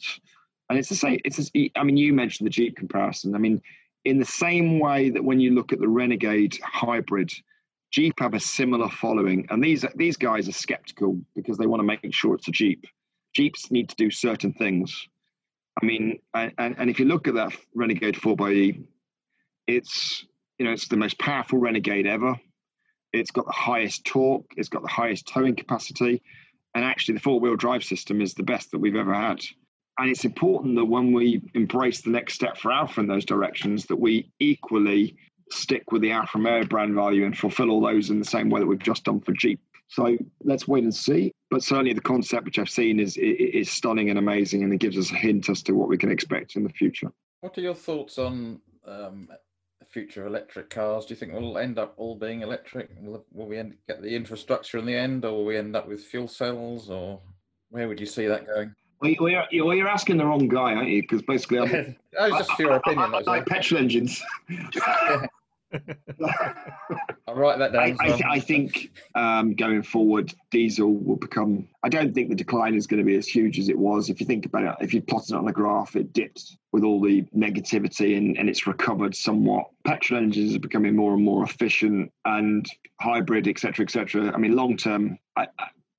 and 0.69 0.77
it's 0.77 0.89
the 0.89 0.95
same. 0.95 1.19
It's 1.23 1.39
a, 1.55 1.71
I 1.75 1.83
mean, 1.83 1.97
you 1.97 2.13
mentioned 2.13 2.47
the 2.47 2.51
Jeep 2.51 2.75
comparison. 2.75 3.35
I 3.35 3.37
mean, 3.37 3.61
in 4.05 4.19
the 4.19 4.25
same 4.25 4.79
way 4.79 5.09
that 5.09 5.23
when 5.23 5.39
you 5.39 5.53
look 5.53 5.73
at 5.73 5.79
the 5.79 5.87
Renegade 5.87 6.57
hybrid, 6.63 7.31
Jeep 7.91 8.19
have 8.19 8.33
a 8.33 8.39
similar 8.39 8.89
following, 8.89 9.47
and 9.49 9.63
these 9.63 9.83
these 9.95 10.15
guys 10.15 10.47
are 10.47 10.53
skeptical 10.53 11.19
because 11.35 11.57
they 11.57 11.65
want 11.65 11.79
to 11.79 11.85
make 11.85 12.01
sure 12.13 12.35
it's 12.35 12.47
a 12.47 12.51
Jeep. 12.51 12.85
Jeeps 13.33 13.71
need 13.71 13.89
to 13.89 13.95
do 13.95 14.11
certain 14.11 14.53
things. 14.53 15.07
I 15.81 15.85
mean, 15.85 16.19
and, 16.33 16.53
and 16.57 16.89
if 16.89 16.99
you 16.99 17.05
look 17.05 17.27
at 17.27 17.35
that 17.35 17.53
Renegade 17.73 18.15
4xe, 18.15 18.83
it's 19.67 20.25
you 20.57 20.65
know 20.65 20.71
it's 20.71 20.87
the 20.87 20.97
most 20.97 21.17
powerful 21.17 21.57
Renegade 21.57 22.05
ever. 22.05 22.39
It's 23.11 23.31
got 23.31 23.47
the 23.47 23.51
highest 23.51 24.05
torque. 24.05 24.45
It's 24.55 24.69
got 24.69 24.83
the 24.83 24.87
highest 24.87 25.27
towing 25.27 25.55
capacity, 25.55 26.21
and 26.75 26.85
actually 26.85 27.15
the 27.15 27.21
four-wheel 27.21 27.55
drive 27.55 27.83
system 27.83 28.21
is 28.21 28.35
the 28.35 28.43
best 28.43 28.71
that 28.71 28.79
we've 28.79 28.95
ever 28.95 29.13
had. 29.13 29.41
And 29.99 30.09
it's 30.09 30.23
important 30.23 30.77
that 30.77 30.85
when 30.85 31.11
we 31.11 31.41
embrace 31.55 32.01
the 32.01 32.09
next 32.09 32.35
step 32.35 32.57
for 32.57 32.71
Alfa 32.71 33.01
in 33.01 33.07
those 33.07 33.25
directions, 33.25 33.85
that 33.87 33.97
we 33.97 34.31
equally 34.39 35.17
stick 35.51 35.91
with 35.91 36.01
the 36.01 36.11
Alfa 36.11 36.37
Romeo 36.37 36.63
brand 36.63 36.95
value 36.95 37.25
and 37.25 37.37
fulfill 37.37 37.69
all 37.69 37.81
those 37.81 38.09
in 38.09 38.17
the 38.17 38.25
same 38.25 38.49
way 38.49 38.61
that 38.61 38.65
we've 38.65 38.79
just 38.79 39.03
done 39.03 39.19
for 39.19 39.33
Jeep. 39.33 39.59
So 39.89 40.17
let's 40.43 40.69
wait 40.69 40.83
and 40.83 40.95
see. 40.95 41.33
But 41.51 41.63
certainly 41.63 41.91
the 41.91 41.99
concept 41.99 42.45
which 42.45 42.59
I've 42.59 42.69
seen 42.69 42.99
is 42.99 43.17
is 43.17 43.69
stunning 43.69 44.09
and 44.09 44.17
amazing, 44.17 44.63
and 44.63 44.71
it 44.71 44.77
gives 44.77 44.97
us 44.97 45.11
a 45.11 45.15
hint 45.15 45.49
as 45.49 45.61
to 45.63 45.73
what 45.73 45.89
we 45.89 45.97
can 45.97 46.11
expect 46.11 46.55
in 46.55 46.63
the 46.63 46.69
future. 46.69 47.11
What 47.41 47.57
are 47.57 47.61
your 47.61 47.75
thoughts 47.75 48.17
on 48.17 48.61
um, 48.85 49.27
future 49.85 50.27
electric 50.27 50.69
cars? 50.69 51.07
Do 51.07 51.13
you 51.13 51.19
think 51.19 51.33
we'll 51.33 51.57
end 51.57 51.77
up 51.77 51.93
all 51.97 52.15
being 52.15 52.41
electric? 52.41 52.89
Will, 53.01 53.25
will 53.33 53.47
we 53.47 53.57
end, 53.57 53.75
get 53.87 54.01
the 54.01 54.15
infrastructure 54.15 54.77
in 54.77 54.85
the 54.85 54.95
end, 54.95 55.25
or 55.25 55.31
will 55.31 55.45
we 55.45 55.57
end 55.57 55.75
up 55.75 55.87
with 55.87 56.03
fuel 56.03 56.27
cells, 56.27 56.89
or 56.89 57.19
where 57.69 57.87
would 57.87 57.99
you 57.99 58.05
see 58.05 58.27
that 58.27 58.45
going? 58.45 58.73
Well, 59.01 59.11
you're, 59.29 59.65
well, 59.65 59.75
you're 59.75 59.87
asking 59.87 60.17
the 60.17 60.25
wrong 60.25 60.47
guy, 60.47 60.73
aren't 60.73 60.89
you? 60.89 61.01
Because 61.01 61.21
basically, 61.21 61.59
I'm, 61.59 61.95
I 62.19 62.29
was 62.29 62.39
just 62.39 62.51
for 62.51 62.63
your 62.63 62.73
opinion. 62.73 63.13
I, 63.13 63.17
I, 63.17 63.21
I 63.21 63.23
like 63.23 63.45
petrol 63.45 63.81
engines. 63.81 64.21
I'll 67.27 67.35
write 67.35 67.59
that 67.59 67.73
down. 67.73 67.83
I, 67.83 67.95
I, 67.99 68.07
th- 68.07 68.23
I 68.27 68.39
think 68.39 68.91
um, 69.15 69.53
going 69.53 69.83
forward, 69.83 70.33
diesel 70.51 70.93
will 70.93 71.15
become. 71.15 71.67
I 71.83 71.89
don't 71.89 72.13
think 72.13 72.29
the 72.29 72.35
decline 72.35 72.75
is 72.75 72.87
going 72.87 72.97
to 72.97 73.05
be 73.05 73.15
as 73.15 73.27
huge 73.27 73.59
as 73.59 73.69
it 73.69 73.77
was. 73.77 74.09
If 74.09 74.19
you 74.19 74.25
think 74.25 74.45
about 74.45 74.63
it, 74.63 74.75
if 74.83 74.93
you 74.93 75.01
plot 75.01 75.29
it 75.29 75.35
on 75.35 75.47
a 75.47 75.53
graph, 75.53 75.95
it 75.95 76.11
dipped 76.11 76.57
with 76.71 76.83
all 76.83 76.99
the 77.01 77.23
negativity 77.35 78.17
and, 78.17 78.37
and 78.37 78.49
it's 78.49 78.67
recovered 78.67 79.15
somewhat. 79.15 79.65
Petrol 79.85 80.19
engines 80.19 80.55
are 80.55 80.59
becoming 80.59 80.95
more 80.95 81.13
and 81.13 81.23
more 81.23 81.43
efficient 81.43 82.11
and 82.25 82.65
hybrid, 82.99 83.47
etc., 83.47 83.85
etc. 83.85 84.31
I 84.33 84.37
mean, 84.37 84.55
long 84.55 84.75
term, 84.75 85.17
I, 85.37 85.47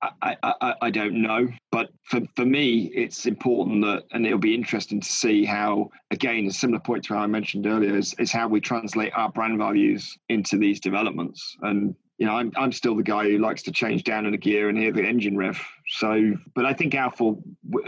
I, 0.01 0.35
I, 0.41 0.73
I, 0.81 0.89
don't 0.89 1.21
know. 1.21 1.47
But 1.71 1.91
for, 2.03 2.21
for 2.35 2.45
me, 2.45 2.91
it's 2.93 3.25
important 3.25 3.83
that, 3.83 4.03
and 4.11 4.25
it'll 4.25 4.39
be 4.39 4.55
interesting 4.55 4.99
to 4.99 5.07
see 5.07 5.45
how, 5.45 5.91
again, 6.09 6.47
a 6.47 6.51
similar 6.51 6.79
point 6.79 7.03
to 7.05 7.13
how 7.13 7.21
I 7.21 7.27
mentioned 7.27 7.67
earlier, 7.67 7.95
is, 7.95 8.15
is 8.15 8.31
how 8.31 8.47
we 8.47 8.61
translate 8.61 9.13
our 9.15 9.31
brand 9.31 9.57
values 9.57 10.17
into 10.29 10.57
these 10.57 10.79
developments. 10.79 11.55
And, 11.61 11.95
you 12.17 12.25
know, 12.25 12.33
I'm, 12.33 12.51
I'm 12.55 12.71
still 12.71 12.95
the 12.95 13.03
guy 13.03 13.25
who 13.25 13.37
likes 13.37 13.61
to 13.63 13.71
change 13.71 14.03
down 14.03 14.25
in 14.25 14.33
a 14.33 14.37
gear 14.37 14.69
and 14.69 14.77
hear 14.77 14.91
the 14.91 15.03
engine 15.03 15.37
rev. 15.37 15.59
So, 15.87 16.33
but 16.55 16.65
I 16.65 16.73
think 16.73 16.95
Alfa, 16.95 17.35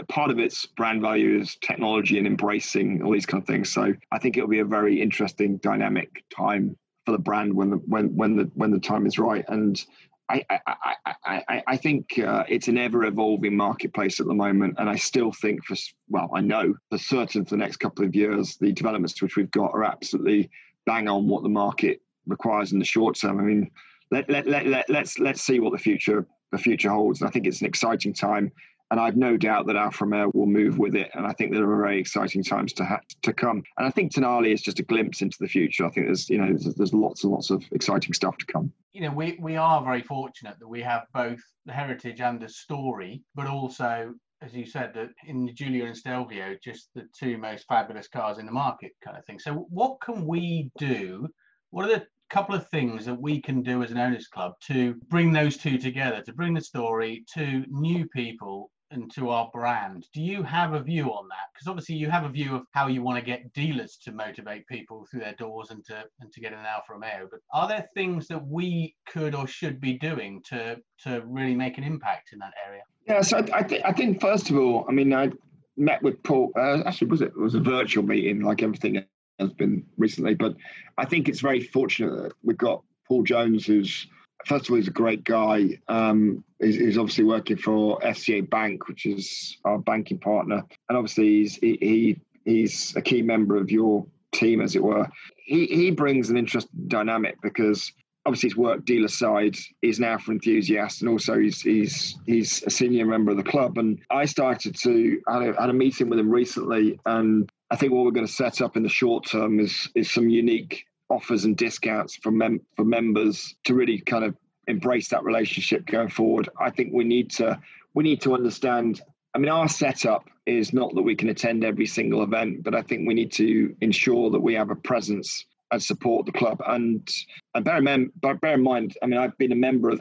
part 0.08 0.30
of 0.30 0.38
its 0.38 0.66
brand 0.66 1.02
value 1.02 1.40
is 1.40 1.56
technology 1.62 2.18
and 2.18 2.26
embracing 2.26 3.02
all 3.02 3.12
these 3.12 3.26
kind 3.26 3.42
of 3.42 3.46
things. 3.46 3.72
So 3.72 3.92
I 4.12 4.18
think 4.18 4.36
it'll 4.36 4.48
be 4.48 4.60
a 4.60 4.64
very 4.64 5.00
interesting, 5.02 5.56
dynamic 5.58 6.24
time 6.34 6.76
for 7.04 7.12
the 7.12 7.18
brand 7.18 7.52
when 7.52 7.70
the 7.70 7.76
when 7.76 8.16
when 8.16 8.36
the 8.36 8.50
when 8.54 8.70
the 8.70 8.80
time 8.80 9.06
is 9.06 9.18
right. 9.18 9.44
And 9.48 9.84
I, 10.28 10.42
I, 10.48 11.14
I, 11.26 11.62
I, 11.66 11.76
think 11.76 12.18
uh, 12.18 12.44
it's 12.48 12.68
an 12.68 12.78
ever 12.78 13.04
evolving 13.04 13.56
marketplace 13.56 14.20
at 14.20 14.26
the 14.26 14.34
moment. 14.34 14.76
And 14.78 14.88
I 14.88 14.96
still 14.96 15.32
think, 15.32 15.64
for 15.64 15.76
well, 16.08 16.30
I 16.34 16.40
know 16.40 16.74
for 16.90 16.98
certain 16.98 17.44
for 17.44 17.50
the 17.50 17.58
next 17.58 17.76
couple 17.76 18.04
of 18.04 18.14
years, 18.14 18.56
the 18.56 18.72
developments 18.72 19.20
which 19.20 19.36
we've 19.36 19.50
got 19.50 19.72
are 19.74 19.84
absolutely 19.84 20.50
bang 20.86 21.08
on 21.08 21.28
what 21.28 21.42
the 21.42 21.48
market 21.48 22.00
requires 22.26 22.72
in 22.72 22.78
the 22.78 22.84
short 22.84 23.18
term. 23.18 23.38
I 23.38 23.42
mean, 23.42 23.70
let, 24.10 24.28
let, 24.30 24.46
let, 24.46 24.66
let, 24.66 24.88
let's, 24.88 25.18
let's 25.18 25.42
see 25.42 25.60
what 25.60 25.72
the 25.72 25.78
future, 25.78 26.26
the 26.52 26.58
future 26.58 26.90
holds. 26.90 27.20
And 27.20 27.28
I 27.28 27.30
think 27.30 27.46
it's 27.46 27.60
an 27.60 27.66
exciting 27.66 28.14
time 28.14 28.50
and 28.90 29.00
I've 29.00 29.16
no 29.16 29.36
doubt 29.36 29.66
that 29.66 29.76
Alfa 29.76 30.04
Romeo 30.04 30.30
will 30.34 30.46
move 30.46 30.78
with 30.78 30.94
it. 30.94 31.10
And 31.14 31.26
I 31.26 31.32
think 31.32 31.52
there 31.52 31.68
are 31.68 31.76
very 31.76 31.98
exciting 31.98 32.42
times 32.42 32.72
to 32.74 32.84
ha- 32.84 33.00
to 33.22 33.32
come. 33.32 33.62
And 33.78 33.86
I 33.86 33.90
think 33.90 34.12
Tonale 34.12 34.52
is 34.52 34.62
just 34.62 34.78
a 34.78 34.82
glimpse 34.82 35.22
into 35.22 35.36
the 35.40 35.48
future. 35.48 35.84
I 35.86 35.90
think 35.90 36.06
there's 36.06 36.28
you 36.28 36.38
know 36.38 36.46
there's, 36.46 36.74
there's 36.74 36.94
lots 36.94 37.24
and 37.24 37.32
lots 37.32 37.50
of 37.50 37.64
exciting 37.72 38.12
stuff 38.12 38.36
to 38.38 38.46
come. 38.46 38.72
You 38.92 39.02
know, 39.02 39.12
we 39.12 39.38
we 39.40 39.56
are 39.56 39.82
very 39.82 40.02
fortunate 40.02 40.56
that 40.58 40.68
we 40.68 40.82
have 40.82 41.06
both 41.12 41.40
the 41.66 41.72
heritage 41.72 42.20
and 42.20 42.40
the 42.40 42.48
story, 42.48 43.22
but 43.34 43.46
also 43.46 44.14
as 44.42 44.52
you 44.52 44.66
said, 44.66 44.92
that 44.94 45.08
in 45.26 45.46
the 45.46 45.52
Giulia 45.52 45.86
and 45.86 45.96
Stelvio, 45.96 46.54
just 46.62 46.90
the 46.94 47.08
two 47.18 47.38
most 47.38 47.66
fabulous 47.66 48.08
cars 48.08 48.36
in 48.36 48.44
the 48.44 48.52
market, 48.52 48.92
kind 49.02 49.16
of 49.16 49.24
thing. 49.24 49.38
So, 49.38 49.66
what 49.70 50.00
can 50.02 50.26
we 50.26 50.70
do? 50.78 51.28
What 51.70 51.86
are 51.86 51.94
the 51.94 52.06
couple 52.30 52.54
of 52.54 52.68
things 52.68 53.04
that 53.06 53.20
we 53.20 53.40
can 53.40 53.62
do 53.62 53.82
as 53.82 53.90
an 53.90 53.98
owners 53.98 54.28
club 54.28 54.54
to 54.60 54.94
bring 55.08 55.32
those 55.32 55.56
two 55.56 55.78
together, 55.78 56.20
to 56.22 56.32
bring 56.32 56.54
the 56.54 56.60
story 56.60 57.24
to 57.32 57.64
new 57.68 58.06
people 58.08 58.70
and 58.94 59.12
to 59.14 59.30
our 59.30 59.50
brand. 59.52 60.06
Do 60.12 60.22
you 60.22 60.42
have 60.42 60.72
a 60.72 60.80
view 60.80 61.12
on 61.12 61.28
that? 61.28 61.52
Because 61.52 61.68
obviously 61.68 61.96
you 61.96 62.10
have 62.10 62.24
a 62.24 62.28
view 62.28 62.56
of 62.56 62.62
how 62.72 62.86
you 62.86 63.02
want 63.02 63.18
to 63.18 63.24
get 63.24 63.52
dealers 63.52 63.98
to 64.04 64.12
motivate 64.12 64.66
people 64.66 65.06
through 65.10 65.20
their 65.20 65.34
doors 65.34 65.70
and 65.70 65.84
to 65.86 66.04
and 66.20 66.32
to 66.32 66.40
get 66.40 66.52
an 66.52 66.60
Alfa 66.60 66.92
Romeo. 66.92 67.28
But 67.30 67.40
are 67.52 67.68
there 67.68 67.88
things 67.94 68.26
that 68.28 68.44
we 68.46 68.94
could 69.06 69.34
or 69.34 69.46
should 69.46 69.80
be 69.80 69.94
doing 69.94 70.42
to 70.48 70.80
to 71.04 71.22
really 71.26 71.54
make 71.54 71.78
an 71.78 71.84
impact 71.84 72.32
in 72.32 72.38
that 72.38 72.54
area? 72.66 72.82
Yeah, 73.06 73.20
so 73.20 73.38
I, 73.38 73.58
I, 73.58 73.80
I 73.86 73.92
think 73.92 74.20
first 74.20 74.50
of 74.50 74.56
all, 74.56 74.86
I 74.88 74.92
mean, 74.92 75.12
I 75.12 75.30
met 75.76 76.02
with 76.02 76.22
Paul. 76.22 76.52
Uh, 76.56 76.82
actually, 76.86 77.08
was 77.08 77.20
it? 77.20 77.28
it 77.28 77.38
was 77.38 77.54
a 77.54 77.60
virtual 77.60 78.04
meeting, 78.04 78.40
like 78.40 78.62
everything 78.62 79.04
has 79.38 79.52
been 79.52 79.84
recently. 79.98 80.34
But 80.34 80.54
I 80.96 81.04
think 81.04 81.28
it's 81.28 81.40
very 81.40 81.60
fortunate 81.60 82.22
that 82.22 82.32
we've 82.42 82.56
got 82.56 82.82
Paul 83.06 83.22
Jones, 83.24 83.66
who's 83.66 84.06
first 84.46 84.66
of 84.66 84.70
all, 84.70 84.76
he's 84.76 84.88
a 84.88 84.92
great 84.92 85.24
guy. 85.24 85.78
Um, 85.88 86.44
he's, 86.60 86.76
he's, 86.76 86.98
obviously 86.98 87.24
working 87.24 87.56
for 87.56 87.98
FCA 88.00 88.48
Bank, 88.48 88.88
which 88.88 89.06
is 89.06 89.58
our 89.64 89.78
banking 89.78 90.18
partner, 90.18 90.64
and 90.88 90.98
obviously 90.98 91.40
he's 91.40 91.56
he, 91.56 91.78
he 91.80 92.20
he's 92.44 92.96
a 92.96 93.02
key 93.02 93.22
member 93.22 93.56
of 93.56 93.70
your 93.70 94.06
team, 94.32 94.60
as 94.60 94.76
it 94.76 94.82
were. 94.82 95.08
He 95.36 95.66
he 95.66 95.90
brings 95.90 96.30
an 96.30 96.36
interesting 96.36 96.88
dynamic 96.88 97.40
because 97.42 97.92
obviously 98.26 98.50
his 98.50 98.56
work 98.56 98.84
dealer 98.84 99.08
side. 99.08 99.56
is 99.82 100.00
now 100.00 100.18
for 100.18 100.32
enthusiasts, 100.32 101.00
and 101.00 101.10
also 101.10 101.38
he's 101.38 101.60
he's 101.60 102.18
he's 102.26 102.62
a 102.64 102.70
senior 102.70 103.06
member 103.06 103.30
of 103.30 103.36
the 103.36 103.42
club. 103.42 103.78
And 103.78 103.98
I 104.10 104.24
started 104.24 104.76
to 104.80 105.20
had 105.28 105.42
a, 105.42 105.60
had 105.60 105.70
a 105.70 105.74
meeting 105.74 106.08
with 106.08 106.18
him 106.18 106.30
recently, 106.30 106.98
and 107.06 107.50
I 107.70 107.76
think 107.76 107.92
what 107.92 108.04
we're 108.04 108.10
going 108.10 108.26
to 108.26 108.32
set 108.32 108.60
up 108.60 108.76
in 108.76 108.82
the 108.82 108.88
short 108.88 109.26
term 109.26 109.60
is 109.60 109.90
is 109.94 110.10
some 110.10 110.28
unique 110.28 110.86
offers 111.08 111.44
and 111.44 111.56
discounts 111.56 112.16
for 112.16 112.30
mem- 112.30 112.60
for 112.76 112.84
members 112.84 113.54
to 113.64 113.74
really 113.74 114.00
kind 114.00 114.24
of 114.24 114.34
embrace 114.66 115.08
that 115.08 115.24
relationship 115.24 115.86
going 115.86 116.08
forward. 116.08 116.48
I 116.58 116.70
think 116.70 116.92
we 116.92 117.04
need 117.04 117.30
to 117.32 117.60
we 117.94 118.04
need 118.04 118.20
to 118.22 118.34
understand. 118.34 119.00
I 119.34 119.38
mean, 119.38 119.50
our 119.50 119.68
setup 119.68 120.24
is 120.46 120.72
not 120.72 120.94
that 120.94 121.02
we 121.02 121.16
can 121.16 121.28
attend 121.28 121.64
every 121.64 121.86
single 121.86 122.22
event, 122.22 122.62
but 122.62 122.74
I 122.74 122.82
think 122.82 123.06
we 123.06 123.14
need 123.14 123.32
to 123.32 123.74
ensure 123.80 124.30
that 124.30 124.40
we 124.40 124.54
have 124.54 124.70
a 124.70 124.76
presence 124.76 125.44
and 125.70 125.82
support 125.82 126.26
the 126.26 126.32
club. 126.32 126.62
And 126.66 127.08
and 127.54 127.64
bear 127.64 127.78
in, 127.78 128.10
bear 128.20 128.54
in 128.54 128.62
mind, 128.62 128.96
I 129.02 129.06
mean, 129.06 129.18
I've 129.18 129.36
been 129.38 129.52
a 129.52 129.56
member 129.56 129.90
of 129.90 130.00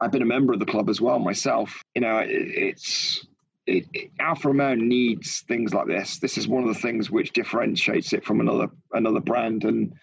I've 0.00 0.12
been 0.12 0.22
a 0.22 0.26
member 0.26 0.52
of 0.52 0.58
the 0.58 0.66
club 0.66 0.90
as 0.90 1.00
well 1.00 1.18
myself. 1.18 1.82
You 1.94 2.02
know, 2.02 2.18
it, 2.18 2.28
it's 2.30 3.26
it, 3.66 3.86
it, 3.94 4.10
Romeo 4.44 4.74
needs 4.74 5.40
things 5.48 5.72
like 5.72 5.86
this. 5.86 6.18
This 6.18 6.36
is 6.36 6.46
one 6.46 6.62
of 6.62 6.74
the 6.74 6.80
things 6.80 7.10
which 7.10 7.32
differentiates 7.32 8.12
it 8.12 8.24
from 8.24 8.40
another 8.40 8.68
another 8.92 9.20
brand, 9.20 9.64
and 9.64 9.94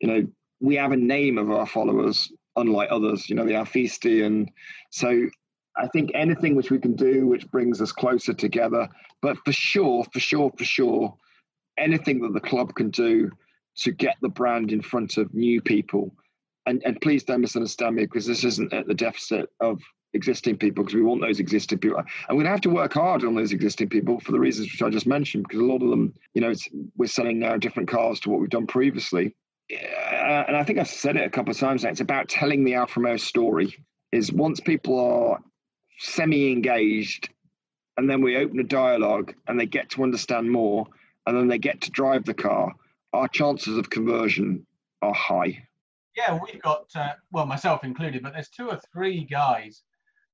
you 0.00 0.08
know, 0.08 0.26
we 0.60 0.76
have 0.76 0.92
a 0.92 0.96
name 0.96 1.38
of 1.38 1.50
our 1.50 1.66
followers, 1.66 2.32
unlike 2.56 2.88
others, 2.90 3.28
you 3.28 3.36
know, 3.36 3.46
the 3.46 3.52
Alfisti. 3.52 4.24
And 4.24 4.50
so 4.90 5.28
I 5.76 5.86
think 5.88 6.10
anything 6.14 6.56
which 6.56 6.70
we 6.70 6.78
can 6.78 6.94
do 6.94 7.26
which 7.26 7.50
brings 7.50 7.80
us 7.80 7.92
closer 7.92 8.34
together, 8.34 8.88
but 9.22 9.36
for 9.44 9.52
sure, 9.52 10.04
for 10.12 10.20
sure, 10.20 10.50
for 10.56 10.64
sure, 10.64 11.14
anything 11.78 12.20
that 12.20 12.34
the 12.34 12.40
club 12.40 12.74
can 12.74 12.90
do 12.90 13.30
to 13.76 13.92
get 13.92 14.16
the 14.20 14.28
brand 14.28 14.72
in 14.72 14.82
front 14.82 15.16
of 15.16 15.32
new 15.32 15.60
people. 15.62 16.14
And, 16.66 16.82
and 16.84 17.00
please 17.00 17.24
don't 17.24 17.40
misunderstand 17.40 17.96
me 17.96 18.04
because 18.04 18.26
this 18.26 18.44
isn't 18.44 18.72
at 18.72 18.86
the 18.86 18.94
deficit 18.94 19.48
of 19.60 19.80
existing 20.12 20.56
people 20.56 20.84
because 20.84 20.94
we 20.94 21.02
want 21.02 21.22
those 21.22 21.40
existing 21.40 21.78
people. 21.78 21.98
And 21.98 22.06
we're 22.30 22.42
going 22.42 22.46
to 22.46 22.50
have 22.50 22.60
to 22.62 22.70
work 22.70 22.92
hard 22.92 23.24
on 23.24 23.34
those 23.34 23.52
existing 23.52 23.88
people 23.88 24.20
for 24.20 24.32
the 24.32 24.40
reasons 24.40 24.70
which 24.70 24.82
I 24.82 24.90
just 24.90 25.06
mentioned 25.06 25.44
because 25.44 25.60
a 25.60 25.64
lot 25.64 25.82
of 25.82 25.88
them, 25.88 26.12
you 26.34 26.42
know, 26.42 26.52
we're 26.96 27.06
selling 27.06 27.38
now 27.38 27.56
different 27.56 27.88
cars 27.88 28.20
to 28.20 28.30
what 28.30 28.40
we've 28.40 28.50
done 28.50 28.66
previously 28.66 29.34
uh, 29.72 30.44
and 30.48 30.56
I 30.56 30.64
think 30.64 30.78
I've 30.78 30.88
said 30.88 31.16
it 31.16 31.24
a 31.24 31.30
couple 31.30 31.50
of 31.50 31.58
times 31.58 31.84
now, 31.84 31.90
it's 31.90 32.00
about 32.00 32.28
telling 32.28 32.64
the 32.64 32.74
Alfa 32.74 33.00
Romeo 33.00 33.16
story. 33.16 33.76
Is 34.12 34.32
once 34.32 34.58
people 34.58 34.98
are 34.98 35.38
semi 35.98 36.50
engaged 36.50 37.28
and 37.96 38.10
then 38.10 38.22
we 38.22 38.36
open 38.36 38.58
a 38.58 38.64
dialogue 38.64 39.34
and 39.46 39.60
they 39.60 39.66
get 39.66 39.90
to 39.90 40.02
understand 40.02 40.50
more 40.50 40.86
and 41.26 41.36
then 41.36 41.46
they 41.46 41.58
get 41.58 41.82
to 41.82 41.90
drive 41.92 42.24
the 42.24 42.34
car, 42.34 42.74
our 43.12 43.28
chances 43.28 43.76
of 43.76 43.88
conversion 43.88 44.66
are 45.02 45.14
high. 45.14 45.62
Yeah, 46.16 46.40
we've 46.44 46.60
got 46.60 46.86
uh, 46.96 47.12
well, 47.30 47.46
myself 47.46 47.84
included, 47.84 48.24
but 48.24 48.32
there's 48.32 48.48
two 48.48 48.68
or 48.68 48.80
three 48.92 49.24
guys 49.24 49.84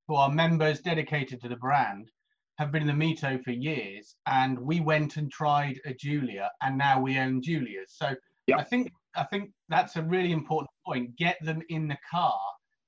who 0.07 0.15
are 0.15 0.31
members 0.31 0.79
dedicated 0.79 1.39
to 1.41 1.49
the 1.49 1.55
brand, 1.55 2.09
have 2.57 2.71
been 2.71 2.89
in 2.89 2.99
the 2.99 3.05
Mito 3.05 3.43
for 3.43 3.51
years, 3.51 4.15
and 4.25 4.57
we 4.57 4.79
went 4.79 5.17
and 5.17 5.31
tried 5.31 5.79
a 5.85 5.93
Giulia, 5.93 6.49
and 6.63 6.77
now 6.77 6.99
we 6.99 7.19
own 7.19 7.43
Giulias. 7.43 7.93
So 7.95 8.15
Yep. 8.47 8.59
I 8.59 8.63
think 8.63 8.91
I 9.15 9.23
think 9.23 9.51
that's 9.69 9.95
a 9.95 10.01
really 10.01 10.31
important 10.31 10.69
point. 10.85 11.15
Get 11.17 11.37
them 11.43 11.61
in 11.69 11.87
the 11.87 11.97
car. 12.09 12.39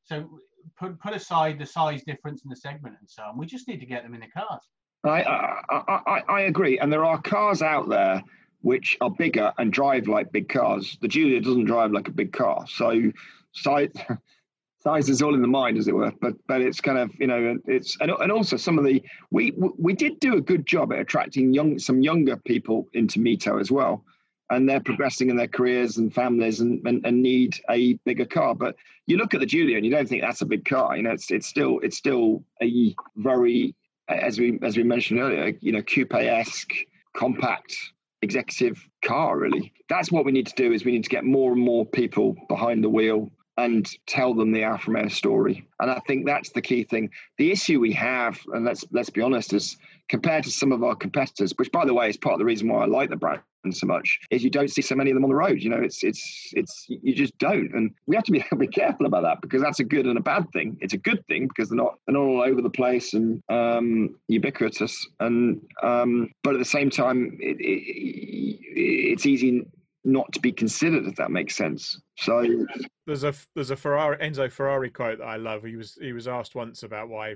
So 0.05 0.39
put 0.78 0.99
put 0.99 1.13
aside 1.13 1.59
the 1.59 1.65
size 1.65 2.03
difference 2.03 2.43
in 2.43 2.49
the 2.49 2.55
segment 2.55 2.95
and 2.99 3.09
so 3.09 3.24
on. 3.24 3.38
We 3.38 3.45
just 3.45 3.67
need 3.67 3.80
to 3.80 3.86
get 3.86 4.03
them 4.03 4.13
in 4.13 4.22
the 4.22 4.28
cars. 4.28 4.61
I, 5.03 5.24
I, 5.24 5.61
I, 5.88 6.24
I 6.28 6.41
agree. 6.41 6.78
And 6.78 6.91
there 6.91 7.05
are 7.05 7.22
cars 7.22 7.61
out 7.61 7.88
there 7.88 8.22
which 8.61 8.97
are 8.99 9.09
bigger 9.09 9.53
and 9.57 9.72
drive 9.72 10.07
like 10.07 10.32
big 10.32 10.49
cars. 10.49 10.97
The 11.01 11.07
Giulia 11.07 11.41
doesn't 11.41 11.65
drive 11.65 11.91
like 11.91 12.07
a 12.07 12.11
big 12.11 12.34
car. 12.34 12.65
So 12.67 13.11
size, 13.53 13.91
size 14.80 15.09
is 15.09 15.22
all 15.22 15.36
in 15.36 15.41
the 15.41 15.47
mind, 15.47 15.78
as 15.78 15.88
it 15.88 15.95
were. 15.95 16.11
But 16.20 16.34
but 16.47 16.61
it's 16.61 16.82
kind 16.82 16.97
of, 16.97 17.11
you 17.20 17.28
know, 17.28 17.57
it's 17.65 17.97
and, 18.01 18.11
and 18.11 18.32
also 18.32 18.57
some 18.57 18.78
of 18.78 18.84
the 18.84 19.01
we 19.32 19.53
we 19.55 19.93
did 19.93 20.20
do 20.20 20.36
a 20.36 20.41
good 20.41 20.65
job 20.65 20.91
at 20.91 20.99
attracting 20.99 21.53
young 21.53 21.80
some 21.80 22.01
younger 22.01 22.36
people 22.36 22.88
into 22.93 23.20
Mito 23.20 23.59
as 23.61 23.72
well. 23.72 24.03
And 24.49 24.67
they're 24.67 24.79
progressing 24.79 25.29
in 25.29 25.35
their 25.35 25.47
careers 25.47 25.97
and 25.97 26.13
families 26.13 26.59
and, 26.59 26.85
and, 26.87 27.05
and 27.05 27.21
need 27.21 27.59
a 27.69 27.93
bigger 28.05 28.25
car. 28.25 28.55
But 28.55 28.75
you 29.05 29.17
look 29.17 29.33
at 29.33 29.39
the 29.39 29.45
Giulia 29.45 29.77
and 29.77 29.85
you 29.85 29.91
don't 29.91 30.09
think 30.09 30.21
that's 30.21 30.41
a 30.41 30.45
big 30.45 30.65
car. 30.65 30.97
You 30.97 31.03
know, 31.03 31.11
it's 31.11 31.29
it's 31.29 31.47
still 31.47 31.79
it's 31.79 31.97
still 31.97 32.43
a 32.61 32.95
very 33.15 33.75
as 34.07 34.39
we 34.39 34.59
as 34.63 34.75
we 34.75 34.83
mentioned 34.83 35.19
earlier, 35.19 35.53
you 35.61 35.71
know, 35.71 35.81
coupe-esque, 35.81 36.73
compact, 37.15 37.75
executive 38.21 38.83
car. 39.03 39.37
Really, 39.37 39.71
that's 39.87 40.11
what 40.11 40.25
we 40.25 40.31
need 40.31 40.47
to 40.47 40.55
do. 40.55 40.73
Is 40.73 40.83
we 40.83 40.93
need 40.93 41.03
to 41.03 41.09
get 41.09 41.23
more 41.23 41.51
and 41.51 41.61
more 41.61 41.85
people 41.85 42.35
behind 42.47 42.83
the 42.83 42.89
wheel 42.89 43.31
and 43.57 43.89
tell 44.07 44.33
them 44.33 44.51
the 44.51 44.63
Alfa 44.63 44.89
Romeo 44.89 45.09
story. 45.09 45.67
And 45.81 45.91
I 45.91 45.99
think 46.07 46.25
that's 46.25 46.49
the 46.51 46.61
key 46.61 46.85
thing. 46.85 47.11
The 47.37 47.51
issue 47.51 47.79
we 47.79 47.91
have, 47.93 48.39
and 48.53 48.65
let's 48.65 48.85
let's 48.91 49.09
be 49.09 49.21
honest, 49.21 49.53
is 49.53 49.77
compared 50.10 50.43
to 50.43 50.51
some 50.51 50.72
of 50.72 50.84
our 50.84 50.95
competitors, 50.95 51.53
which 51.57 51.72
by 51.72 51.86
the 51.86 51.93
way 51.93 52.10
is 52.10 52.18
part 52.18 52.34
of 52.34 52.39
the 52.39 52.45
reason 52.45 52.68
why 52.68 52.84
I 52.84 52.86
like 52.88 53.10
the 53.10 53.16
brand 53.16 53.41
so 53.72 53.86
much, 53.86 54.20
is 54.32 54.43
you 54.43 54.49
don't 54.49 54.70
see 54.70 54.82
so 54.82 54.95
many 54.95 55.12
of 55.12 55.16
them 55.16 55.24
on 55.24 55.30
the 55.30 55.36
road. 55.36 55.62
You 55.62 55.70
know, 55.70 55.82
it's 55.82 56.03
it's 56.03 56.51
it's 56.53 56.86
you 56.88 57.14
just 57.14 57.38
don't, 57.38 57.74
and 57.74 57.91
we 58.07 58.16
have 58.16 58.26
to 58.26 58.32
be 58.32 58.43
be 58.57 58.68
careful 58.68 59.05
about 59.05 59.24
that 59.24 59.41
because 59.41 59.62
that's 59.62 59.80
a 59.80 59.84
good 59.84 60.05
and 60.05 60.18
a 60.18 60.22
bad 60.22 60.51
thing. 60.51 60.78
It's 60.82 60.93
a 60.93 60.97
good 60.97 61.26
thing 61.28 61.47
because 61.47 61.70
they're 61.70 61.78
not 61.78 61.95
they're 62.05 62.14
not 62.14 62.22
all 62.22 62.41
over 62.41 62.62
the 62.62 62.70
place 62.70 63.14
and 63.14 63.41
um, 63.49 64.16
ubiquitous, 64.28 65.07
and 65.20 65.62
um, 65.84 66.32
but 66.43 66.53
at 66.53 66.60
the 66.60 66.66
same 66.66 66.89
time, 66.89 67.38
it, 67.39 67.57
it, 67.60 68.60
it's 68.76 69.26
easy 69.26 69.66
not 70.05 70.32
to 70.32 70.39
be 70.39 70.51
considered 70.51 71.05
if 71.05 71.16
that 71.16 71.30
makes 71.30 71.55
sense. 71.55 71.99
So 72.18 72.66
there's 73.05 73.24
a 73.24 73.34
there's 73.55 73.72
a 73.72 73.76
Ferrari 73.76 74.18
Enzo 74.18 74.51
Ferrari 74.51 74.89
quote 74.89 75.20
that 75.20 75.26
I 75.26 75.36
love. 75.36 75.64
He 75.64 75.76
was 75.76 75.97
he 76.01 76.14
was 76.14 76.28
asked 76.28 76.55
once 76.55 76.84
about 76.84 77.10
why 77.10 77.36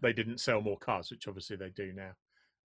they 0.00 0.12
didn't 0.12 0.40
sell 0.40 0.60
more 0.60 0.78
cars, 0.78 1.10
which 1.10 1.28
obviously 1.28 1.56
they 1.56 1.70
do 1.70 1.92
now. 1.92 2.12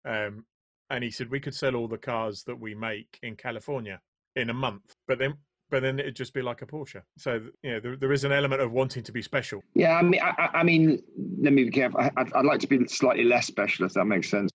Um, 0.05 0.45
and 0.89 1.03
he 1.03 1.11
said 1.11 1.31
we 1.31 1.39
could 1.39 1.55
sell 1.55 1.75
all 1.75 1.87
the 1.87 1.97
cars 1.97 2.43
that 2.43 2.59
we 2.59 2.75
make 2.75 3.19
in 3.23 3.35
California 3.35 3.99
in 4.35 4.49
a 4.49 4.53
month, 4.53 4.95
but 5.07 5.19
then 5.19 5.35
but 5.69 5.81
then 5.81 5.97
it'd 5.97 6.15
just 6.15 6.35
be 6.35 6.41
like 6.43 6.61
a 6.61 6.67
Porsche. 6.67 7.01
So 7.17 7.41
you 7.63 7.71
know 7.71 7.79
there, 7.79 7.95
there 7.95 8.11
is 8.11 8.25
an 8.25 8.31
element 8.31 8.61
of 8.61 8.71
wanting 8.71 9.03
to 9.03 9.11
be 9.11 9.21
special. 9.21 9.63
Yeah, 9.73 9.97
I 9.97 10.03
mean, 10.03 10.21
I, 10.21 10.49
I 10.53 10.63
mean, 10.63 11.01
let 11.39 11.51
me 11.53 11.63
be 11.63 11.71
careful. 11.71 11.99
I, 11.99 12.11
I'd, 12.15 12.45
like 12.45 12.59
to 12.59 12.67
be 12.67 12.85
slightly 12.87 13.23
less 13.23 13.47
special, 13.47 13.85
if 13.85 13.93
that 13.93 14.05
makes 14.05 14.29
sense. 14.29 14.51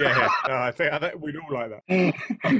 Yeah. 0.00 0.28
No, 0.48 0.54
I 0.54 0.70
think, 0.70 0.92
I 0.92 0.98
think 0.98 1.20
we'd 1.20 1.36
all 1.36 1.52
like 1.52 1.70
that. 1.70 2.54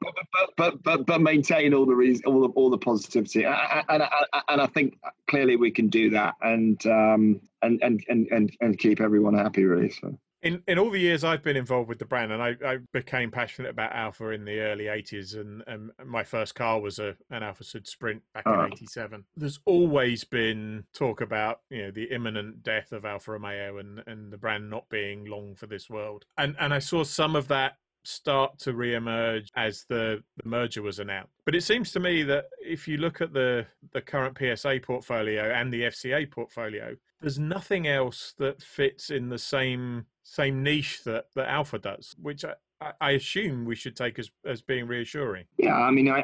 but, 0.00 0.14
but, 0.56 0.82
but 0.82 1.06
but 1.06 1.20
maintain 1.20 1.74
all 1.74 1.86
the 1.86 1.94
reason, 1.94 2.24
all 2.26 2.40
the 2.40 2.48
all 2.48 2.70
the 2.70 2.78
positivity, 2.78 3.44
and 3.44 4.02
and, 4.48 4.60
I 4.60 4.66
think 4.66 4.98
clearly 5.28 5.56
we 5.56 5.70
can 5.70 5.88
do 5.88 6.10
that, 6.10 6.34
and 6.40 6.84
um 6.86 7.40
and 7.62 7.82
and 7.82 8.04
and, 8.08 8.56
and 8.60 8.78
keep 8.78 9.00
everyone 9.00 9.34
happy, 9.34 9.64
really. 9.64 9.90
So 9.90 10.18
in 10.44 10.62
in 10.68 10.78
all 10.78 10.90
the 10.90 11.00
years 11.00 11.24
I've 11.24 11.42
been 11.42 11.56
involved 11.56 11.88
with 11.88 11.98
the 11.98 12.04
brand, 12.04 12.30
and 12.30 12.42
I, 12.42 12.54
I 12.64 12.78
became 12.92 13.30
passionate 13.30 13.70
about 13.70 13.92
Alfa 13.92 14.30
in 14.30 14.44
the 14.44 14.60
early 14.60 14.84
'80s, 14.84 15.36
and, 15.36 15.64
and 15.66 15.90
my 16.04 16.22
first 16.22 16.54
car 16.54 16.80
was 16.80 16.98
a 16.98 17.16
an 17.30 17.42
Alfa 17.42 17.64
Sud 17.64 17.86
Sprint 17.86 18.22
back 18.34 18.44
in 18.46 18.52
uh-huh. 18.52 18.68
'87. 18.72 19.24
There's 19.36 19.58
always 19.64 20.22
been 20.22 20.84
talk 20.92 21.22
about 21.22 21.60
you 21.70 21.84
know 21.84 21.90
the 21.90 22.04
imminent 22.04 22.62
death 22.62 22.92
of 22.92 23.04
Alfa 23.04 23.32
Romeo 23.32 23.78
and 23.78 24.02
and 24.06 24.32
the 24.32 24.38
brand 24.38 24.70
not 24.70 24.88
being 24.90 25.24
long 25.24 25.54
for 25.54 25.66
this 25.66 25.88
world, 25.88 26.26
and 26.38 26.54
and 26.60 26.72
I 26.72 26.78
saw 26.78 27.02
some 27.02 27.34
of 27.34 27.48
that 27.48 27.78
start 28.06 28.58
to 28.58 28.74
re-emerge 28.74 29.48
as 29.56 29.86
the, 29.88 30.22
the 30.36 30.46
merger 30.46 30.82
was 30.82 30.98
announced. 30.98 31.32
But 31.46 31.54
it 31.54 31.62
seems 31.62 31.90
to 31.92 32.00
me 32.00 32.22
that 32.24 32.50
if 32.60 32.86
you 32.86 32.98
look 32.98 33.22
at 33.22 33.32
the 33.32 33.66
the 33.94 34.02
current 34.02 34.36
PSA 34.38 34.80
portfolio 34.82 35.52
and 35.52 35.72
the 35.72 35.84
FCA 35.84 36.30
portfolio, 36.30 36.94
there's 37.22 37.38
nothing 37.38 37.88
else 37.88 38.34
that 38.38 38.62
fits 38.62 39.08
in 39.08 39.30
the 39.30 39.38
same 39.38 40.04
same 40.24 40.62
niche 40.62 41.04
that, 41.04 41.26
that 41.34 41.48
Alfa 41.48 41.78
does, 41.78 42.16
which 42.20 42.44
I, 42.44 42.54
I 43.00 43.12
assume 43.12 43.64
we 43.64 43.76
should 43.76 43.96
take 43.96 44.18
as, 44.18 44.30
as 44.44 44.60
being 44.60 44.86
reassuring. 44.86 45.44
Yeah, 45.58 45.74
I 45.74 45.90
mean, 45.90 46.10
I 46.10 46.22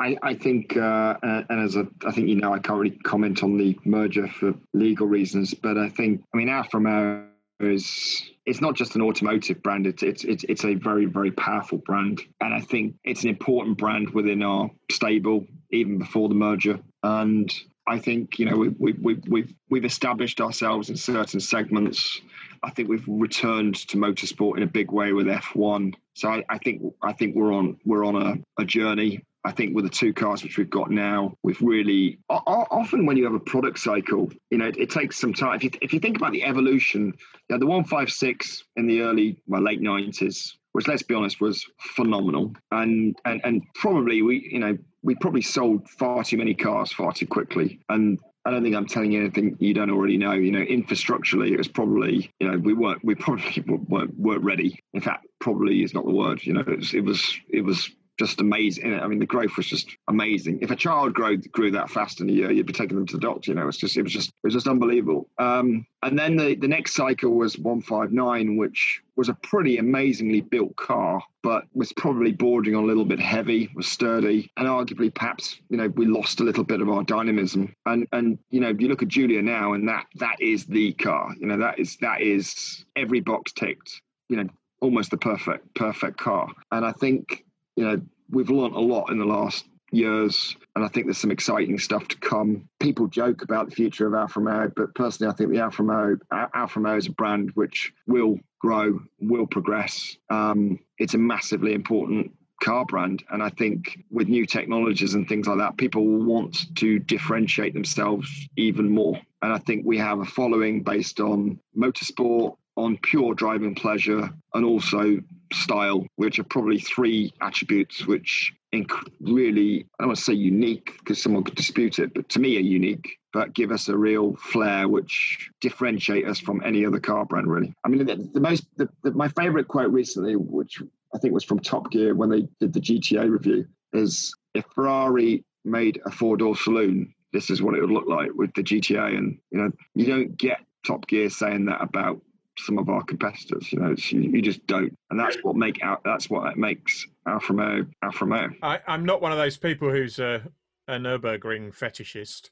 I, 0.00 0.16
I 0.22 0.34
think, 0.34 0.76
uh, 0.76 1.14
and 1.22 1.60
as 1.60 1.76
a, 1.76 1.86
I 2.06 2.12
think 2.12 2.28
you 2.28 2.36
know, 2.36 2.52
I 2.52 2.58
can't 2.58 2.80
really 2.80 2.96
comment 2.98 3.42
on 3.42 3.56
the 3.58 3.78
merger 3.84 4.28
for 4.28 4.54
legal 4.72 5.06
reasons, 5.06 5.52
but 5.52 5.76
I 5.76 5.88
think, 5.88 6.22
I 6.32 6.36
mean, 6.36 6.48
Alfa 6.48 6.78
Romeo 6.78 7.26
is 7.60 8.30
it's 8.46 8.60
not 8.60 8.74
just 8.74 8.94
an 8.94 9.02
automotive 9.02 9.62
brand 9.62 9.86
it's, 9.86 10.02
it's 10.02 10.24
it's 10.24 10.44
it's 10.44 10.64
a 10.64 10.74
very 10.74 11.04
very 11.04 11.30
powerful 11.30 11.78
brand 11.78 12.20
and 12.40 12.52
i 12.52 12.60
think 12.60 12.94
it's 13.04 13.22
an 13.22 13.28
important 13.28 13.78
brand 13.78 14.10
within 14.10 14.42
our 14.42 14.68
stable 14.90 15.46
even 15.70 15.98
before 15.98 16.28
the 16.28 16.34
merger 16.34 16.78
and 17.04 17.54
i 17.86 17.96
think 17.96 18.38
you 18.38 18.44
know 18.44 18.56
we, 18.56 18.68
we, 18.70 18.92
we, 18.94 19.14
we've 19.28 19.54
we've 19.70 19.84
established 19.84 20.40
ourselves 20.40 20.90
in 20.90 20.96
certain 20.96 21.38
segments 21.38 22.20
I 22.64 22.70
think 22.70 22.88
we've 22.88 23.04
returned 23.06 23.76
to 23.88 23.98
motorsport 23.98 24.56
in 24.56 24.62
a 24.62 24.66
big 24.66 24.90
way 24.90 25.12
with 25.12 25.26
F1. 25.26 25.94
So 26.14 26.30
I, 26.30 26.44
I 26.48 26.58
think 26.58 26.82
I 27.02 27.12
think 27.12 27.36
we're 27.36 27.52
on 27.52 27.76
we're 27.84 28.04
on 28.04 28.16
a, 28.16 28.62
a, 28.62 28.64
journey. 28.64 29.22
I 29.44 29.52
think 29.52 29.74
with 29.74 29.84
the 29.84 29.90
two 29.90 30.14
cars 30.14 30.42
which 30.42 30.56
we've 30.56 30.70
got 30.70 30.90
now, 30.90 31.34
we've 31.42 31.60
really 31.60 32.18
often 32.30 33.04
when 33.04 33.18
you 33.18 33.24
have 33.24 33.34
a 33.34 33.40
product 33.40 33.78
cycle, 33.78 34.32
you 34.50 34.56
know, 34.56 34.66
it, 34.66 34.78
it 34.78 34.90
takes 34.90 35.18
some 35.18 35.34
time. 35.34 35.56
If 35.56 35.64
you, 35.64 35.70
if 35.82 35.92
you 35.92 36.00
think 36.00 36.16
about 36.16 36.32
the 36.32 36.44
evolution, 36.44 37.12
you 37.48 37.56
know, 37.56 37.58
the 37.58 37.66
156 37.66 38.64
in 38.76 38.86
the 38.86 39.02
early 39.02 39.36
well 39.46 39.62
late 39.62 39.82
90s, 39.82 40.54
which 40.72 40.88
let's 40.88 41.02
be 41.02 41.14
honest 41.14 41.42
was 41.42 41.66
phenomenal, 41.78 42.54
and 42.70 43.16
and 43.26 43.42
and 43.44 43.62
probably 43.74 44.22
we 44.22 44.48
you 44.50 44.58
know 44.58 44.78
we 45.02 45.14
probably 45.16 45.42
sold 45.42 45.86
far 45.90 46.24
too 46.24 46.38
many 46.38 46.54
cars 46.54 46.92
far 46.92 47.12
too 47.12 47.26
quickly, 47.26 47.80
and 47.90 48.18
I 48.44 48.50
don't 48.50 48.62
think 48.62 48.76
I'm 48.76 48.86
telling 48.86 49.12
you 49.12 49.20
anything 49.20 49.56
you 49.58 49.72
don't 49.72 49.90
already 49.90 50.18
know. 50.18 50.32
You 50.32 50.52
know, 50.52 50.64
infrastructurally, 50.64 51.52
it 51.52 51.56
was 51.56 51.68
probably, 51.68 52.30
you 52.40 52.50
know, 52.50 52.58
we 52.58 52.74
weren't, 52.74 53.02
we 53.04 53.14
probably 53.14 53.64
weren't, 53.88 54.18
weren't 54.18 54.44
ready. 54.44 54.78
In 54.92 55.00
fact, 55.00 55.26
probably 55.40 55.82
is 55.82 55.94
not 55.94 56.04
the 56.04 56.12
word. 56.12 56.44
You 56.44 56.52
know, 56.52 56.60
it 56.60 56.78
was, 56.78 56.94
it 56.94 57.00
was, 57.00 57.40
it 57.48 57.62
was 57.62 57.90
just 58.18 58.40
amazing. 58.40 58.94
I 58.94 59.06
mean, 59.08 59.18
the 59.18 59.26
growth 59.26 59.56
was 59.56 59.66
just 59.66 59.96
amazing. 60.08 60.60
If 60.62 60.70
a 60.70 60.76
child 60.76 61.14
grew 61.14 61.36
grew 61.36 61.72
that 61.72 61.90
fast 61.90 62.20
in 62.20 62.28
a 62.28 62.32
year, 62.32 62.50
you'd 62.50 62.66
be 62.66 62.72
taking 62.72 62.96
them 62.96 63.06
to 63.06 63.16
the 63.16 63.20
doctor. 63.20 63.50
You 63.50 63.56
know, 63.56 63.68
it's 63.68 63.78
just 63.78 63.96
it 63.96 64.02
was 64.02 64.12
just 64.12 64.28
it 64.28 64.44
was 64.44 64.54
just 64.54 64.68
unbelievable. 64.68 65.28
Um, 65.38 65.86
and 66.02 66.18
then 66.18 66.36
the 66.36 66.54
the 66.54 66.68
next 66.68 66.94
cycle 66.94 67.32
was 67.32 67.58
159, 67.58 68.56
which 68.56 69.02
was 69.16 69.28
a 69.28 69.34
pretty 69.34 69.78
amazingly 69.78 70.40
built 70.40 70.76
car, 70.76 71.22
but 71.42 71.64
was 71.72 71.92
probably 71.92 72.32
bordering 72.32 72.76
on 72.76 72.84
a 72.84 72.86
little 72.86 73.04
bit 73.04 73.20
heavy, 73.20 73.70
was 73.74 73.86
sturdy, 73.86 74.50
and 74.56 74.68
arguably 74.68 75.12
perhaps 75.12 75.58
you 75.68 75.76
know 75.76 75.88
we 75.88 76.06
lost 76.06 76.40
a 76.40 76.44
little 76.44 76.64
bit 76.64 76.80
of 76.80 76.88
our 76.88 77.02
dynamism. 77.02 77.74
And 77.86 78.06
and 78.12 78.38
you 78.50 78.60
know 78.60 78.74
you 78.78 78.88
look 78.88 79.02
at 79.02 79.08
Giulia 79.08 79.42
now, 79.42 79.72
and 79.72 79.88
that 79.88 80.06
that 80.16 80.40
is 80.40 80.66
the 80.66 80.92
car. 80.92 81.34
You 81.38 81.48
know 81.48 81.58
that 81.58 81.78
is 81.80 81.96
that 81.96 82.20
is 82.20 82.84
every 82.94 83.20
box 83.20 83.52
ticked. 83.52 84.00
You 84.28 84.36
know 84.36 84.48
almost 84.80 85.10
the 85.10 85.16
perfect 85.16 85.74
perfect 85.74 86.18
car. 86.18 86.48
And 86.70 86.84
I 86.84 86.92
think 86.92 87.43
you 87.76 87.84
know, 87.84 88.00
we've 88.30 88.50
learned 88.50 88.74
a 88.74 88.80
lot 88.80 89.10
in 89.10 89.18
the 89.18 89.24
last 89.24 89.66
years, 89.90 90.56
and 90.74 90.84
I 90.84 90.88
think 90.88 91.06
there's 91.06 91.18
some 91.18 91.30
exciting 91.30 91.78
stuff 91.78 92.08
to 92.08 92.16
come. 92.18 92.68
People 92.80 93.06
joke 93.06 93.42
about 93.42 93.70
the 93.70 93.74
future 93.74 94.06
of 94.06 94.14
Alfa 94.14 94.40
Romeo, 94.40 94.72
but 94.74 94.94
personally, 94.94 95.32
I 95.32 95.36
think 95.36 95.50
the 95.50 95.60
Alfa 95.60 95.82
Romeo, 95.82 96.18
Alfa 96.30 96.80
Romeo 96.80 96.96
is 96.96 97.06
a 97.06 97.12
brand 97.12 97.50
which 97.54 97.92
will 98.06 98.38
grow, 98.60 99.00
will 99.20 99.46
progress. 99.46 100.16
Um, 100.30 100.78
it's 100.98 101.14
a 101.14 101.18
massively 101.18 101.74
important 101.74 102.32
car 102.62 102.84
brand. 102.86 103.22
And 103.30 103.42
I 103.42 103.50
think 103.50 103.98
with 104.10 104.28
new 104.28 104.46
technologies 104.46 105.14
and 105.14 105.28
things 105.28 105.46
like 105.46 105.58
that, 105.58 105.76
people 105.76 106.04
will 106.04 106.24
want 106.24 106.74
to 106.76 106.98
differentiate 106.98 107.74
themselves 107.74 108.48
even 108.56 108.88
more. 108.88 109.20
And 109.42 109.52
I 109.52 109.58
think 109.58 109.84
we 109.84 109.98
have 109.98 110.20
a 110.20 110.24
following 110.24 110.82
based 110.82 111.20
on 111.20 111.60
motorsport, 111.76 112.56
on 112.76 112.98
pure 112.98 113.34
driving 113.34 113.74
pleasure, 113.74 114.30
and 114.54 114.64
also 114.64 115.20
style, 115.52 116.06
which 116.16 116.38
are 116.38 116.44
probably 116.44 116.78
three 116.78 117.32
attributes 117.40 118.06
which 118.06 118.52
inc- 118.74 119.08
really, 119.20 119.86
I 119.98 120.02
don't 120.02 120.08
want 120.08 120.18
to 120.18 120.24
say 120.24 120.32
unique 120.32 120.92
because 120.98 121.22
someone 121.22 121.44
could 121.44 121.54
dispute 121.54 121.98
it, 121.98 122.12
but 122.14 122.28
to 122.30 122.40
me 122.40 122.56
are 122.56 122.60
unique, 122.60 123.18
but 123.32 123.54
give 123.54 123.70
us 123.70 123.88
a 123.88 123.96
real 123.96 124.34
flair 124.36 124.88
which 124.88 125.50
differentiate 125.60 126.26
us 126.26 126.40
from 126.40 126.62
any 126.64 126.84
other 126.84 127.00
car 127.00 127.24
brand, 127.24 127.46
really. 127.46 127.72
I 127.84 127.88
mean, 127.88 128.06
the, 128.06 128.28
the 128.32 128.40
most, 128.40 128.66
the, 128.76 128.88
the, 129.02 129.12
my 129.12 129.28
favorite 129.28 129.68
quote 129.68 129.92
recently, 129.92 130.36
which 130.36 130.82
I 131.14 131.18
think 131.18 131.32
was 131.32 131.44
from 131.44 131.60
Top 131.60 131.90
Gear 131.90 132.14
when 132.14 132.30
they 132.30 132.48
did 132.60 132.72
the 132.72 132.80
GTA 132.80 133.30
review, 133.30 133.66
is 133.92 134.34
if 134.54 134.64
Ferrari 134.74 135.44
made 135.64 136.00
a 136.04 136.10
four 136.10 136.36
door 136.36 136.56
saloon, 136.56 137.14
this 137.32 137.50
is 137.50 137.62
what 137.62 137.74
it 137.74 137.80
would 137.80 137.90
look 137.90 138.06
like 138.06 138.30
with 138.34 138.52
the 138.54 138.62
GTA. 138.62 139.16
And 139.16 139.38
you 139.50 139.58
know, 139.58 139.70
you 139.94 140.06
don't 140.06 140.36
get 140.36 140.60
Top 140.84 141.06
Gear 141.06 141.30
saying 141.30 141.66
that 141.66 141.82
about 141.82 142.20
some 142.58 142.78
of 142.78 142.88
our 142.88 143.02
competitors. 143.02 143.72
You 143.72 143.80
know, 143.80 143.94
you, 143.96 144.20
you, 144.20 144.42
just 144.42 144.66
don't, 144.66 144.96
and 145.10 145.18
that's 145.18 145.36
what 145.42 145.56
make 145.56 145.82
out. 145.82 146.02
That's 146.04 146.30
what 146.30 146.56
makes 146.56 147.06
Alfa 147.26 147.52
Romeo 147.52 147.86
Alfa 148.02 148.24
Romeo. 148.24 148.50
I, 148.62 148.80
am 148.86 149.04
not 149.04 149.20
one 149.20 149.32
of 149.32 149.38
those 149.38 149.56
people 149.56 149.90
who's 149.90 150.18
a, 150.18 150.42
a 150.88 150.94
Nurburgring 150.94 151.76
fetishist, 151.76 152.50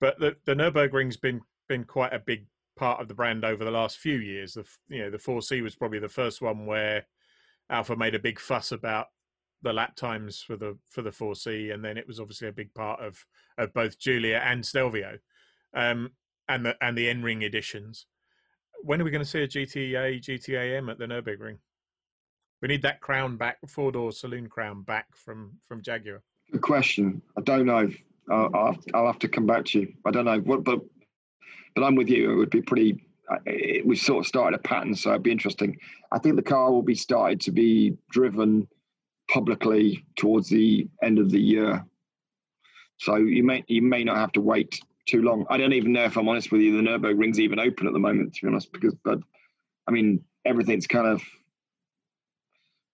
but 0.00 0.18
the 0.18 0.36
the 0.44 0.54
Nurburgring's 0.54 1.16
been 1.16 1.40
been 1.68 1.84
quite 1.84 2.12
a 2.12 2.18
big 2.18 2.46
part 2.76 3.00
of 3.00 3.08
the 3.08 3.14
brand 3.14 3.44
over 3.44 3.64
the 3.64 3.70
last 3.70 3.98
few 3.98 4.18
years. 4.18 4.54
The 4.54 4.64
you 4.88 5.02
know 5.02 5.10
the 5.10 5.18
4C 5.18 5.62
was 5.62 5.74
probably 5.74 5.98
the 5.98 6.08
first 6.08 6.40
one 6.40 6.66
where 6.66 7.06
Alfa 7.70 7.96
made 7.96 8.14
a 8.14 8.20
big 8.20 8.38
fuss 8.38 8.72
about 8.72 9.06
the 9.62 9.72
lap 9.72 9.96
times 9.96 10.42
for 10.42 10.56
the 10.56 10.78
for 10.88 11.02
the 11.02 11.10
4C, 11.10 11.72
and 11.72 11.84
then 11.84 11.96
it 11.96 12.06
was 12.06 12.20
obviously 12.20 12.48
a 12.48 12.52
big 12.52 12.72
part 12.74 13.00
of 13.00 13.24
of 13.58 13.72
both 13.74 13.98
Giulia 13.98 14.40
and 14.44 14.64
Stelvio, 14.64 15.18
um, 15.74 16.12
and 16.48 16.64
the 16.64 16.76
and 16.80 16.96
the 16.96 17.08
N 17.08 17.22
Ring 17.22 17.42
editions. 17.42 18.06
When 18.86 19.00
are 19.00 19.04
we 19.04 19.10
going 19.10 19.24
to 19.24 19.28
see 19.28 19.42
a 19.42 19.48
GTA 19.48 20.20
GTAM 20.20 20.88
at 20.88 20.96
the 20.96 21.06
Nurburgring? 21.06 21.58
We 22.62 22.68
need 22.68 22.82
that 22.82 23.00
crown 23.00 23.36
back, 23.36 23.58
four 23.66 23.90
door 23.90 24.12
saloon 24.12 24.48
crown 24.48 24.82
back 24.82 25.06
from 25.16 25.58
from 25.66 25.82
Jaguar. 25.82 26.22
Good 26.52 26.62
question. 26.62 27.20
I 27.36 27.40
don't 27.40 27.66
know. 27.66 27.90
I'll, 28.30 28.50
I'll, 28.54 28.78
I'll 28.94 29.06
have 29.06 29.18
to 29.20 29.28
come 29.28 29.44
back 29.44 29.64
to 29.66 29.80
you. 29.80 29.92
I 30.04 30.12
don't 30.12 30.24
know 30.24 30.38
what, 30.38 30.62
but 30.62 30.82
but 31.74 31.82
I'm 31.82 31.96
with 31.96 32.08
you. 32.08 32.30
It 32.30 32.36
would 32.36 32.50
be 32.50 32.62
pretty. 32.62 33.04
Uh, 33.28 33.38
we 33.84 33.96
sort 33.96 34.20
of 34.20 34.28
started 34.28 34.56
a 34.56 34.62
pattern, 34.62 34.94
so 34.94 35.10
it'd 35.10 35.24
be 35.24 35.32
interesting. 35.32 35.76
I 36.12 36.20
think 36.20 36.36
the 36.36 36.42
car 36.42 36.70
will 36.70 36.82
be 36.82 36.94
started 36.94 37.40
to 37.40 37.50
be 37.50 37.96
driven 38.10 38.68
publicly 39.28 40.06
towards 40.14 40.48
the 40.48 40.86
end 41.02 41.18
of 41.18 41.32
the 41.32 41.40
year. 41.40 41.84
So 42.98 43.16
you 43.16 43.42
may 43.42 43.64
you 43.66 43.82
may 43.82 44.04
not 44.04 44.16
have 44.16 44.32
to 44.32 44.40
wait 44.40 44.80
too 45.06 45.22
long. 45.22 45.46
I 45.48 45.56
don't 45.56 45.72
even 45.72 45.92
know 45.92 46.04
if 46.04 46.16
I'm 46.16 46.28
honest 46.28 46.52
with 46.52 46.60
you, 46.60 46.76
the 46.76 46.88
Nurburgring's 46.88 47.40
even 47.40 47.58
open 47.58 47.86
at 47.86 47.92
the 47.92 47.98
moment, 47.98 48.34
to 48.34 48.42
be 48.42 48.48
honest, 48.48 48.72
because 48.72 48.94
but 49.04 49.18
I 49.86 49.92
mean 49.92 50.24
everything's 50.44 50.86
kind 50.86 51.06
of 51.06 51.22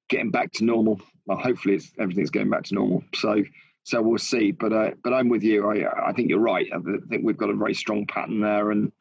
getting 0.08 0.30
back 0.30 0.52
to 0.52 0.64
normal. 0.64 1.00
Well, 1.26 1.38
hopefully 1.38 1.76
it's 1.76 1.90
everything's 1.98 2.30
going 2.30 2.50
back 2.50 2.64
to 2.64 2.74
normal. 2.74 3.02
So 3.14 3.42
so 3.84 4.00
we'll 4.02 4.18
see. 4.18 4.52
But 4.52 4.72
uh, 4.72 4.90
but 5.02 5.12
I'm 5.12 5.28
with 5.28 5.42
you. 5.42 5.68
I 5.68 6.08
I 6.08 6.12
think 6.12 6.28
you're 6.28 6.38
right. 6.38 6.68
I 6.72 6.78
think 7.08 7.24
we've 7.24 7.36
got 7.36 7.50
a 7.50 7.56
very 7.56 7.74
strong 7.74 8.06
pattern 8.06 8.40
there, 8.40 8.70
and 8.70 8.92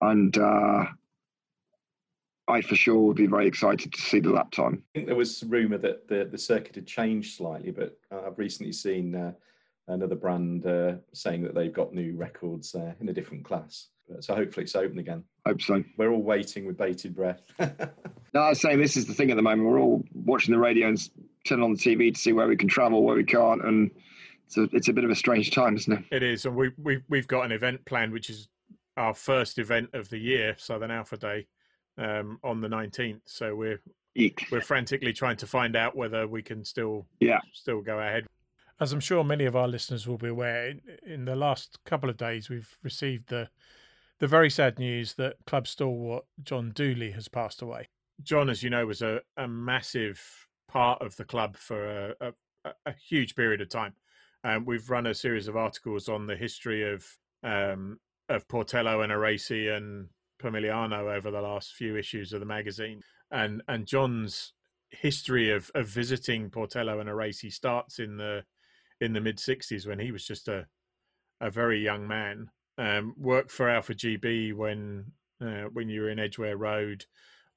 and 0.00 0.36
uh, 0.36 0.84
I 2.48 2.60
for 2.62 2.76
sure 2.76 2.98
would 2.98 3.16
be 3.16 3.26
very 3.26 3.46
excited 3.46 3.92
to 3.92 4.00
see 4.00 4.20
the 4.20 4.30
lap 4.30 4.50
time. 4.50 4.82
I 4.94 4.98
think 4.98 5.06
there 5.06 5.16
was 5.16 5.42
rumour 5.44 5.78
that 5.78 6.08
the, 6.08 6.28
the 6.30 6.38
circuit 6.38 6.74
had 6.74 6.86
changed 6.86 7.36
slightly, 7.36 7.70
but 7.70 7.98
I've 8.10 8.38
recently 8.38 8.72
seen 8.72 9.14
uh, 9.14 9.32
another 9.90 10.14
brand 10.14 10.66
uh, 10.66 10.94
saying 11.12 11.42
that 11.42 11.54
they've 11.54 11.72
got 11.72 11.92
new 11.92 12.16
records 12.16 12.74
uh, 12.74 12.92
in 13.00 13.08
a 13.08 13.12
different 13.12 13.44
class. 13.44 13.88
So 14.18 14.34
hopefully 14.34 14.64
it's 14.64 14.74
open 14.74 14.98
again. 14.98 15.22
Hope 15.46 15.62
so. 15.62 15.84
We're 15.96 16.10
all 16.10 16.22
waiting 16.22 16.66
with 16.66 16.76
bated 16.76 17.14
breath. 17.14 17.42
no, 17.60 18.40
I 18.40 18.48
was 18.48 18.60
saying 18.60 18.80
this 18.80 18.96
is 18.96 19.06
the 19.06 19.14
thing 19.14 19.30
at 19.30 19.36
the 19.36 19.42
moment. 19.42 19.68
We're 19.68 19.78
all 19.78 20.02
watching 20.12 20.52
the 20.52 20.58
radio 20.58 20.88
and 20.88 20.98
turning 21.46 21.64
on 21.64 21.74
the 21.74 21.78
TV 21.78 22.12
to 22.12 22.20
see 22.20 22.32
where 22.32 22.48
we 22.48 22.56
can 22.56 22.68
travel, 22.68 23.04
where 23.04 23.14
we 23.14 23.24
can't, 23.24 23.64
and 23.64 23.90
it's 24.46 24.56
a, 24.56 24.68
it's 24.72 24.88
a 24.88 24.92
bit 24.92 25.04
of 25.04 25.10
a 25.10 25.14
strange 25.14 25.52
time, 25.52 25.76
isn't 25.76 25.92
it? 25.92 26.04
It 26.10 26.22
is, 26.22 26.44
and 26.44 26.56
we 26.56 26.70
we 26.76 27.02
we've 27.08 27.28
got 27.28 27.44
an 27.44 27.52
event 27.52 27.84
planned, 27.84 28.12
which 28.12 28.30
is 28.30 28.48
our 28.96 29.14
first 29.14 29.58
event 29.58 29.90
of 29.94 30.08
the 30.10 30.18
year, 30.18 30.56
Southern 30.58 30.90
Alfa 30.90 31.16
Day 31.16 31.46
um, 31.96 32.38
on 32.42 32.60
the 32.60 32.68
19th. 32.68 33.20
So 33.26 33.54
we're 33.54 33.80
Eek. 34.16 34.46
we're 34.50 34.60
frantically 34.60 35.12
trying 35.12 35.36
to 35.36 35.46
find 35.46 35.76
out 35.76 35.94
whether 35.96 36.26
we 36.26 36.42
can 36.42 36.64
still 36.64 37.06
yeah 37.20 37.38
still 37.52 37.80
go 37.80 38.00
ahead. 38.00 38.26
As 38.80 38.94
I'm 38.94 39.00
sure 39.00 39.22
many 39.22 39.44
of 39.44 39.54
our 39.54 39.68
listeners 39.68 40.08
will 40.08 40.16
be 40.16 40.28
aware, 40.28 40.72
in 41.06 41.26
the 41.26 41.36
last 41.36 41.78
couple 41.84 42.08
of 42.08 42.16
days 42.16 42.48
we've 42.48 42.78
received 42.82 43.28
the 43.28 43.50
the 44.20 44.26
very 44.26 44.50
sad 44.50 44.78
news 44.78 45.14
that 45.14 45.36
club 45.46 45.66
stalwart 45.66 46.24
John 46.42 46.72
Dooley 46.72 47.10
has 47.12 47.28
passed 47.28 47.62
away. 47.62 47.88
John, 48.22 48.50
as 48.50 48.62
you 48.62 48.68
know, 48.68 48.86
was 48.86 49.00
a, 49.00 49.20
a 49.38 49.48
massive 49.48 50.46
part 50.68 51.00
of 51.00 51.16
the 51.16 51.24
club 51.24 51.56
for 51.56 52.12
a, 52.20 52.32
a, 52.64 52.72
a 52.86 52.92
huge 52.92 53.34
period 53.34 53.62
of 53.62 53.70
time. 53.70 53.94
Um, 54.44 54.66
we've 54.66 54.90
run 54.90 55.06
a 55.06 55.14
series 55.14 55.48
of 55.48 55.56
articles 55.56 56.08
on 56.08 56.26
the 56.26 56.36
history 56.36 56.90
of 56.90 57.06
um, 57.42 57.98
of 58.30 58.48
Portello 58.48 59.02
and 59.02 59.12
Arese 59.12 59.76
and 59.76 60.08
Pomigliano 60.42 61.14
over 61.14 61.30
the 61.30 61.40
last 61.42 61.74
few 61.74 61.96
issues 61.96 62.32
of 62.32 62.40
the 62.40 62.46
magazine, 62.46 63.02
and 63.30 63.62
and 63.68 63.86
John's 63.86 64.54
history 64.88 65.50
of 65.50 65.70
of 65.74 65.86
visiting 65.86 66.48
Portello 66.48 67.00
and 67.00 67.10
Arese 67.10 67.52
starts 67.52 67.98
in 67.98 68.16
the 68.16 68.42
in 69.00 69.12
the 69.12 69.20
mid 69.20 69.38
'60s 69.38 69.86
when 69.86 69.98
he 69.98 70.12
was 70.12 70.26
just 70.26 70.48
a 70.48 70.66
a 71.40 71.50
very 71.50 71.82
young 71.82 72.06
man. 72.06 72.50
Um, 72.78 73.14
worked 73.16 73.50
for 73.50 73.68
Alfa 73.68 73.94
GB 73.94 74.54
when 74.54 75.12
uh, 75.40 75.64
when 75.72 75.88
you 75.88 76.02
were 76.02 76.10
in 76.10 76.18
Edgware 76.18 76.56
Road. 76.56 77.04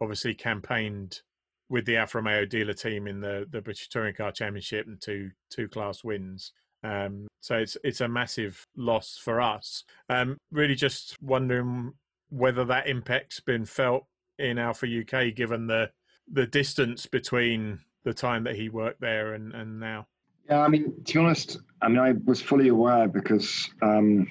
Obviously, 0.01 0.33
campaigned 0.33 1.21
with 1.69 1.85
the 1.85 1.97
Alfa 1.97 2.17
Romeo 2.17 2.45
dealer 2.45 2.73
team 2.73 3.07
in 3.07 3.21
the 3.21 3.45
the 3.49 3.61
British 3.61 3.89
Touring 3.89 4.15
Car 4.15 4.31
Championship 4.31 4.87
and 4.87 5.01
two 5.01 5.31
two 5.49 5.67
class 5.67 6.03
wins. 6.03 6.51
Um, 6.83 7.27
so 7.41 7.55
it's 7.55 7.77
it's 7.83 8.01
a 8.01 8.07
massive 8.07 8.65
loss 8.75 9.17
for 9.21 9.41
us. 9.41 9.83
Um, 10.09 10.37
really, 10.51 10.75
just 10.75 11.21
wondering 11.21 11.93
whether 12.29 12.65
that 12.65 12.87
impact's 12.87 13.39
been 13.39 13.65
felt 13.65 14.05
in 14.39 14.57
Alfa 14.57 14.87
UK, 14.87 15.35
given 15.35 15.67
the 15.67 15.91
the 16.31 16.47
distance 16.47 17.05
between 17.05 17.79
the 18.03 18.13
time 18.13 18.43
that 18.43 18.55
he 18.55 18.69
worked 18.69 19.01
there 19.01 19.33
and, 19.33 19.53
and 19.53 19.79
now. 19.79 20.07
Yeah, 20.49 20.61
I 20.61 20.67
mean, 20.67 21.03
to 21.05 21.13
be 21.13 21.19
honest, 21.19 21.57
I 21.81 21.87
mean, 21.87 21.99
I 21.99 22.13
was 22.25 22.41
fully 22.41 22.67
aware 22.67 23.07
because 23.07 23.69
um, 23.81 24.29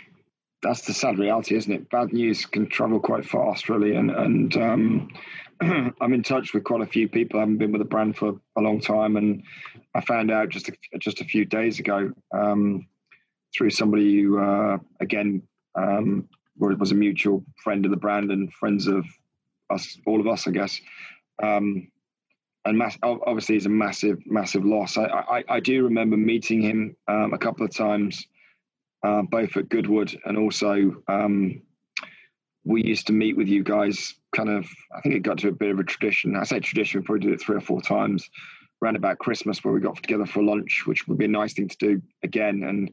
that's 0.62 0.82
the 0.82 0.92
sad 0.92 1.18
reality, 1.18 1.56
isn't 1.56 1.72
it? 1.72 1.90
Bad 1.90 2.12
news 2.12 2.46
can 2.46 2.68
travel 2.68 3.00
quite 3.00 3.24
fast, 3.24 3.68
really, 3.68 3.94
and 3.94 4.10
and 4.10 4.56
um, 4.56 5.08
I'm 5.60 6.12
in 6.12 6.22
touch 6.22 6.52
with 6.52 6.64
quite 6.64 6.82
a 6.82 6.86
few 6.86 7.08
people. 7.08 7.38
I 7.38 7.42
haven't 7.42 7.58
been 7.58 7.72
with 7.72 7.80
the 7.80 7.86
brand 7.86 8.16
for 8.16 8.40
a 8.56 8.60
long 8.60 8.80
time, 8.80 9.16
and 9.16 9.42
I 9.94 10.00
found 10.02 10.30
out 10.30 10.50
just 10.50 10.68
a, 10.68 10.72
just 10.98 11.20
a 11.20 11.24
few 11.24 11.44
days 11.44 11.78
ago 11.78 12.12
um, 12.34 12.86
through 13.56 13.70
somebody 13.70 14.22
who, 14.22 14.38
uh, 14.38 14.78
again, 15.00 15.42
um, 15.74 16.28
was 16.58 16.92
a 16.92 16.96
mutual 16.96 17.44
friend 17.62 17.84
of 17.84 17.90
the 17.90 17.96
brand 17.96 18.30
and 18.30 18.52
friends 18.52 18.86
of 18.86 19.04
us, 19.70 19.98
all 20.06 20.20
of 20.20 20.26
us, 20.26 20.46
I 20.46 20.50
guess. 20.50 20.80
Um, 21.42 21.88
and 22.64 22.78
mass, 22.78 22.96
obviously, 23.02 23.56
it's 23.56 23.66
a 23.66 23.70
massive, 23.70 24.18
massive 24.26 24.64
loss. 24.64 24.96
I, 24.96 25.04
I, 25.04 25.44
I 25.48 25.60
do 25.60 25.82
remember 25.82 26.16
meeting 26.16 26.62
him 26.62 26.96
um, 27.08 27.32
a 27.34 27.38
couple 27.38 27.64
of 27.64 27.74
times, 27.74 28.26
uh, 29.02 29.22
both 29.22 29.56
at 29.56 29.68
Goodwood 29.68 30.16
and 30.24 30.38
also 30.38 31.02
um, 31.08 31.60
we 32.64 32.84
used 32.84 33.08
to 33.08 33.12
meet 33.12 33.36
with 33.36 33.48
you 33.48 33.64
guys. 33.64 34.14
Kind 34.34 34.48
of, 34.48 34.66
I 34.96 35.00
think 35.00 35.16
it 35.16 35.20
got 35.20 35.38
to 35.38 35.48
a 35.48 35.52
bit 35.52 35.70
of 35.70 35.80
a 35.80 35.84
tradition. 35.84 36.36
I 36.36 36.44
say 36.44 36.60
tradition, 36.60 37.00
we 37.00 37.06
probably 37.06 37.26
did 37.26 37.34
it 37.34 37.42
three 37.42 37.56
or 37.56 37.60
four 37.60 37.82
times 37.82 38.30
around 38.82 38.96
about 38.96 39.18
Christmas 39.18 39.62
where 39.62 39.74
we 39.74 39.80
got 39.80 39.96
together 39.96 40.26
for 40.26 40.42
lunch, 40.42 40.84
which 40.86 41.06
would 41.08 41.18
be 41.18 41.24
a 41.24 41.28
nice 41.28 41.54
thing 41.54 41.68
to 41.68 41.76
do 41.78 42.02
again. 42.22 42.62
And 42.62 42.90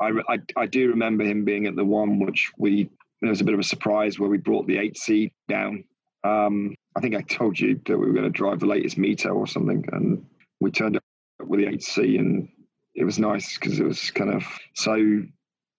I, 0.00 0.34
I, 0.34 0.38
I 0.56 0.66
do 0.66 0.90
remember 0.90 1.24
him 1.24 1.44
being 1.44 1.66
at 1.66 1.76
the 1.76 1.84
one 1.84 2.18
which 2.18 2.50
we 2.58 2.90
it 3.22 3.28
was 3.28 3.40
a 3.40 3.44
bit 3.44 3.54
of 3.54 3.60
a 3.60 3.64
surprise 3.64 4.18
where 4.18 4.28
we 4.28 4.36
brought 4.36 4.66
the 4.66 4.76
8C 4.76 5.30
down. 5.48 5.84
Um, 6.24 6.74
I 6.94 7.00
think 7.00 7.14
I 7.14 7.22
told 7.22 7.58
you 7.58 7.80
that 7.86 7.98
we 7.98 8.06
were 8.06 8.12
going 8.12 8.24
to 8.24 8.30
drive 8.30 8.60
the 8.60 8.66
latest 8.66 8.98
Mito 8.98 9.34
or 9.34 9.46
something, 9.46 9.84
and 9.92 10.24
we 10.60 10.70
turned 10.70 10.96
up 10.96 11.02
with 11.40 11.60
the 11.60 11.66
8C, 11.66 12.18
and 12.18 12.48
it 12.94 13.04
was 13.04 13.18
nice 13.18 13.58
because 13.58 13.80
it 13.80 13.84
was 13.84 14.10
kind 14.10 14.32
of 14.32 14.44
so. 14.74 15.22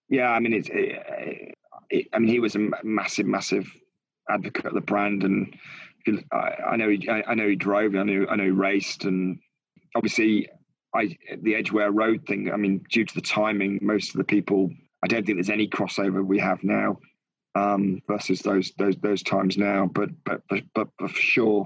Yeah, 0.10 0.30
I 0.30 0.40
mean, 0.40 0.54
it, 0.54 0.70
it, 0.70 1.56
it, 1.90 2.08
I 2.14 2.20
mean, 2.20 2.30
he 2.30 2.40
was 2.40 2.56
a 2.56 2.70
massive, 2.84 3.26
massive 3.26 3.72
advocate 4.30 4.66
of 4.66 4.74
the 4.74 4.82
brand, 4.82 5.24
and 5.24 5.58
I, 6.32 6.56
I 6.72 6.76
know 6.76 6.90
he, 6.90 7.08
I, 7.10 7.24
I, 7.28 7.36
know 7.36 7.48
he 7.48 7.56
drove, 7.56 7.96
I 7.96 8.04
know, 8.04 8.28
I 8.30 8.36
know 8.36 8.44
he 8.44 8.52
raced, 8.52 9.06
and 9.06 9.40
obviously, 9.96 10.50
I 10.94 11.16
the 11.42 11.56
Edgware 11.56 11.92
Road 11.92 12.26
thing. 12.28 12.52
I 12.52 12.58
mean, 12.58 12.84
due 12.90 13.06
to 13.06 13.16
the 13.16 13.22
timing, 13.22 13.80
most 13.82 14.10
of 14.10 14.18
the 14.18 14.24
people, 14.24 14.72
I 15.04 15.08
don't 15.08 15.26
think 15.26 15.38
there's 15.38 15.50
any 15.50 15.68
crossover 15.68 16.26
we 16.26 16.40
have 16.40 16.64
now 16.64 16.98
um, 17.56 18.02
versus 18.08 18.42
those 18.42 18.72
those 18.78 18.96
those 18.98 19.24
times 19.24 19.58
now. 19.58 19.90
But 19.94 20.10
but 20.24 20.42
but, 20.50 20.64
but 20.74 20.90
for 21.00 21.10
sure, 21.10 21.66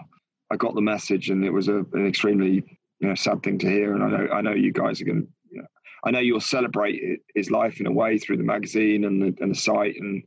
I 0.52 0.56
got 0.56 0.76
the 0.76 0.82
message, 0.82 1.30
and 1.30 1.44
it 1.44 1.52
was 1.52 1.68
a, 1.68 1.86
an 1.94 2.08
extremely 2.08 2.64
you 3.00 3.08
know 3.08 3.16
sad 3.16 3.44
thing 3.44 3.58
to 3.60 3.70
hear. 3.70 3.94
And 3.94 4.04
I 4.04 4.10
know 4.10 4.28
I 4.32 4.42
know 4.42 4.54
you 4.54 4.72
guys 4.72 5.02
are 5.02 5.06
going. 5.06 5.24
to 5.24 5.28
you 5.50 5.62
know, 5.62 5.68
I 6.04 6.12
know 6.12 6.20
you'll 6.20 6.40
celebrate 6.40 7.22
his 7.36 7.50
life 7.50 7.80
in 7.80 7.88
a 7.88 7.92
way 7.92 8.18
through 8.18 8.38
the 8.38 8.44
magazine 8.44 9.06
and 9.06 9.22
the, 9.22 9.42
and 9.42 9.52
the 9.52 9.60
site, 9.60 9.96
and 10.00 10.24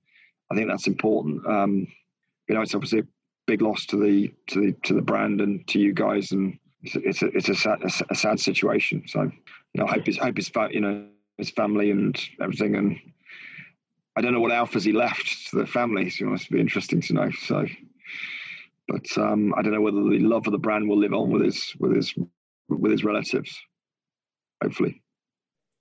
I 0.50 0.54
think 0.54 0.68
that's 0.68 0.86
important. 0.86 1.46
Um, 1.46 1.86
you 2.48 2.54
know, 2.54 2.62
it's 2.62 2.74
obviously 2.74 3.00
a 3.00 3.06
big 3.46 3.62
loss 3.62 3.86
to 3.86 3.96
the 3.96 4.32
to 4.48 4.60
the 4.60 4.72
to 4.84 4.94
the 4.94 5.02
brand 5.02 5.40
and 5.40 5.66
to 5.68 5.78
you 5.78 5.92
guys, 5.92 6.32
and 6.32 6.58
it's 6.82 6.96
a, 6.96 7.00
it's 7.00 7.22
a, 7.22 7.26
it's 7.26 7.48
a 7.48 7.54
sad, 7.54 7.78
a 8.10 8.14
sad 8.14 8.40
situation. 8.40 9.04
So, 9.06 9.22
you 9.22 9.30
know, 9.74 9.86
I 9.86 9.92
hope 9.92 10.06
his 10.06 10.18
hope 10.18 10.36
his 10.36 10.50
you 10.70 10.80
know 10.80 11.06
his 11.38 11.50
family 11.50 11.90
and 11.90 12.18
everything, 12.40 12.74
and 12.76 12.98
I 14.16 14.20
don't 14.20 14.32
know 14.32 14.40
what 14.40 14.52
Alfas 14.52 14.84
he 14.84 14.92
left 14.92 15.50
to 15.50 15.58
the 15.58 15.66
family. 15.66 16.10
So 16.10 16.26
it 16.26 16.30
must 16.30 16.50
be 16.50 16.60
interesting 16.60 17.00
to 17.02 17.12
know. 17.14 17.30
So, 17.30 17.66
but 18.88 19.06
um, 19.16 19.54
I 19.56 19.62
don't 19.62 19.72
know 19.72 19.80
whether 19.80 20.02
the 20.02 20.18
love 20.18 20.46
of 20.46 20.52
the 20.52 20.58
brand 20.58 20.88
will 20.88 20.98
live 20.98 21.14
on 21.14 21.30
with 21.30 21.42
his 21.42 21.72
with 21.78 21.94
his 21.94 22.14
with 22.68 22.92
his 22.92 23.04
relatives. 23.04 23.56
Hopefully. 24.62 25.02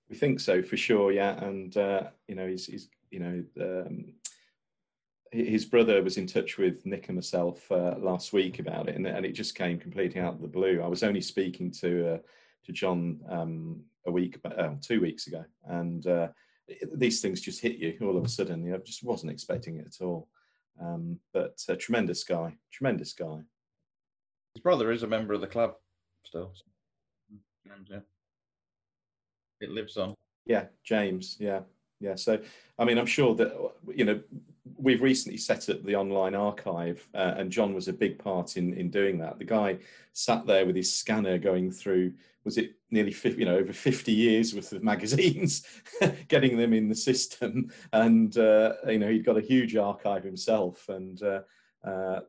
We 0.08 0.16
think 0.16 0.40
so 0.40 0.62
for 0.62 0.76
sure, 0.76 1.12
yeah. 1.12 1.42
And 1.44 1.76
uh, 1.76 2.04
you 2.26 2.34
know, 2.34 2.46
he's, 2.46 2.66
he's 2.66 2.88
you 3.10 3.20
know, 3.20 3.44
um, 3.60 4.14
his 5.32 5.64
brother 5.64 6.02
was 6.02 6.16
in 6.16 6.26
touch 6.26 6.58
with 6.58 6.84
Nick 6.84 7.08
and 7.08 7.16
myself 7.16 7.70
uh, 7.70 7.94
last 7.98 8.32
week 8.32 8.58
about 8.58 8.88
it, 8.88 8.96
and, 8.96 9.06
and, 9.06 9.24
it 9.24 9.32
just 9.32 9.54
came 9.54 9.78
completely 9.78 10.20
out 10.20 10.34
of 10.34 10.40
the 10.40 10.48
blue. 10.48 10.82
I 10.82 10.88
was 10.88 11.04
only 11.04 11.20
speaking 11.20 11.70
to 11.72 12.14
uh, 12.14 12.18
to 12.64 12.72
John 12.72 13.20
um, 13.28 13.82
a 14.06 14.10
week, 14.10 14.40
uh, 14.44 14.70
two 14.80 15.00
weeks 15.00 15.28
ago, 15.28 15.44
and 15.66 16.06
uh, 16.06 16.28
these 16.94 17.20
things 17.20 17.40
just 17.40 17.60
hit 17.60 17.76
you 17.76 17.96
all 18.02 18.16
of 18.16 18.24
a 18.24 18.28
sudden. 18.28 18.64
You 18.64 18.72
know, 18.72 18.78
just 18.78 19.04
wasn't 19.04 19.32
expecting 19.32 19.76
it 19.76 19.86
at 19.86 20.04
all. 20.04 20.28
Um, 20.80 21.18
but 21.32 21.62
a 21.68 21.76
tremendous 21.76 22.24
guy, 22.24 22.56
tremendous 22.72 23.12
guy. 23.12 23.40
His 24.54 24.62
brother 24.62 24.90
is 24.90 25.02
a 25.02 25.06
member 25.06 25.34
of 25.34 25.40
the 25.40 25.46
club 25.46 25.74
still. 26.24 26.52
Yeah, 27.88 28.00
it 29.60 29.70
lives 29.70 29.96
on. 29.96 30.14
Yeah, 30.46 30.64
James. 30.84 31.36
Yeah, 31.38 31.60
yeah. 32.00 32.14
So, 32.14 32.40
I 32.78 32.84
mean, 32.84 32.98
I'm 32.98 33.06
sure 33.06 33.34
that 33.36 33.54
you 33.94 34.04
know 34.04 34.20
we've 34.76 35.02
recently 35.02 35.38
set 35.38 35.68
up 35.68 35.82
the 35.82 35.96
online 35.96 36.34
archive, 36.34 37.06
uh, 37.14 37.34
and 37.36 37.50
John 37.50 37.74
was 37.74 37.88
a 37.88 37.92
big 37.92 38.18
part 38.18 38.56
in 38.56 38.74
in 38.74 38.90
doing 38.90 39.18
that. 39.18 39.38
The 39.38 39.44
guy 39.44 39.78
sat 40.12 40.46
there 40.46 40.66
with 40.66 40.76
his 40.76 40.92
scanner 40.92 41.38
going 41.38 41.70
through. 41.70 42.14
Was 42.44 42.56
it 42.56 42.72
nearly 42.90 43.12
50, 43.12 43.38
you 43.38 43.44
know 43.44 43.58
over 43.58 43.72
50 43.72 44.12
years 44.12 44.54
worth 44.54 44.72
of 44.72 44.82
magazines, 44.82 45.64
getting 46.28 46.56
them 46.56 46.72
in 46.72 46.88
the 46.88 46.94
system, 46.94 47.70
and 47.92 48.36
uh, 48.36 48.74
you 48.88 48.98
know 48.98 49.08
he'd 49.08 49.24
got 49.24 49.38
a 49.38 49.42
huge 49.42 49.76
archive 49.76 50.24
himself, 50.24 50.88
and 50.88 51.22
uh, 51.22 51.40
uh 51.84 52.20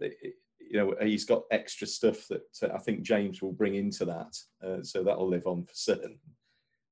you 0.59 0.77
know 0.77 0.95
he's 1.01 1.25
got 1.25 1.43
extra 1.51 1.85
stuff 1.85 2.27
that 2.29 2.57
uh, 2.63 2.73
I 2.73 2.79
think 2.79 3.01
James 3.01 3.41
will 3.41 3.51
bring 3.51 3.75
into 3.75 4.05
that, 4.05 4.37
uh, 4.65 4.83
so 4.83 5.03
that'll 5.03 5.27
live 5.27 5.47
on 5.47 5.63
for 5.63 5.73
certain 5.73 6.17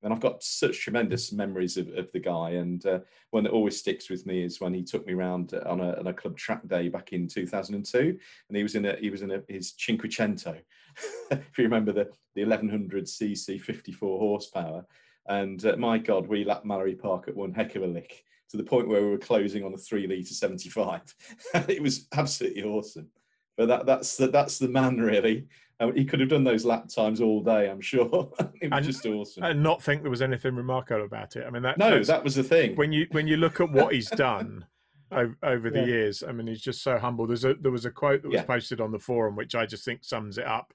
and 0.03 0.13
I've 0.13 0.19
got 0.19 0.43
such 0.43 0.79
tremendous 0.79 1.31
memories 1.31 1.77
of, 1.77 1.89
of 1.89 2.11
the 2.11 2.19
guy. 2.19 2.51
And 2.51 2.85
uh, 2.85 2.99
one 3.31 3.43
that 3.43 3.51
always 3.51 3.77
sticks 3.77 4.09
with 4.09 4.25
me 4.25 4.43
is 4.43 4.61
when 4.61 4.73
he 4.73 4.83
took 4.83 5.05
me 5.05 5.13
around 5.13 5.53
on 5.65 5.81
a, 5.81 5.93
on 5.95 6.07
a 6.07 6.13
club 6.13 6.37
track 6.37 6.67
day 6.67 6.87
back 6.87 7.11
in 7.11 7.27
2002, 7.27 8.17
and 8.47 8.57
he 8.57 8.63
was 8.63 8.75
in 8.75 8.85
a 8.85 8.95
he 8.97 9.09
was 9.09 9.21
in 9.21 9.31
a, 9.31 9.41
his 9.47 9.73
Cinquecento, 9.73 10.57
if 11.31 11.57
you 11.57 11.63
remember 11.63 11.91
the 11.91 12.09
the 12.35 12.43
1100 12.43 13.05
cc 13.05 13.59
54 13.59 14.19
horsepower. 14.19 14.85
And 15.27 15.63
uh, 15.65 15.75
my 15.77 15.97
God, 15.97 16.27
we 16.27 16.43
lapped 16.43 16.65
Mallory 16.65 16.95
Park 16.95 17.27
at 17.27 17.35
one 17.35 17.53
heck 17.53 17.75
of 17.75 17.83
a 17.83 17.87
lick 17.87 18.23
to 18.49 18.57
the 18.57 18.63
point 18.63 18.87
where 18.87 19.03
we 19.03 19.09
were 19.09 19.17
closing 19.17 19.63
on 19.63 19.73
a 19.73 19.77
three 19.77 20.07
litre 20.07 20.33
75. 20.33 21.01
it 21.67 21.81
was 21.81 22.07
absolutely 22.15 22.63
awesome. 22.63 23.07
But 23.55 23.67
that, 23.67 23.85
that's 23.85 24.17
the, 24.17 24.27
that's 24.27 24.57
the 24.57 24.69
man 24.69 24.97
really. 24.97 25.47
Uh, 25.79 25.91
he 25.91 26.03
could 26.03 26.19
have 26.19 26.29
done 26.29 26.43
those 26.43 26.65
lap 26.65 26.89
times 26.89 27.21
all 27.21 27.41
day, 27.41 27.69
I'm 27.69 27.79
sure. 27.79 28.05
it 28.61 28.69
was 28.69 28.71
and, 28.71 28.85
just 28.85 29.05
awesome. 29.05 29.43
And 29.43 29.63
not 29.63 29.81
think 29.81 30.01
there 30.01 30.11
was 30.11 30.21
anything 30.21 30.55
remarkable 30.55 31.05
about 31.05 31.37
it. 31.37 31.45
I 31.47 31.49
mean, 31.49 31.63
that 31.63 31.77
no, 31.77 32.03
that 32.03 32.23
was 32.23 32.35
the 32.35 32.43
thing. 32.43 32.75
When 32.75 32.91
you 32.91 33.07
when 33.11 33.27
you 33.27 33.37
look 33.37 33.61
at 33.61 33.71
what 33.71 33.93
he's 33.93 34.09
done 34.09 34.65
over, 35.11 35.37
over 35.41 35.69
the 35.69 35.79
yeah. 35.79 35.85
years, 35.85 36.23
I 36.27 36.33
mean, 36.33 36.47
he's 36.47 36.61
just 36.61 36.83
so 36.83 36.97
humble. 36.97 37.27
There's 37.27 37.45
a 37.45 37.53
there 37.53 37.71
was 37.71 37.85
a 37.85 37.91
quote 37.91 38.23
that 38.23 38.27
was 38.27 38.35
yeah. 38.35 38.43
posted 38.43 38.81
on 38.81 38.91
the 38.91 38.99
forum, 38.99 39.37
which 39.37 39.55
I 39.55 39.65
just 39.65 39.85
think 39.85 40.03
sums 40.03 40.37
it 40.37 40.45
up. 40.45 40.73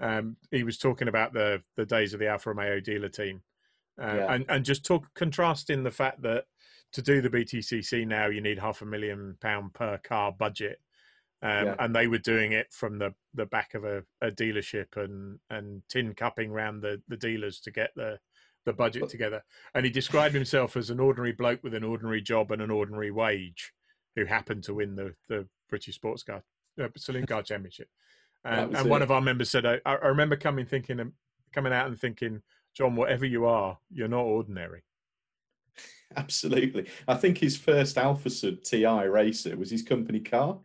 Um, 0.00 0.36
he 0.52 0.62
was 0.62 0.78
talking 0.78 1.08
about 1.08 1.32
the 1.32 1.60
the 1.76 1.86
days 1.86 2.14
of 2.14 2.20
the 2.20 2.28
Alfa 2.28 2.50
Romeo 2.50 2.78
dealer 2.78 3.08
team, 3.08 3.42
uh, 4.00 4.14
yeah. 4.14 4.34
and 4.34 4.44
and 4.48 4.64
just 4.64 4.84
talk 4.84 5.06
contrasting 5.14 5.82
the 5.82 5.90
fact 5.90 6.22
that 6.22 6.44
to 6.92 7.02
do 7.02 7.20
the 7.20 7.28
BTCC 7.30 8.06
now, 8.06 8.28
you 8.28 8.40
need 8.40 8.60
half 8.60 8.82
a 8.82 8.86
million 8.86 9.36
pound 9.40 9.74
per 9.74 9.98
car 9.98 10.30
budget 10.30 10.78
um, 11.44 11.66
yeah. 11.66 11.74
and 11.78 11.94
they 11.94 12.06
were 12.06 12.18
doing 12.18 12.52
it 12.52 12.72
from 12.72 12.98
the, 12.98 13.12
the 13.34 13.44
back 13.44 13.74
of 13.74 13.84
a, 13.84 14.02
a, 14.22 14.30
dealership 14.30 14.96
and, 14.96 15.38
and 15.50 15.82
tin 15.90 16.14
cupping 16.14 16.50
around 16.50 16.80
the, 16.80 17.02
the 17.08 17.18
dealers 17.18 17.60
to 17.60 17.70
get 17.70 17.90
the, 17.94 18.18
the 18.64 18.72
budget 18.72 19.10
together. 19.10 19.42
And 19.74 19.84
he 19.84 19.90
described 19.90 20.34
himself 20.34 20.74
as 20.74 20.88
an 20.88 21.00
ordinary 21.00 21.32
bloke 21.32 21.62
with 21.62 21.74
an 21.74 21.84
ordinary 21.84 22.22
job 22.22 22.50
and 22.50 22.62
an 22.62 22.70
ordinary 22.70 23.10
wage 23.10 23.74
who 24.16 24.24
happened 24.24 24.64
to 24.64 24.74
win 24.74 24.96
the, 24.96 25.14
the 25.28 25.46
British 25.68 25.96
Sports 25.96 26.22
Car 26.22 26.42
uh, 26.82 26.88
Saloon 26.96 27.26
Car 27.26 27.42
Championship. 27.42 27.88
And, 28.46 28.76
and 28.76 28.90
one 28.90 29.00
of 29.00 29.10
our 29.10 29.22
members 29.22 29.48
said, 29.48 29.64
I, 29.64 29.80
I 29.86 29.94
remember 30.08 30.36
coming 30.36 30.66
thinking, 30.66 31.12
coming 31.54 31.72
out 31.72 31.86
and 31.86 31.98
thinking, 31.98 32.42
John, 32.76 32.94
whatever 32.94 33.24
you 33.24 33.46
are, 33.46 33.78
you're 33.90 34.06
not 34.06 34.20
ordinary. 34.20 34.82
Absolutely. 36.18 36.86
I 37.08 37.14
think 37.14 37.38
his 37.38 37.56
first 37.56 37.96
Alfa 37.96 38.28
Sud 38.28 38.62
TI 38.62 39.06
racer 39.06 39.56
was 39.56 39.70
his 39.70 39.82
company 39.82 40.20
car. 40.20 40.58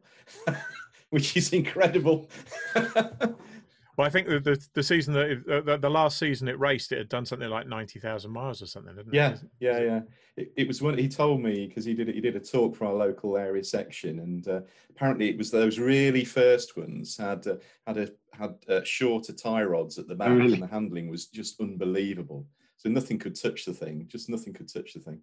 which 1.09 1.35
is 1.35 1.53
incredible. 1.53 2.29
well, 2.75 4.07
I 4.07 4.09
think 4.09 4.27
the, 4.27 4.39
the, 4.39 4.67
the 4.73 4.83
season 4.83 5.13
that 5.13 5.29
it, 5.29 5.65
the, 5.65 5.77
the, 5.77 5.89
last 5.89 6.17
season 6.17 6.47
it 6.47 6.59
raced, 6.59 6.91
it 6.91 6.97
had 6.97 7.09
done 7.09 7.25
something 7.25 7.49
like 7.49 7.67
ninety 7.67 7.99
thousand 7.99 8.31
miles 8.31 8.61
or 8.61 8.65
something, 8.65 8.95
didn't 8.95 9.13
yeah, 9.13 9.31
it? 9.31 9.39
Yeah, 9.59 9.79
yeah, 9.79 9.85
yeah. 9.85 10.01
It, 10.37 10.53
it, 10.55 10.67
was 10.67 10.81
when 10.81 10.97
he 10.97 11.09
told 11.09 11.41
me 11.41 11.67
because 11.67 11.85
he 11.85 11.93
did 11.93 12.07
he 12.07 12.21
did 12.21 12.35
a 12.35 12.39
talk 12.39 12.75
for 12.75 12.85
our 12.85 12.93
local 12.93 13.37
area 13.37 13.63
section, 13.63 14.19
and 14.19 14.47
uh, 14.47 14.61
apparently 14.89 15.29
it 15.29 15.37
was 15.37 15.51
those 15.51 15.79
really 15.79 16.23
first 16.23 16.77
ones 16.77 17.17
had 17.17 17.45
uh, 17.47 17.55
had 17.85 17.97
a 17.97 18.09
had 18.31 18.55
uh, 18.69 18.83
shorter 18.83 19.33
tie 19.33 19.63
rods 19.63 19.97
at 19.97 20.07
the 20.07 20.15
back, 20.15 20.29
really? 20.29 20.53
and 20.53 20.61
the 20.61 20.67
handling 20.67 21.09
was 21.09 21.27
just 21.27 21.59
unbelievable. 21.59 22.45
So 22.77 22.87
nothing 22.87 23.19
could 23.19 23.35
touch 23.35 23.65
the 23.65 23.73
thing, 23.73 24.05
just 24.07 24.29
nothing 24.29 24.53
could 24.53 24.71
touch 24.71 24.93
the 24.93 25.01
thing. 25.01 25.19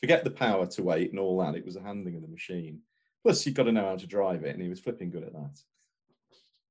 Forget 0.00 0.24
the 0.24 0.30
power 0.30 0.66
to 0.66 0.82
weight 0.82 1.10
and 1.10 1.18
all 1.18 1.38
that; 1.40 1.56
it 1.56 1.64
was 1.64 1.74
the 1.74 1.82
handling 1.82 2.16
of 2.16 2.22
the 2.22 2.28
machine. 2.28 2.80
Plus, 3.24 3.46
you've 3.46 3.54
got 3.54 3.64
to 3.64 3.72
know 3.72 3.86
how 3.86 3.96
to 3.96 4.06
drive 4.06 4.44
it, 4.44 4.54
and 4.54 4.62
he 4.62 4.68
was 4.68 4.80
flipping 4.80 5.10
good 5.10 5.24
at 5.24 5.32
that. 5.32 5.58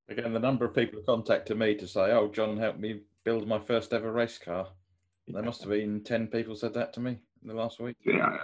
Again, 0.08 0.34
the 0.34 0.40
number 0.40 0.66
of 0.66 0.76
people 0.76 1.00
who 1.00 1.06
contacted 1.06 1.58
me 1.58 1.76
to 1.76 1.88
say, 1.88 2.12
"Oh, 2.12 2.30
John 2.30 2.58
helped 2.58 2.80
me 2.80 3.02
build 3.24 3.48
my 3.48 3.60
first 3.60 3.92
ever 3.92 4.12
race 4.12 4.38
car." 4.38 4.68
There 5.28 5.42
must 5.42 5.62
have 5.62 5.72
been 5.72 6.04
ten 6.04 6.28
people 6.28 6.56
said 6.56 6.74
that 6.76 6.94
to 6.94 7.00
me 7.00 7.18
in 7.42 7.48
the 7.48 7.56
last 7.56 7.80
week. 7.80 7.96
Yeah, 8.06 8.38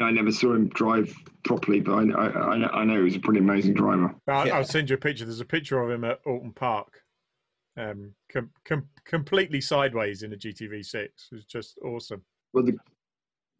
I 0.00 0.10
never 0.10 0.30
saw 0.30 0.54
him 0.54 0.68
drive 0.68 1.14
properly, 1.44 1.80
but 1.80 1.92
I, 1.92 2.26
I, 2.26 2.80
I 2.80 2.84
know 2.84 2.96
he 2.96 3.02
was 3.02 3.16
a 3.16 3.20
pretty 3.20 3.40
amazing 3.40 3.74
driver. 3.74 4.14
I'll, 4.28 4.46
yeah. 4.46 4.56
I'll, 4.56 4.64
send 4.64 4.90
you 4.90 4.96
a 4.96 4.98
picture. 4.98 5.24
There's 5.24 5.40
a 5.40 5.46
picture 5.46 5.80
of 5.80 5.90
him 5.90 6.04
at 6.04 6.20
Oulton 6.26 6.54
Park, 6.54 7.00
um, 7.78 8.12
com, 8.30 8.50
com, 8.66 8.88
completely 9.04 9.60
sideways 9.60 10.22
in 10.22 10.32
a 10.32 10.36
GTV6. 10.36 10.94
It 10.94 11.12
was 11.32 11.44
just 11.44 11.78
awesome. 11.84 12.22
Well, 12.52 12.64
the, 12.64 12.76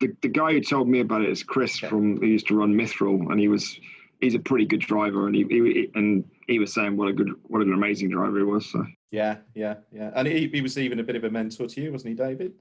the, 0.05 0.17
the 0.21 0.29
guy 0.29 0.53
who 0.53 0.61
told 0.61 0.89
me 0.89 1.01
about 1.01 1.23
it 1.23 1.31
is 1.31 1.43
Chris 1.43 1.79
okay. 1.79 1.89
from 1.89 2.19
who 2.19 2.27
used 2.27 2.47
to 2.49 2.57
run 2.57 2.75
Mithril, 2.75 3.31
and 3.31 3.41
he 3.41 3.49
was 3.49 3.81
he's 4.21 4.35
a 4.35 4.39
pretty 4.39 4.67
good 4.67 4.81
driver, 4.81 5.27
and 5.27 5.35
he, 5.35 5.45
he, 5.49 5.91
and 5.95 6.25
he 6.47 6.59
was 6.59 6.75
saying 6.75 6.97
what 6.97 7.09
a 7.09 7.13
good 7.13 7.31
what 7.45 7.63
an 7.63 7.73
amazing 7.73 8.11
driver 8.11 8.39
he 8.39 8.45
was. 8.45 8.71
So 8.71 8.85
yeah, 9.11 9.39
yeah, 9.55 9.77
yeah, 9.93 10.11
and 10.15 10.29
he, 10.29 10.49
he 10.49 10.61
was 10.61 10.77
even 10.79 11.01
a 11.01 11.03
bit 11.03 11.17
of 11.17 11.25
a 11.25 11.31
mentor 11.31 11.67
to 11.67 11.81
you, 11.81 11.93
wasn't 11.93 12.11
he, 12.11 12.23
David? 12.23 12.53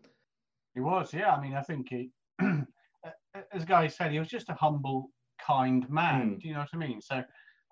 He 0.73 0.79
was, 0.79 1.13
yeah. 1.13 1.35
I 1.35 1.41
mean, 1.41 1.53
I 1.53 1.61
think 1.61 1.89
he, 1.89 2.09
as 3.51 3.65
Guy 3.65 3.87
said, 3.87 4.11
he 4.11 4.19
was 4.19 4.29
just 4.29 4.49
a 4.49 4.53
humble, 4.53 5.11
kind 5.45 5.87
man. 5.89 6.31
Mm. 6.31 6.41
Do 6.41 6.47
you 6.47 6.53
know 6.53 6.61
what 6.61 6.69
I 6.73 6.77
mean? 6.77 7.01
So 7.01 7.23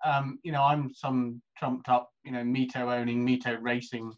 um, 0.04 0.38
you 0.42 0.52
know, 0.52 0.62
I'm 0.62 0.92
some 0.94 1.40
trumped 1.58 1.88
up, 1.88 2.10
you 2.24 2.32
know, 2.32 2.42
Mito 2.42 2.92
owning, 2.92 3.26
Mito 3.26 3.56
racing 3.60 4.12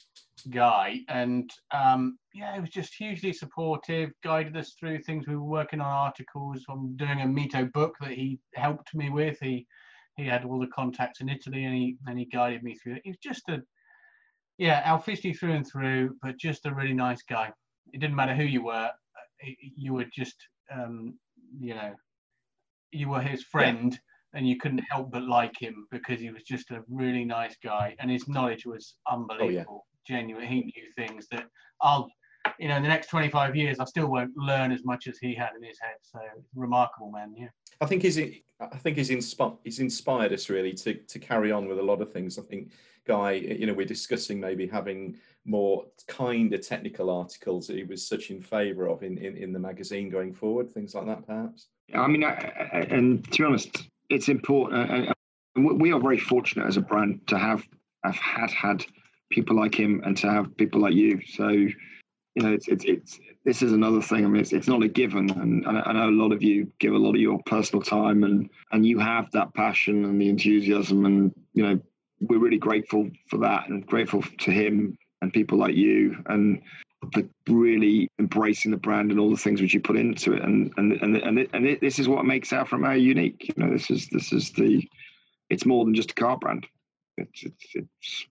guy. 0.51 1.01
And 1.09 1.51
um, 1.73 2.19
yeah, 2.33 2.55
he 2.55 2.61
was 2.61 2.71
just 2.71 2.95
hugely 2.95 3.33
supportive, 3.33 4.11
guided 4.23 4.57
us 4.57 4.75
through 4.79 5.01
things. 5.01 5.27
We 5.27 5.37
were 5.37 5.43
working 5.43 5.81
on 5.81 5.87
articles. 5.87 6.63
I'm 6.69 6.97
doing 6.97 7.21
a 7.21 7.27
Mito 7.27 7.71
book 7.73 7.95
that 8.01 8.13
he 8.13 8.39
helped 8.55 8.95
me 8.95 9.11
with. 9.11 9.39
He 9.41 9.67
he 10.17 10.27
had 10.27 10.45
all 10.45 10.61
the 10.61 10.69
contacts 10.69 11.21
in 11.21 11.29
Italy 11.29 11.65
and 11.65 11.75
he 11.75 11.97
and 12.07 12.19
he 12.19 12.27
guided 12.27 12.63
me 12.63 12.77
through 12.77 12.95
it. 12.95 13.03
He 13.05 13.11
was 13.11 13.19
just 13.23 13.49
a 13.49 13.63
yeah, 14.57 14.83
Alfisti 14.85 15.37
through 15.37 15.53
and 15.53 15.67
through, 15.67 16.17
but 16.23 16.39
just 16.39 16.67
a 16.67 16.75
really 16.75 16.93
nice 16.95 17.23
guy. 17.23 17.53
It 17.93 18.01
didn't 18.01 18.15
matter 18.15 18.35
who 18.35 18.45
you 18.45 18.65
were, 18.65 18.91
you 19.43 19.95
were 19.95 20.07
just 20.15 20.37
um, 20.73 21.19
you 21.59 21.75
know, 21.75 21.95
you 22.93 23.09
were 23.09 23.21
his 23.21 23.43
friend. 23.43 23.93
Yeah 23.93 23.99
and 24.35 24.49
you 24.49 24.57
couldn't 24.57 24.83
help 24.91 25.11
but 25.11 25.23
like 25.23 25.53
him 25.59 25.87
because 25.91 26.21
he 26.21 26.31
was 26.31 26.43
just 26.43 26.71
a 26.71 26.83
really 26.89 27.25
nice 27.25 27.57
guy 27.63 27.95
and 27.99 28.11
his 28.11 28.29
knowledge 28.29 28.67
was 28.67 28.97
unbelievable, 29.11 29.85
oh, 29.85 29.85
yeah. 30.09 30.17
genuine. 30.17 30.47
He 30.47 30.61
knew 30.61 30.93
things 30.97 31.27
that 31.31 31.47
I'll, 31.81 32.11
you 32.59 32.69
know, 32.69 32.77
in 32.77 32.83
the 32.83 32.89
next 32.89 33.09
25 33.09 33.57
years, 33.57 33.79
I 33.79 33.85
still 33.85 34.09
won't 34.09 34.37
learn 34.37 34.73
as 34.73 34.85
much 34.85 35.07
as 35.07 35.19
he 35.19 35.35
had 35.35 35.51
in 35.57 35.63
his 35.63 35.79
head. 35.81 35.97
So 36.03 36.19
remarkable 36.55 37.11
man, 37.11 37.35
yeah. 37.37 37.49
I 37.81 37.87
think 37.87 38.03
he's, 38.03 38.19
I 38.19 38.77
think 38.79 38.97
he's 38.97 39.11
inspired, 39.11 39.55
he's 39.65 39.79
inspired 39.79 40.33
us 40.33 40.49
really 40.51 40.73
to 40.75 40.95
to 40.95 41.19
carry 41.19 41.53
on 41.53 41.67
with 41.69 41.79
a 41.79 41.83
lot 41.83 42.03
of 42.03 42.13
things. 42.13 42.39
I 42.39 42.43
think, 42.43 42.73
Guy, 43.07 43.33
you 43.33 43.67
know, 43.67 43.75
we're 43.75 43.87
discussing 43.87 44.41
maybe 44.41 44.67
having 44.67 45.17
more 45.45 45.85
kinder 46.09 46.59
technical 46.59 47.11
articles 47.11 47.67
that 47.67 47.77
he 47.77 47.85
was 47.85 48.07
such 48.07 48.31
in 48.31 48.41
favour 48.41 48.89
of 48.89 49.03
in, 49.03 49.19
in, 49.19 49.37
in 49.37 49.53
the 49.53 49.59
magazine 49.59 50.09
going 50.09 50.33
forward, 50.33 50.73
things 50.73 50.95
like 50.95 51.07
that, 51.07 51.27
perhaps. 51.27 51.69
Yeah, 51.89 52.01
I 52.01 52.07
mean, 52.07 52.25
I, 52.25 52.31
I, 52.73 52.79
and 52.91 53.31
to 53.33 53.39
be 53.43 53.45
honest, 53.45 53.91
it's 54.09 54.29
important. 54.29 54.91
Uh, 54.91 55.11
uh, 55.11 55.13
and 55.57 55.81
we 55.81 55.93
are 55.93 56.01
very 56.01 56.19
fortunate 56.19 56.67
as 56.67 56.77
a 56.77 56.81
brand 56.81 57.27
to 57.29 57.39
have 57.39 57.65
have 58.05 58.17
had 58.17 58.51
had 58.51 58.85
people 59.31 59.57
like 59.57 59.75
him 59.75 60.03
and 60.05 60.17
to 60.19 60.31
have 60.31 60.57
people 60.57 60.81
like 60.81 60.95
you. 60.95 61.21
So, 61.27 61.49
you 61.49 61.75
know, 62.37 62.53
it's 62.53 62.69
it's, 62.69 62.85
it's 62.85 63.21
this 63.45 63.63
is 63.63 63.73
another 63.73 64.03
thing. 64.03 64.25
I 64.25 64.29
mean, 64.29 64.41
it's, 64.41 64.53
it's 64.53 64.69
not 64.69 64.83
a 64.83 64.89
given, 64.89 65.31
and, 65.31 65.65
and 65.65 65.79
I 65.79 65.93
know 65.93 66.09
a 66.09 66.11
lot 66.11 66.33
of 66.33 66.43
you 66.43 66.71
give 66.79 66.93
a 66.93 66.99
lot 66.99 67.15
of 67.15 67.21
your 67.21 67.41
personal 67.45 67.83
time, 67.83 68.25
and 68.25 68.51
and 68.73 68.87
you 68.87 68.99
have 68.99 69.31
that 69.33 69.55
passion 69.55 70.05
and 70.05 70.21
the 70.21 70.29
enthusiasm, 70.29 71.07
and 71.07 71.33
you 71.53 71.63
know, 71.63 71.81
we're 72.21 72.39
really 72.39 72.59
grateful 72.59 73.11
for 73.29 73.39
that, 73.39 73.69
and 73.69 73.87
grateful 73.87 74.23
to 74.23 74.51
him 74.51 74.97
and 75.23 75.33
people 75.33 75.59
like 75.59 75.75
you, 75.75 76.17
and 76.27 76.61
for 77.13 77.23
really 77.49 78.09
embracing 78.19 78.71
the 78.71 78.77
brand 78.77 79.11
and 79.11 79.21
all 79.21 79.31
the 79.31 79.37
things 79.37 79.61
which 79.61 79.75
you 79.75 79.81
put 79.81 79.97
into 79.97 80.33
it. 80.33 80.43
And 80.43 80.73
and 80.77 80.93
and 80.93 81.17
and, 81.17 81.39
it, 81.39 81.51
and 81.53 81.67
it, 81.67 81.81
this 81.81 81.99
is 81.99 82.09
what 82.09 82.25
makes 82.25 82.53
Alfa 82.53 82.77
Romeo 82.77 82.97
unique. 82.97 83.49
You 83.49 83.65
know, 83.65 83.73
this 83.73 83.91
is 83.91 84.09
this 84.09 84.33
is 84.33 84.53
the 84.53 84.89
it's 85.51 85.67
more 85.67 85.85
than 85.85 85.95
just 85.95 86.13
a 86.13 86.15
car 86.15 86.39
brand. 86.39 86.67
It's 87.17 87.45
it's, 87.45 87.67
it's 87.75 88.27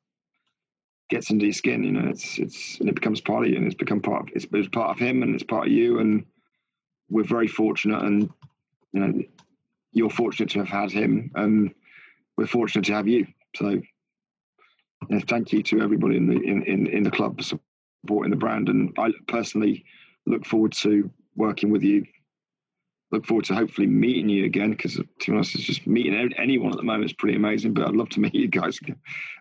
gets 1.09 1.29
into 1.29 1.45
your 1.45 1.53
skin. 1.53 1.83
You 1.83 1.91
know, 1.91 2.09
it's 2.09 2.39
it's 2.39 2.79
and 2.79 2.89
it 2.89 2.95
becomes 2.95 3.21
part 3.21 3.45
of 3.45 3.51
you, 3.51 3.57
and 3.57 3.65
it's 3.65 3.75
become 3.75 4.01
part 4.01 4.23
of 4.23 4.29
it's, 4.35 4.47
it's 4.51 4.69
part 4.69 4.91
of 4.91 4.99
him, 4.99 5.23
and 5.23 5.35
it's 5.35 5.43
part 5.43 5.67
of 5.67 5.73
you. 5.73 5.99
And 5.99 6.25
we're 7.09 7.23
very 7.23 7.47
fortunate, 7.47 8.01
and 8.03 8.29
you 8.91 8.99
know, 8.99 9.21
you're 9.91 10.09
fortunate 10.09 10.49
to 10.51 10.59
have 10.59 10.69
had 10.69 10.91
him, 10.91 11.31
and 11.35 11.73
we're 12.37 12.47
fortunate 12.47 12.85
to 12.85 12.93
have 12.93 13.07
you. 13.07 13.27
So, 13.55 13.81
thank 15.27 15.53
you 15.53 15.61
to 15.63 15.81
everybody 15.81 16.17
in 16.17 16.27
the 16.27 16.35
in, 16.41 16.63
in, 16.63 16.87
in 16.87 17.03
the 17.03 17.11
club 17.11 17.41
for 17.43 17.59
supporting 18.03 18.31
the 18.31 18.37
brand, 18.37 18.69
and 18.69 18.93
I 18.97 19.11
personally 19.27 19.85
look 20.25 20.45
forward 20.45 20.73
to 20.81 21.09
working 21.35 21.71
with 21.71 21.83
you. 21.83 22.05
Look 23.11 23.25
forward 23.25 23.45
to 23.45 23.55
hopefully 23.55 23.87
meeting 23.87 24.27
you 24.27 24.45
again 24.45 24.71
because, 24.71 24.95
to 24.95 25.03
be 25.03 25.31
honest, 25.31 25.55
it's 25.55 25.63
just 25.63 25.87
meeting 25.87 26.33
anyone 26.37 26.71
at 26.71 26.77
the 26.77 26.83
moment 26.83 27.05
is 27.05 27.13
pretty 27.13 27.37
amazing. 27.37 27.73
But 27.73 27.87
I'd 27.87 27.95
love 27.95 28.09
to 28.09 28.19
meet 28.21 28.35
you 28.35 28.47
guys 28.47 28.77
again, 28.81 28.99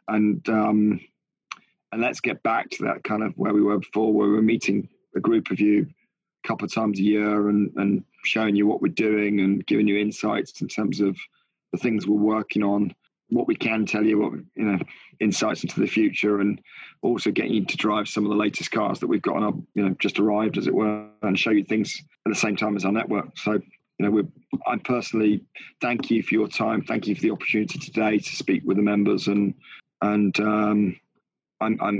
and 0.08 0.46
um, 0.48 1.00
and 1.90 2.00
let's 2.00 2.20
get 2.20 2.42
back 2.42 2.70
to 2.70 2.84
that 2.84 3.04
kind 3.04 3.22
of 3.22 3.32
where 3.36 3.52
we 3.52 3.62
were 3.62 3.78
before, 3.78 4.12
where 4.12 4.28
we 4.28 4.34
were 4.34 4.42
meeting 4.42 4.88
a 5.16 5.20
group 5.20 5.50
of 5.50 5.60
you 5.60 5.86
a 6.44 6.48
couple 6.48 6.64
of 6.64 6.72
times 6.72 6.98
a 6.98 7.02
year 7.02 7.48
and 7.48 7.72
and 7.76 8.04
showing 8.24 8.54
you 8.54 8.66
what 8.66 8.80
we're 8.80 8.92
doing 8.92 9.40
and 9.40 9.66
giving 9.66 9.88
you 9.88 9.98
insights 9.98 10.60
in 10.60 10.68
terms 10.68 11.00
of 11.00 11.16
the 11.72 11.78
things 11.78 12.06
we're 12.06 12.16
working 12.16 12.62
on, 12.62 12.94
what 13.32 13.48
we 13.48 13.54
can 13.54 13.86
tell 13.86 14.04
you, 14.04 14.18
what 14.18 14.32
you 14.54 14.64
know, 14.64 14.78
insights 15.20 15.62
into 15.62 15.80
the 15.80 15.86
future, 15.86 16.40
and 16.40 16.60
also 17.00 17.30
getting 17.30 17.54
you 17.54 17.64
to 17.64 17.76
drive 17.76 18.06
some 18.08 18.24
of 18.24 18.30
the 18.30 18.36
latest 18.36 18.70
cars 18.70 19.00
that 19.00 19.06
we've 19.06 19.22
got 19.22 19.36
on 19.36 19.42
our, 19.42 19.54
you 19.74 19.82
know, 19.82 19.94
just 19.98 20.20
arrived, 20.20 20.58
as 20.58 20.66
it 20.66 20.74
were, 20.74 21.06
and 21.22 21.38
show 21.38 21.50
you 21.50 21.64
things 21.64 22.00
at 22.26 22.30
the 22.30 22.38
same 22.38 22.56
time 22.56 22.76
as 22.76 22.84
our 22.84 22.92
network. 22.92 23.36
So, 23.38 23.52
you 23.52 23.62
know, 23.98 24.10
we're, 24.10 24.28
I 24.66 24.76
personally 24.76 25.42
thank 25.80 26.10
you 26.10 26.22
for 26.22 26.34
your 26.34 26.48
time. 26.48 26.82
Thank 26.82 27.06
you 27.06 27.14
for 27.14 27.22
the 27.22 27.30
opportunity 27.30 27.78
today 27.78 28.18
to 28.18 28.36
speak 28.36 28.62
with 28.64 28.76
the 28.76 28.82
members, 28.82 29.28
and 29.28 29.54
and 30.02 30.38
um, 30.40 31.00
I'm, 31.60 31.80
I'm, 31.80 31.96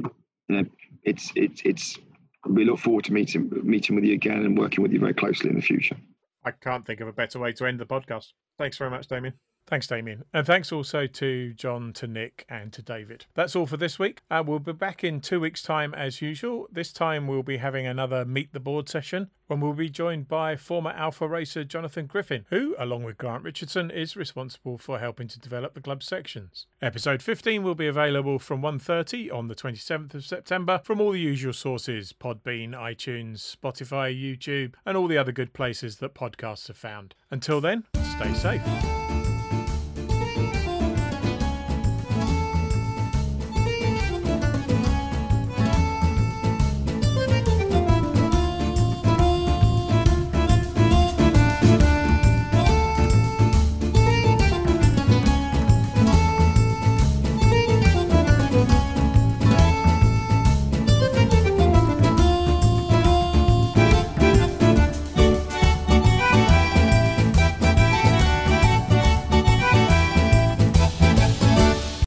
you 0.48 0.56
know, 0.56 0.64
it's 1.04 1.32
it's 1.34 1.62
it's. 1.64 1.98
We 2.44 2.64
look 2.64 2.80
forward 2.80 3.04
to 3.04 3.12
meeting 3.12 3.50
meeting 3.62 3.94
with 3.94 4.04
you 4.04 4.14
again 4.14 4.44
and 4.44 4.58
working 4.58 4.82
with 4.82 4.92
you 4.92 4.98
very 4.98 5.14
closely 5.14 5.48
in 5.48 5.56
the 5.56 5.62
future. 5.62 5.96
I 6.44 6.50
can't 6.50 6.84
think 6.84 7.00
of 7.00 7.06
a 7.06 7.12
better 7.12 7.38
way 7.38 7.52
to 7.52 7.66
end 7.66 7.78
the 7.78 7.86
podcast. 7.86 8.32
Thanks 8.58 8.76
very 8.76 8.90
much, 8.90 9.06
Damien. 9.06 9.34
Thanks, 9.66 9.86
Damien. 9.86 10.24
And 10.32 10.46
thanks 10.46 10.72
also 10.72 11.06
to 11.06 11.54
John, 11.54 11.92
to 11.94 12.06
Nick, 12.06 12.44
and 12.48 12.72
to 12.72 12.82
David. 12.82 13.26
That's 13.34 13.56
all 13.56 13.66
for 13.66 13.76
this 13.76 13.98
week. 13.98 14.20
Uh, 14.30 14.42
we'll 14.44 14.58
be 14.58 14.72
back 14.72 15.04
in 15.04 15.20
two 15.20 15.40
weeks' 15.40 15.62
time 15.62 15.94
as 15.94 16.20
usual. 16.20 16.66
This 16.70 16.92
time 16.92 17.26
we'll 17.26 17.42
be 17.42 17.58
having 17.58 17.86
another 17.86 18.24
Meet 18.24 18.52
the 18.52 18.60
Board 18.60 18.88
session 18.88 19.30
when 19.46 19.60
we'll 19.60 19.72
be 19.74 19.90
joined 19.90 20.28
by 20.28 20.56
former 20.56 20.90
Alfa 20.90 21.28
racer 21.28 21.62
Jonathan 21.62 22.06
Griffin, 22.06 22.46
who, 22.48 22.74
along 22.78 23.04
with 23.04 23.18
Grant 23.18 23.44
Richardson, 23.44 23.90
is 23.90 24.16
responsible 24.16 24.78
for 24.78 24.98
helping 24.98 25.28
to 25.28 25.38
develop 25.38 25.74
the 25.74 25.80
club 25.80 26.02
sections. 26.02 26.66
Episode 26.80 27.22
15 27.22 27.62
will 27.62 27.74
be 27.74 27.86
available 27.86 28.38
from 28.38 28.62
1.30 28.62 29.32
on 29.32 29.48
the 29.48 29.54
27th 29.54 30.14
of 30.14 30.24
September 30.24 30.80
from 30.82 31.00
all 31.00 31.12
the 31.12 31.20
usual 31.20 31.52
sources 31.52 32.12
Podbean, 32.12 32.70
iTunes, 32.70 33.56
Spotify, 33.56 34.12
YouTube, 34.12 34.74
and 34.86 34.96
all 34.96 35.06
the 35.06 35.18
other 35.18 35.32
good 35.32 35.52
places 35.52 35.96
that 35.96 36.14
podcasts 36.14 36.68
are 36.70 36.74
found. 36.74 37.14
Until 37.30 37.60
then, 37.60 37.84
stay 38.16 38.32
safe. 38.34 39.21